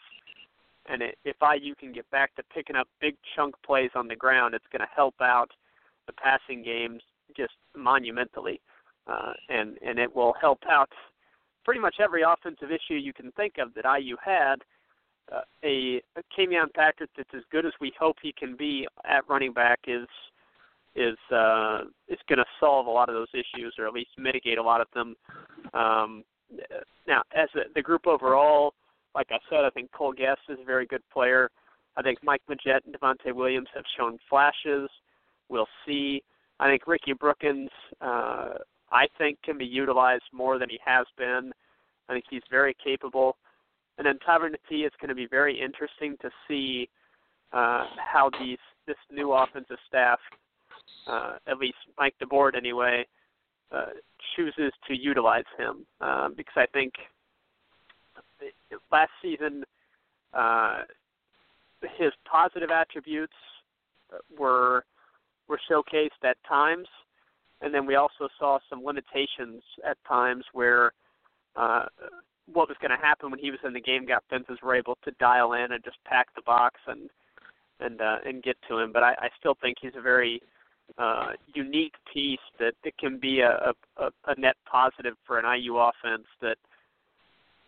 and 0.89 1.03
it, 1.03 1.19
if 1.25 1.37
IU 1.43 1.75
can 1.75 1.93
get 1.93 2.11
back 2.11 2.35
to 2.37 2.43
picking 2.55 2.77
up 2.77 2.89
big 3.01 3.17
chunk 3.37 3.55
plays 3.65 3.91
on 3.95 4.09
the 4.09 4.17
ground, 4.17 4.55
it's 4.55 4.65
going 4.73 4.81
to 4.81 4.95
help 4.95 5.15
out 5.21 5.51
the 6.07 6.13
passing 6.13 6.63
games 6.63 7.03
just 7.37 7.53
monumentally, 7.77 8.61
uh, 9.07 9.33
and 9.49 9.77
and 9.85 9.99
it 9.99 10.15
will 10.15 10.35
help 10.41 10.61
out 10.69 10.89
pretty 11.65 11.81
much 11.81 11.97
every 12.01 12.23
offensive 12.23 12.71
issue 12.71 12.95
you 12.95 13.13
can 13.13 13.31
think 13.33 13.55
of 13.59 13.75
that 13.75 13.85
IU 14.01 14.17
had. 14.25 14.57
Uh, 15.31 15.43
a, 15.63 16.01
a 16.17 16.23
Camion 16.35 16.73
Patrick 16.75 17.11
that's 17.15 17.29
as 17.37 17.43
good 17.53 17.67
as 17.67 17.73
we 17.83 17.93
hope 18.01 18.17
he 18.23 18.33
can 18.33 18.57
be 18.57 18.89
at 19.05 19.29
running 19.29 19.53
back 19.53 19.81
is 19.87 20.09
is 20.97 21.19
uh, 21.31 21.81
is 22.09 22.19
going 22.29 22.39
to 22.39 22.47
solve 22.59 22.87
a 22.87 22.91
lot 22.91 23.11
of 23.11 23.15
those 23.15 23.29
issues, 23.35 23.75
or 23.79 23.87
at 23.87 23.93
least 23.93 24.09
mitigate 24.17 24.57
a 24.57 24.63
lot 24.63 24.81
of 24.81 24.87
them. 24.95 25.15
Um, 25.75 26.25
now, 27.07 27.23
as 27.35 27.49
the 27.75 27.83
group 27.83 28.07
overall, 28.07 28.75
like 29.15 29.29
I 29.31 29.39
said, 29.51 29.65
I 29.65 29.71
think 29.71 29.91
Cole 29.93 30.13
Gest 30.13 30.41
is 30.49 30.59
a 30.61 30.65
very 30.65 30.87
good 30.87 31.03
player. 31.13 31.51
I 31.97 32.03
think 32.03 32.19
Mike 32.23 32.43
Majette 32.49 32.81
and 32.87 32.95
Devontae 32.95 33.35
Williams 33.35 33.69
have 33.75 33.85
shown 33.97 34.19
flashes. 34.29 34.89
We'll 35.49 35.69
see. 35.87 36.23
I 36.61 36.69
think 36.69 36.87
Ricky 36.87 37.13
Brookins, 37.13 37.71
uh, 38.01 38.55
I 38.91 39.07
think, 39.17 39.39
can 39.43 39.59
be 39.59 39.65
utilized 39.65 40.25
more 40.33 40.59
than 40.59 40.69
he 40.69 40.79
has 40.85 41.07
been. 41.17 41.53
I 42.09 42.13
think 42.13 42.25
he's 42.31 42.43
very 42.51 42.77
capable. 42.83 43.37
And 43.97 44.07
then 44.07 44.19
Tyler 44.25 44.49
Natee, 44.49 44.87
it's 44.87 44.97
going 45.01 45.09
to 45.09 45.15
be 45.15 45.27
very 45.27 45.61
interesting 45.61 46.17
to 46.23 46.31
see 46.47 46.89
uh, 47.53 47.87
how 47.97 48.31
these 48.41 48.59
this 48.87 48.97
new 49.13 49.33
offensive 49.33 49.77
staff, 49.87 50.19
uh, 51.07 51.37
at 51.47 51.59
least 51.59 51.77
Mike 51.99 52.15
DeBord 52.23 52.57
anyway, 52.57 53.07
uh, 53.73 53.87
chooses 54.37 54.73
to 54.87 54.95
utilize 54.95 55.45
him 55.59 55.87
um, 56.01 56.35
because 56.37 56.55
I 56.57 56.67
think 56.73 56.95
last 58.91 59.11
season 59.23 59.65
uh, 60.33 60.83
his 61.97 62.13
positive 62.31 62.71
attributes 62.71 63.35
were 64.37 64.85
were 65.49 65.61
showcased 65.71 66.25
at 66.25 66.37
times, 66.47 66.87
and 67.63 67.73
then 67.73 67.87
we 67.87 67.95
also 67.95 68.29
saw 68.39 68.59
some 68.69 68.85
limitations 68.85 69.63
at 69.89 69.97
times 70.07 70.45
where 70.53 70.93
uh, 71.57 71.87
what 72.53 72.69
was 72.69 72.77
going 72.81 72.91
to 72.91 73.05
happen 73.05 73.31
when 73.31 73.41
he 73.41 73.51
was 73.51 73.61
in 73.65 73.73
the 73.73 73.81
game. 73.81 74.07
Got 74.07 74.25
fences 74.29 74.59
were 74.63 74.75
able 74.75 74.99
to 75.05 75.11
dial 75.19 75.55
in 75.55 75.73
and 75.73 75.85
just 75.85 75.97
pack 76.05 76.29
the 76.35 76.43
box 76.43 76.81
and 76.87 77.09
and 77.81 78.01
uh, 78.01 78.19
and 78.27 78.43
get 78.43 78.57
to 78.69 78.79
him. 78.79 78.93
But 78.93 79.03
I, 79.03 79.13
I 79.13 79.29
still 79.39 79.57
think 79.61 79.79
he's 79.81 79.97
a 79.97 80.03
very 80.03 80.41
uh, 80.97 81.33
unique 81.55 81.95
piece 82.13 82.39
that, 82.59 82.73
that 82.85 82.97
can 82.99 83.19
be 83.19 83.41
a, 83.41 83.73
a, 83.97 84.11
a 84.27 84.41
net 84.41 84.57
positive 84.71 85.15
for 85.27 85.39
an 85.39 85.61
IU 85.61 85.77
offense 85.77 86.27
that 86.41 86.57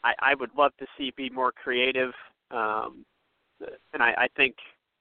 I, 0.03 0.13
I 0.21 0.35
would 0.35 0.51
love 0.57 0.73
to 0.79 0.87
see 0.97 1.13
be 1.17 1.31
more 1.31 1.53
creative. 1.53 2.13
Um, 2.51 3.05
and 3.93 4.03
I, 4.03 4.13
I 4.17 4.29
think 4.37 4.55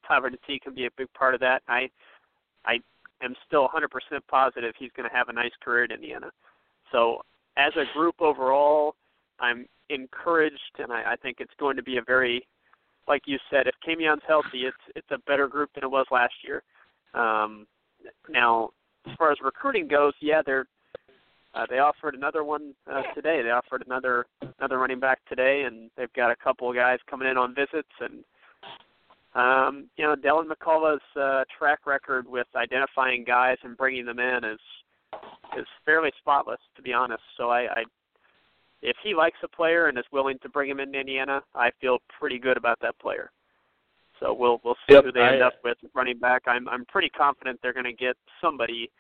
Tyler 0.07 0.31
T 0.45 0.59
can 0.59 0.75
be 0.75 0.85
a 0.85 0.89
big 0.97 1.11
part 1.13 1.33
of 1.33 1.39
that. 1.39 1.61
I 1.67 1.89
I 2.65 2.79
am 3.23 3.35
still 3.47 3.67
100% 3.67 3.87
positive 4.27 4.73
he's 4.77 4.91
going 4.95 5.09
to 5.09 5.15
have 5.15 5.29
a 5.29 5.33
nice 5.33 5.51
career 5.63 5.85
at 5.85 5.91
Indiana. 5.91 6.29
So 6.91 7.21
as 7.57 7.71
a 7.75 7.85
group 7.97 8.15
overall, 8.19 8.95
I'm 9.39 9.65
encouraged, 9.89 10.75
and 10.77 10.91
I, 10.91 11.13
I 11.13 11.15
think 11.15 11.37
it's 11.39 11.53
going 11.59 11.77
to 11.77 11.83
be 11.83 11.97
a 11.97 12.01
very, 12.01 12.45
like 13.07 13.23
you 13.25 13.37
said, 13.49 13.67
if 13.67 13.75
Camion's 13.85 14.21
healthy, 14.27 14.65
it's 14.65 14.77
it's 14.95 15.09
a 15.11 15.17
better 15.27 15.47
group 15.47 15.69
than 15.73 15.83
it 15.83 15.91
was 15.91 16.05
last 16.11 16.33
year. 16.43 16.63
Um, 17.13 17.65
now, 18.29 18.69
as 19.05 19.15
far 19.17 19.31
as 19.31 19.37
recruiting 19.43 19.87
goes, 19.87 20.13
yeah, 20.21 20.41
they're 20.45 20.67
uh, 21.55 21.65
they 21.67 21.79
offered 21.79 22.13
another 22.13 22.43
one 22.43 22.75
uh, 22.91 23.01
today. 23.15 23.41
They 23.41 23.49
offered 23.49 23.83
another 23.85 24.25
another 24.59 24.77
running 24.77 24.99
back 24.99 25.19
today, 25.27 25.63
and 25.65 25.89
they've 25.97 26.13
got 26.13 26.31
a 26.31 26.35
couple 26.35 26.69
of 26.69 26.75
guys 26.75 26.99
coming 27.09 27.27
in 27.27 27.37
on 27.37 27.55
visits. 27.55 27.89
And 27.99 28.23
um, 29.33 29.89
you 29.97 30.05
know, 30.05 30.15
Deland 30.15 30.49
McCullough's 30.49 31.01
uh, 31.19 31.43
track 31.57 31.87
record 31.87 32.27
with 32.27 32.47
identifying 32.55 33.23
guys 33.23 33.57
and 33.63 33.75
bringing 33.75 34.05
them 34.05 34.19
in 34.19 34.43
is 34.43 34.59
is 35.57 35.65
fairly 35.85 36.11
spotless, 36.19 36.59
to 36.75 36.81
be 36.83 36.93
honest. 36.93 37.23
So 37.35 37.49
I, 37.49 37.61
I 37.61 37.83
if 38.81 38.95
he 39.03 39.15
likes 39.15 39.37
a 39.43 39.47
player 39.47 39.87
and 39.87 39.97
is 39.97 40.05
willing 40.11 40.37
to 40.43 40.49
bring 40.49 40.69
him 40.69 40.79
into 40.79 40.99
Indiana, 40.99 41.41
I 41.55 41.71
feel 41.81 41.97
pretty 42.19 42.37
good 42.37 42.57
about 42.57 42.79
that 42.81 42.97
player. 42.99 43.31
So 44.19 44.33
we'll 44.33 44.59
we'll 44.63 44.75
see 44.87 44.95
yep, 44.95 45.05
who 45.05 45.11
they 45.11 45.21
end 45.21 45.41
up 45.41 45.53
with 45.63 45.77
running 45.93 46.19
back. 46.19 46.43
I'm 46.47 46.67
I'm 46.67 46.85
pretty 46.85 47.09
confident 47.09 47.59
they're 47.61 47.73
going 47.73 47.85
to 47.85 47.93
get 47.93 48.15
somebody 48.41 48.91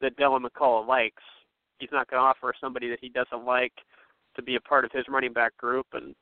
that 0.00 0.16
Deland 0.16 0.44
McCullough 0.44 0.86
likes. 0.86 1.22
He's 1.78 1.90
not 1.92 2.08
going 2.08 2.20
to 2.20 2.24
offer 2.24 2.54
somebody 2.60 2.88
that 2.90 2.98
he 3.00 3.08
doesn't 3.08 3.44
like 3.44 3.72
to 4.34 4.42
be 4.42 4.56
a 4.56 4.60
part 4.60 4.84
of 4.84 4.92
his 4.92 5.04
running 5.08 5.32
back 5.32 5.56
group, 5.56 5.86
and 5.92 6.14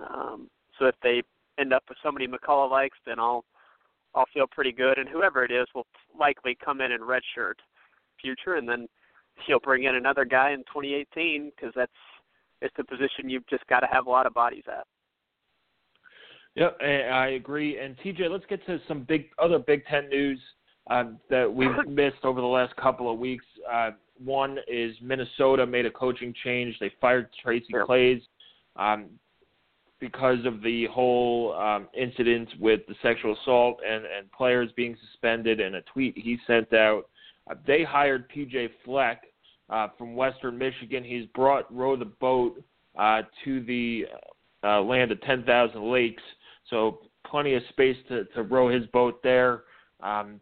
um, 0.00 0.48
so 0.78 0.86
if 0.86 0.94
they 1.02 1.22
end 1.58 1.72
up 1.72 1.82
with 1.88 1.98
somebody 2.02 2.26
McCullough 2.26 2.70
likes, 2.70 2.98
then 3.06 3.18
I'll 3.18 3.44
I'll 4.14 4.26
feel 4.32 4.46
pretty 4.50 4.72
good. 4.72 4.98
And 4.98 5.08
whoever 5.08 5.44
it 5.44 5.50
is 5.50 5.66
will 5.74 5.86
likely 6.18 6.56
come 6.62 6.80
in 6.80 6.92
and 6.92 7.02
redshirt 7.02 7.54
future, 8.20 8.54
and 8.54 8.68
then 8.68 8.86
he'll 9.46 9.60
bring 9.60 9.84
in 9.84 9.94
another 9.96 10.24
guy 10.24 10.52
in 10.52 10.60
2018 10.60 11.52
because 11.54 11.72
that's 11.74 11.92
it's 12.60 12.74
the 12.76 12.84
position 12.84 13.28
you've 13.28 13.46
just 13.48 13.66
got 13.66 13.80
to 13.80 13.88
have 13.90 14.06
a 14.06 14.10
lot 14.10 14.26
of 14.26 14.34
bodies 14.34 14.64
at. 14.68 14.86
Yep, 16.54 16.78
I 16.82 17.28
agree. 17.28 17.78
And 17.78 17.96
TJ, 17.98 18.30
let's 18.30 18.44
get 18.46 18.64
to 18.66 18.78
some 18.86 19.04
big 19.04 19.26
other 19.38 19.58
Big 19.58 19.86
Ten 19.86 20.08
news 20.08 20.38
uh, 20.90 21.04
that 21.30 21.52
we've 21.52 21.70
missed 21.88 22.24
over 22.24 22.40
the 22.40 22.46
last 22.46 22.76
couple 22.76 23.10
of 23.10 23.18
weeks. 23.18 23.44
Uh, 23.70 23.92
one 24.22 24.58
is 24.68 24.94
Minnesota 25.00 25.66
made 25.66 25.86
a 25.86 25.90
coaching 25.90 26.34
change. 26.44 26.76
They 26.78 26.92
fired 27.00 27.28
Tracy 27.42 27.66
yep. 27.70 27.86
Claeys 27.86 28.20
um, 28.76 29.06
because 29.98 30.44
of 30.44 30.62
the 30.62 30.86
whole 30.92 31.54
um, 31.54 31.88
incident 31.98 32.48
with 32.60 32.80
the 32.86 32.94
sexual 33.02 33.34
assault 33.40 33.78
and, 33.86 34.04
and 34.04 34.30
players 34.32 34.70
being 34.76 34.96
suspended. 35.10 35.60
And 35.60 35.76
a 35.76 35.82
tweet 35.82 36.16
he 36.16 36.38
sent 36.46 36.72
out, 36.74 37.04
uh, 37.50 37.54
they 37.66 37.82
hired 37.82 38.30
PJ 38.30 38.70
Fleck 38.84 39.22
uh, 39.70 39.88
from 39.96 40.14
Western 40.14 40.58
Michigan. 40.58 41.02
He's 41.02 41.26
brought 41.34 41.72
row 41.74 41.96
the 41.96 42.04
boat 42.04 42.62
uh, 42.98 43.22
to 43.44 43.64
the 43.64 44.06
uh, 44.62 44.82
land 44.82 45.10
of 45.10 45.20
10,000 45.22 45.82
lakes 45.82 46.22
so 46.72 47.00
plenty 47.24 47.54
of 47.54 47.62
space 47.68 47.96
to, 48.08 48.24
to 48.34 48.42
row 48.42 48.68
his 48.68 48.86
boat 48.86 49.22
there. 49.22 49.62
Um, 50.02 50.40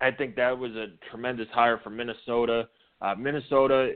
I 0.00 0.10
think 0.10 0.36
that 0.36 0.56
was 0.56 0.72
a 0.72 0.86
tremendous 1.10 1.48
hire 1.52 1.78
for 1.82 1.90
Minnesota. 1.90 2.68
Uh, 3.02 3.14
Minnesota, 3.18 3.92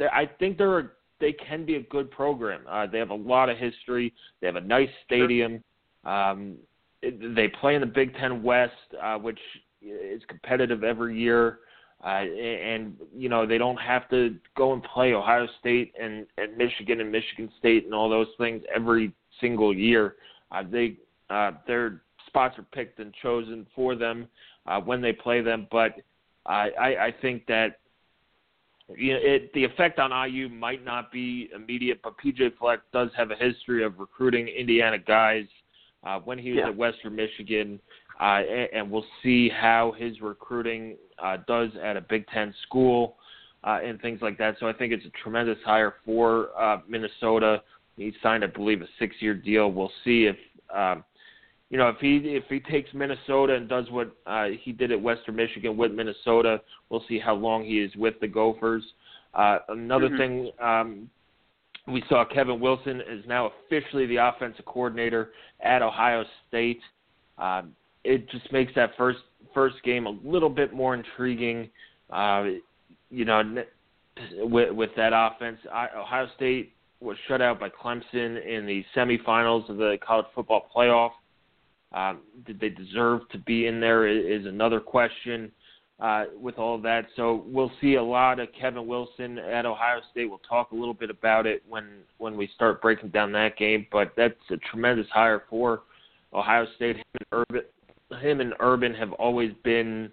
I 0.00 0.30
think 0.38 0.56
they're 0.56 0.78
a, 0.78 0.90
they 1.20 1.32
can 1.32 1.66
be 1.66 1.76
a 1.76 1.82
good 1.82 2.10
program. 2.10 2.62
Uh, 2.68 2.86
they 2.86 2.98
have 2.98 3.10
a 3.10 3.14
lot 3.14 3.50
of 3.50 3.58
history. 3.58 4.14
They 4.40 4.46
have 4.46 4.56
a 4.56 4.60
nice 4.60 4.88
stadium. 5.04 5.62
Um, 6.04 6.56
they 7.02 7.48
play 7.60 7.74
in 7.74 7.80
the 7.80 7.86
Big 7.86 8.14
Ten 8.16 8.42
West, 8.42 8.72
uh, 9.02 9.16
which 9.16 9.38
is 9.82 10.22
competitive 10.28 10.84
every 10.84 11.18
year. 11.18 11.58
Uh, 12.04 12.24
and 12.24 12.96
you 13.16 13.28
know 13.28 13.46
they 13.46 13.58
don't 13.58 13.76
have 13.76 14.10
to 14.10 14.34
go 14.56 14.72
and 14.72 14.82
play 14.82 15.12
Ohio 15.12 15.46
State 15.60 15.92
and, 16.00 16.26
and 16.36 16.56
Michigan 16.56 17.00
and 17.00 17.12
Michigan 17.12 17.48
State 17.60 17.84
and 17.84 17.94
all 17.94 18.10
those 18.10 18.26
things 18.38 18.62
every 18.74 19.12
single 19.40 19.72
year. 19.72 20.16
Uh, 20.52 20.62
they 20.70 20.96
uh, 21.30 21.52
their 21.66 22.02
spots 22.26 22.58
are 22.58 22.66
picked 22.72 22.98
and 22.98 23.12
chosen 23.22 23.66
for 23.74 23.94
them 23.94 24.28
uh, 24.66 24.80
when 24.80 25.00
they 25.00 25.12
play 25.12 25.40
them, 25.40 25.66
but 25.70 25.96
I, 26.46 26.70
I, 26.70 27.06
I 27.06 27.14
think 27.22 27.46
that 27.46 27.78
you 28.96 29.14
know, 29.14 29.20
it, 29.22 29.52
the 29.54 29.64
effect 29.64 29.98
on 29.98 30.10
IU 30.28 30.48
might 30.48 30.84
not 30.84 31.10
be 31.12 31.48
immediate, 31.54 32.00
but 32.02 32.14
PJ 32.18 32.58
Fleck 32.58 32.80
does 32.92 33.10
have 33.16 33.30
a 33.30 33.36
history 33.36 33.84
of 33.84 33.98
recruiting 33.98 34.48
Indiana 34.48 34.98
guys 34.98 35.46
uh, 36.04 36.18
when 36.18 36.38
he 36.38 36.50
was 36.50 36.58
yeah. 36.58 36.68
at 36.68 36.76
Western 36.76 37.14
Michigan, 37.14 37.80
uh, 38.20 38.40
and, 38.48 38.68
and 38.74 38.90
we'll 38.90 39.06
see 39.22 39.48
how 39.48 39.94
his 39.96 40.20
recruiting 40.20 40.96
uh, 41.22 41.38
does 41.46 41.70
at 41.82 41.96
a 41.96 42.00
Big 42.00 42.26
Ten 42.28 42.52
school 42.66 43.16
uh, 43.64 43.78
and 43.84 44.00
things 44.00 44.20
like 44.20 44.36
that. 44.38 44.56
So 44.60 44.68
I 44.68 44.72
think 44.72 44.92
it's 44.92 45.06
a 45.06 45.22
tremendous 45.22 45.58
hire 45.64 45.94
for 46.04 46.48
uh, 46.60 46.78
Minnesota. 46.88 47.62
He 47.96 48.12
signed, 48.22 48.44
I 48.44 48.48
believe, 48.48 48.82
a 48.82 48.86
six-year 48.98 49.34
deal. 49.34 49.70
We'll 49.70 49.92
see 50.04 50.24
if, 50.24 50.36
um, 50.74 51.04
you 51.70 51.78
know, 51.78 51.88
if 51.88 51.96
he 52.00 52.16
if 52.16 52.44
he 52.48 52.60
takes 52.60 52.92
Minnesota 52.94 53.54
and 53.54 53.68
does 53.68 53.90
what 53.90 54.14
uh, 54.26 54.46
he 54.62 54.72
did 54.72 54.92
at 54.92 55.00
Western 55.00 55.36
Michigan 55.36 55.76
with 55.76 55.92
Minnesota. 55.92 56.60
We'll 56.88 57.04
see 57.08 57.18
how 57.18 57.34
long 57.34 57.64
he 57.64 57.80
is 57.80 57.94
with 57.96 58.14
the 58.20 58.28
Gophers. 58.28 58.82
Uh, 59.34 59.58
another 59.68 60.08
mm-hmm. 60.08 60.18
thing, 60.18 60.50
um, 60.60 61.10
we 61.88 62.02
saw 62.08 62.24
Kevin 62.24 62.60
Wilson 62.60 63.00
is 63.00 63.24
now 63.26 63.50
officially 63.66 64.06
the 64.06 64.16
offensive 64.16 64.64
coordinator 64.64 65.30
at 65.60 65.82
Ohio 65.82 66.24
State. 66.48 66.80
Um, 67.38 67.74
it 68.04 68.28
just 68.30 68.52
makes 68.52 68.72
that 68.74 68.90
first 68.96 69.20
first 69.54 69.76
game 69.84 70.06
a 70.06 70.18
little 70.24 70.50
bit 70.50 70.72
more 70.72 70.94
intriguing. 70.94 71.70
Uh, 72.10 72.44
you 73.10 73.24
know, 73.24 73.64
with 74.40 74.72
with 74.72 74.90
that 74.96 75.12
offense, 75.14 75.58
I, 75.72 75.88
Ohio 75.96 76.26
State 76.36 76.74
was 77.02 77.16
shut 77.28 77.42
out 77.42 77.58
by 77.58 77.68
Clemson 77.68 78.44
in 78.46 78.66
the 78.66 78.84
semifinals 78.96 79.68
of 79.68 79.76
the 79.76 79.98
college 80.06 80.26
football 80.34 80.68
playoff. 80.74 81.10
Um, 81.92 82.20
did 82.46 82.58
they 82.60 82.70
deserve 82.70 83.28
to 83.30 83.38
be 83.38 83.66
in 83.66 83.80
there? 83.80 84.06
Is 84.06 84.46
another 84.46 84.80
question 84.80 85.52
uh, 86.02 86.24
with 86.40 86.58
all 86.58 86.78
that. 86.78 87.06
So 87.16 87.44
we'll 87.46 87.70
see 87.80 87.94
a 87.94 88.02
lot 88.02 88.40
of 88.40 88.48
Kevin 88.58 88.86
Wilson 88.86 89.38
at 89.38 89.64
Ohio 89.64 90.00
State. 90.10 90.26
We'll 90.26 90.40
talk 90.48 90.72
a 90.72 90.74
little 90.74 90.94
bit 90.94 91.10
about 91.10 91.46
it 91.46 91.62
when 91.68 91.86
when 92.18 92.36
we 92.36 92.50
start 92.54 92.82
breaking 92.82 93.10
down 93.10 93.32
that 93.32 93.56
game. 93.56 93.86
But 93.90 94.12
that's 94.16 94.34
a 94.50 94.56
tremendous 94.70 95.06
hire 95.12 95.44
for 95.48 95.82
Ohio 96.34 96.66
State. 96.76 96.96
Him 96.96 97.04
and 97.14 97.26
Urban, 97.32 97.62
him 98.20 98.40
and 98.40 98.54
Urban 98.60 98.94
have 98.94 99.12
always 99.12 99.52
been 99.62 100.10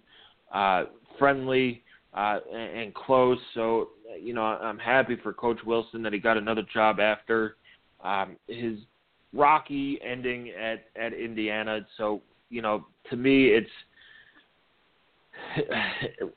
uh, 0.53 0.85
friendly 1.17 1.83
uh, 2.13 2.39
and 2.53 2.93
close. 2.93 3.39
So 3.53 3.89
you 4.15 4.33
know, 4.33 4.43
I'm 4.43 4.79
happy 4.79 5.17
for 5.21 5.33
Coach 5.33 5.59
Wilson 5.65 6.01
that 6.03 6.13
he 6.13 6.19
got 6.19 6.37
another 6.37 6.63
job 6.73 6.99
after 6.99 7.55
um, 8.03 8.35
his 8.47 8.79
rocky 9.33 9.99
ending 10.03 10.51
at 10.51 10.85
at 10.95 11.13
Indiana. 11.13 11.85
So 11.97 12.21
you 12.49 12.61
know, 12.61 12.85
to 13.09 13.15
me, 13.15 13.47
it's 13.47 13.69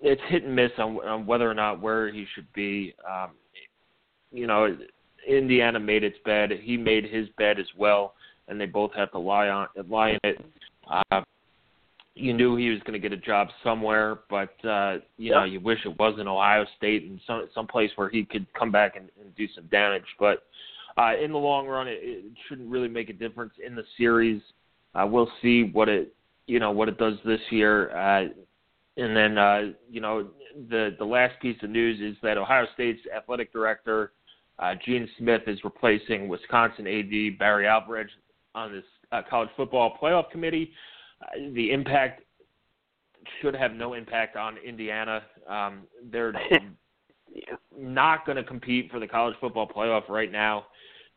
it's 0.00 0.22
hit 0.28 0.44
and 0.44 0.54
miss 0.54 0.72
on, 0.78 0.96
on 0.98 1.26
whether 1.26 1.50
or 1.50 1.54
not 1.54 1.80
where 1.80 2.12
he 2.12 2.26
should 2.34 2.50
be. 2.52 2.94
Um, 3.10 3.30
you 4.32 4.46
know, 4.46 4.76
Indiana 5.28 5.78
made 5.78 6.04
its 6.04 6.18
bed. 6.24 6.50
He 6.62 6.76
made 6.76 7.04
his 7.04 7.28
bed 7.38 7.58
as 7.58 7.66
well, 7.76 8.14
and 8.48 8.60
they 8.60 8.66
both 8.66 8.92
have 8.94 9.10
to 9.12 9.18
lie 9.18 9.48
on 9.48 9.68
lie 9.88 10.10
in 10.10 10.20
it. 10.24 10.44
Uh, 10.90 11.22
you 12.14 12.34
knew 12.34 12.56
he 12.56 12.68
was 12.68 12.80
going 12.80 12.92
to 12.92 12.98
get 12.98 13.12
a 13.16 13.20
job 13.20 13.48
somewhere, 13.62 14.18
but 14.28 14.52
uh, 14.64 14.98
you 15.16 15.30
know 15.30 15.44
you 15.44 15.60
wish 15.60 15.78
it 15.84 15.98
wasn't 15.98 16.28
Ohio 16.28 16.64
State 16.76 17.04
and 17.04 17.20
some 17.26 17.48
some 17.54 17.66
place 17.66 17.90
where 17.96 18.10
he 18.10 18.24
could 18.24 18.46
come 18.54 18.70
back 18.70 18.96
and, 18.96 19.08
and 19.20 19.34
do 19.34 19.46
some 19.54 19.66
damage. 19.66 20.04
But 20.18 20.44
uh, 20.98 21.12
in 21.22 21.32
the 21.32 21.38
long 21.38 21.66
run, 21.66 21.88
it, 21.88 21.98
it 22.02 22.24
shouldn't 22.48 22.68
really 22.68 22.88
make 22.88 23.08
a 23.08 23.14
difference 23.14 23.54
in 23.64 23.74
the 23.74 23.84
series. 23.96 24.42
Uh, 24.94 25.06
we'll 25.08 25.30
see 25.40 25.70
what 25.72 25.88
it 25.88 26.14
you 26.46 26.60
know 26.60 26.70
what 26.70 26.88
it 26.88 26.98
does 26.98 27.14
this 27.24 27.40
year, 27.50 27.96
uh, 27.96 28.28
and 28.96 29.16
then 29.16 29.38
uh, 29.38 29.62
you 29.90 30.00
know 30.00 30.28
the 30.68 30.94
the 30.98 31.04
last 31.04 31.40
piece 31.40 31.56
of 31.62 31.70
news 31.70 32.00
is 32.00 32.16
that 32.22 32.36
Ohio 32.36 32.66
State's 32.74 33.00
athletic 33.16 33.52
director 33.52 34.12
uh, 34.58 34.74
Gene 34.84 35.08
Smith 35.18 35.42
is 35.46 35.58
replacing 35.64 36.28
Wisconsin 36.28 36.86
AD 36.86 37.38
Barry 37.38 37.66
Alvarez 37.66 38.08
on 38.54 38.72
this 38.72 38.84
uh, 39.10 39.22
college 39.28 39.48
football 39.56 39.98
playoff 40.00 40.30
committee. 40.30 40.70
The 41.54 41.70
impact 41.70 42.22
should 43.40 43.54
have 43.54 43.72
no 43.72 43.94
impact 43.94 44.36
on 44.36 44.56
Indiana. 44.58 45.22
Um, 45.48 45.82
they're 46.10 46.32
yeah. 46.50 46.58
not 47.78 48.26
going 48.26 48.36
to 48.36 48.44
compete 48.44 48.90
for 48.90 48.98
the 49.00 49.06
college 49.06 49.34
football 49.40 49.68
playoff 49.68 50.08
right 50.08 50.30
now, 50.30 50.66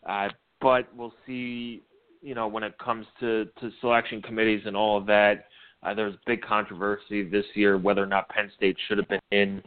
uh, 0.07 0.29
but 0.61 0.87
we'll 0.95 1.13
see. 1.25 1.81
You 2.21 2.33
know, 2.33 2.47
when 2.47 2.63
it 2.63 2.77
comes 2.79 3.05
to 3.19 3.45
to 3.59 3.71
selection 3.81 4.21
committees 4.21 4.61
and 4.65 4.75
all 4.75 4.97
of 4.97 5.05
that, 5.05 5.45
uh, 5.83 5.93
there's 5.93 6.15
big 6.25 6.41
controversy 6.41 7.23
this 7.23 7.45
year 7.53 7.77
whether 7.77 8.01
or 8.01 8.07
not 8.07 8.27
Penn 8.29 8.51
State 8.57 8.77
should 8.87 8.97
have 8.97 9.07
been 9.07 9.19
in 9.31 9.61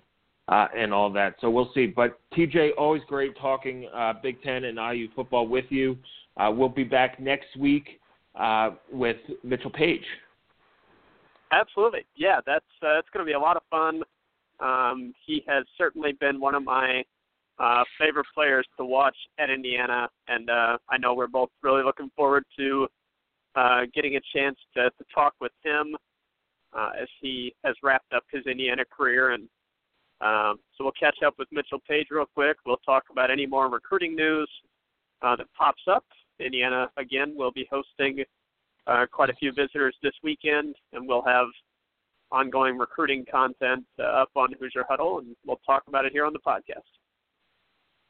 uh, 0.49 0.67
and 0.77 0.93
all 0.93 1.13
that. 1.13 1.37
So 1.41 1.51
we'll 1.51 1.71
see. 1.75 1.87
But 1.87 2.19
TJ, 2.37 2.71
always 2.77 3.03
great 3.07 3.39
talking 3.39 3.89
uh, 3.95 4.15
Big 4.23 4.43
Ten 4.43 4.65
and 4.65 4.79
IU 4.79 5.09
football 5.15 5.47
with 5.47 5.67
you. 5.69 5.97
Uh, 6.37 6.51
we'll 6.55 6.69
be 6.69 6.85
back 6.85 7.21
next 7.21 7.57
week 7.59 8.01
uh, 8.39 8.71
with 8.93 9.17
Mitchell 9.45 9.71
Paige. 9.71 10.05
Absolutely, 11.53 12.05
yeah. 12.17 12.41
That's 12.47 12.65
uh, 12.83 12.99
it's 12.99 13.09
going 13.13 13.25
to 13.25 13.29
be 13.29 13.35
a 13.35 13.41
lot 13.41 13.57
of 13.57 13.63
fun. 13.71 14.03
Um, 14.61 15.13
he 15.25 15.43
has 15.47 15.65
certainly 15.77 16.13
been 16.13 16.41
one 16.41 16.55
of 16.55 16.65
my 16.65 17.03
uh, 17.59 17.85
favorite 17.99 18.27
players 18.35 18.67
to 18.77 18.85
watch 18.85 19.17
at 19.39 19.51
Indiana, 19.51 20.09
and 20.29 20.51
uh, 20.51 20.79
I 20.89 20.99
know 20.99 21.15
we're 21.15 21.27
both 21.27 21.51
really 21.63 21.83
looking 21.83 22.11
forward 22.17 22.45
to 22.59 22.87
uh, 23.55 23.81
getting 23.95 24.17
a 24.17 24.21
chance 24.35 24.57
to, 24.75 24.91
to 24.91 25.05
talk 25.15 25.35
with 25.41 25.53
him 25.65 25.97
uh, 26.73 26.91
as 27.01 27.09
he 27.21 27.55
has 27.65 27.75
wrapped 27.83 28.13
up 28.15 28.25
his 28.31 28.47
Indiana 28.47 28.85
career. 28.85 29.31
And 29.33 29.49
um, 30.21 30.59
so 30.77 30.85
we'll 30.85 30.93
catch 30.99 31.19
up 31.27 31.35
with 31.39 31.49
Mitchell 31.51 31.81
Paige 31.89 32.09
real 32.11 32.27
quick. 32.27 32.57
We'll 32.67 32.77
talk 32.79 33.05
about 33.11 33.31
any 33.31 33.47
more 33.47 33.69
recruiting 33.69 34.15
news 34.15 34.51
uh, 35.23 35.37
that 35.37 35.47
pops 35.57 35.83
up. 35.91 36.05
Indiana 36.39 36.89
again 36.97 37.35
will 37.37 37.51
be 37.51 37.67
hosting 37.71 38.23
uh, 38.89 39.07
quite 39.11 39.31
a 39.31 39.35
few 39.35 39.53
visitors 39.53 39.95
this 40.03 40.15
weekend, 40.23 40.75
and 40.93 41.07
we'll 41.07 41.25
have 41.25 41.47
ongoing 42.31 42.77
recruiting 42.77 43.25
content 43.31 43.85
uh, 43.99 44.03
up 44.03 44.31
on 44.37 44.49
Hoosier 44.59 44.85
Huddle, 44.89 45.19
and 45.19 45.37
we'll 45.47 45.61
talk 45.67 45.85
about 45.89 46.05
it 46.05 46.13
here 46.13 46.25
on 46.25 46.33
the 46.33 46.39
podcast. 46.39 46.83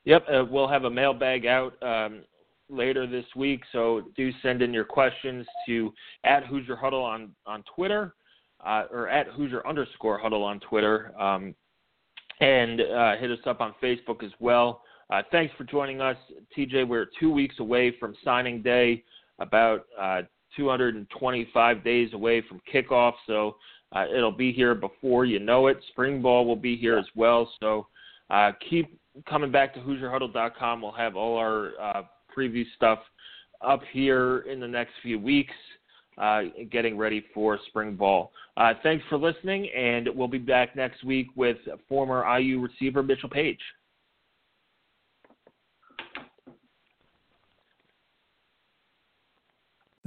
Yep, 0.04 0.26
uh, 0.32 0.44
we'll 0.50 0.68
have 0.68 0.84
a 0.84 0.90
mailbag 0.90 1.46
out 1.46 1.74
um, 1.82 2.22
later 2.68 3.06
this 3.06 3.24
week, 3.36 3.62
so 3.72 4.02
do 4.16 4.30
send 4.42 4.62
in 4.62 4.72
your 4.72 4.84
questions 4.84 5.46
to 5.66 5.92
at 6.24 6.46
Hoosier 6.46 6.76
Huddle 6.76 7.02
on 7.02 7.34
on 7.46 7.62
Twitter 7.74 8.14
uh, 8.64 8.84
or 8.90 9.08
at 9.08 9.26
Hoosier 9.28 9.66
underscore 9.66 10.18
Huddle 10.18 10.44
on 10.44 10.60
Twitter, 10.60 11.12
um, 11.20 11.54
and 12.40 12.80
uh, 12.80 13.16
hit 13.16 13.30
us 13.30 13.38
up 13.46 13.60
on 13.60 13.74
Facebook 13.82 14.22
as 14.22 14.32
well. 14.40 14.82
Uh, 15.10 15.22
thanks 15.32 15.54
for 15.56 15.64
joining 15.64 16.00
us, 16.00 16.16
TJ. 16.56 16.86
We're 16.86 17.08
two 17.18 17.32
weeks 17.32 17.56
away 17.60 17.94
from 17.98 18.14
signing 18.24 18.62
day, 18.62 19.04
about 19.38 19.86
uh, 19.98 20.22
225 20.58 21.84
days 21.84 22.12
away 22.12 22.42
from 22.46 22.60
kickoff, 22.72 23.14
so 23.26 23.56
uh, 23.92 24.04
it'll 24.14 24.30
be 24.30 24.52
here 24.52 24.74
before 24.74 25.24
you 25.24 25.38
know 25.38 25.68
it. 25.68 25.78
Spring 25.88 26.20
ball 26.20 26.44
will 26.44 26.56
be 26.56 26.76
here 26.76 26.98
as 26.98 27.06
well, 27.14 27.50
so 27.60 27.86
uh, 28.28 28.52
keep 28.68 28.98
coming 29.26 29.50
back 29.50 29.72
to 29.74 29.80
HoosierHuddle.com. 29.80 30.82
We'll 30.82 30.92
have 30.92 31.16
all 31.16 31.38
our 31.38 31.70
uh, 31.80 32.02
preview 32.36 32.64
stuff 32.76 32.98
up 33.62 33.80
here 33.92 34.40
in 34.40 34.60
the 34.60 34.68
next 34.68 34.92
few 35.02 35.18
weeks. 35.18 35.54
Uh, 36.18 36.42
getting 36.72 36.98
ready 36.98 37.24
for 37.32 37.60
spring 37.68 37.94
ball. 37.94 38.32
Uh, 38.56 38.72
thanks 38.82 39.04
for 39.08 39.16
listening, 39.16 39.68
and 39.68 40.08
we'll 40.16 40.26
be 40.26 40.36
back 40.36 40.74
next 40.74 41.04
week 41.04 41.28
with 41.36 41.58
former 41.88 42.24
IU 42.40 42.60
receiver 42.60 43.04
Mitchell 43.04 43.28
Paige. 43.28 43.60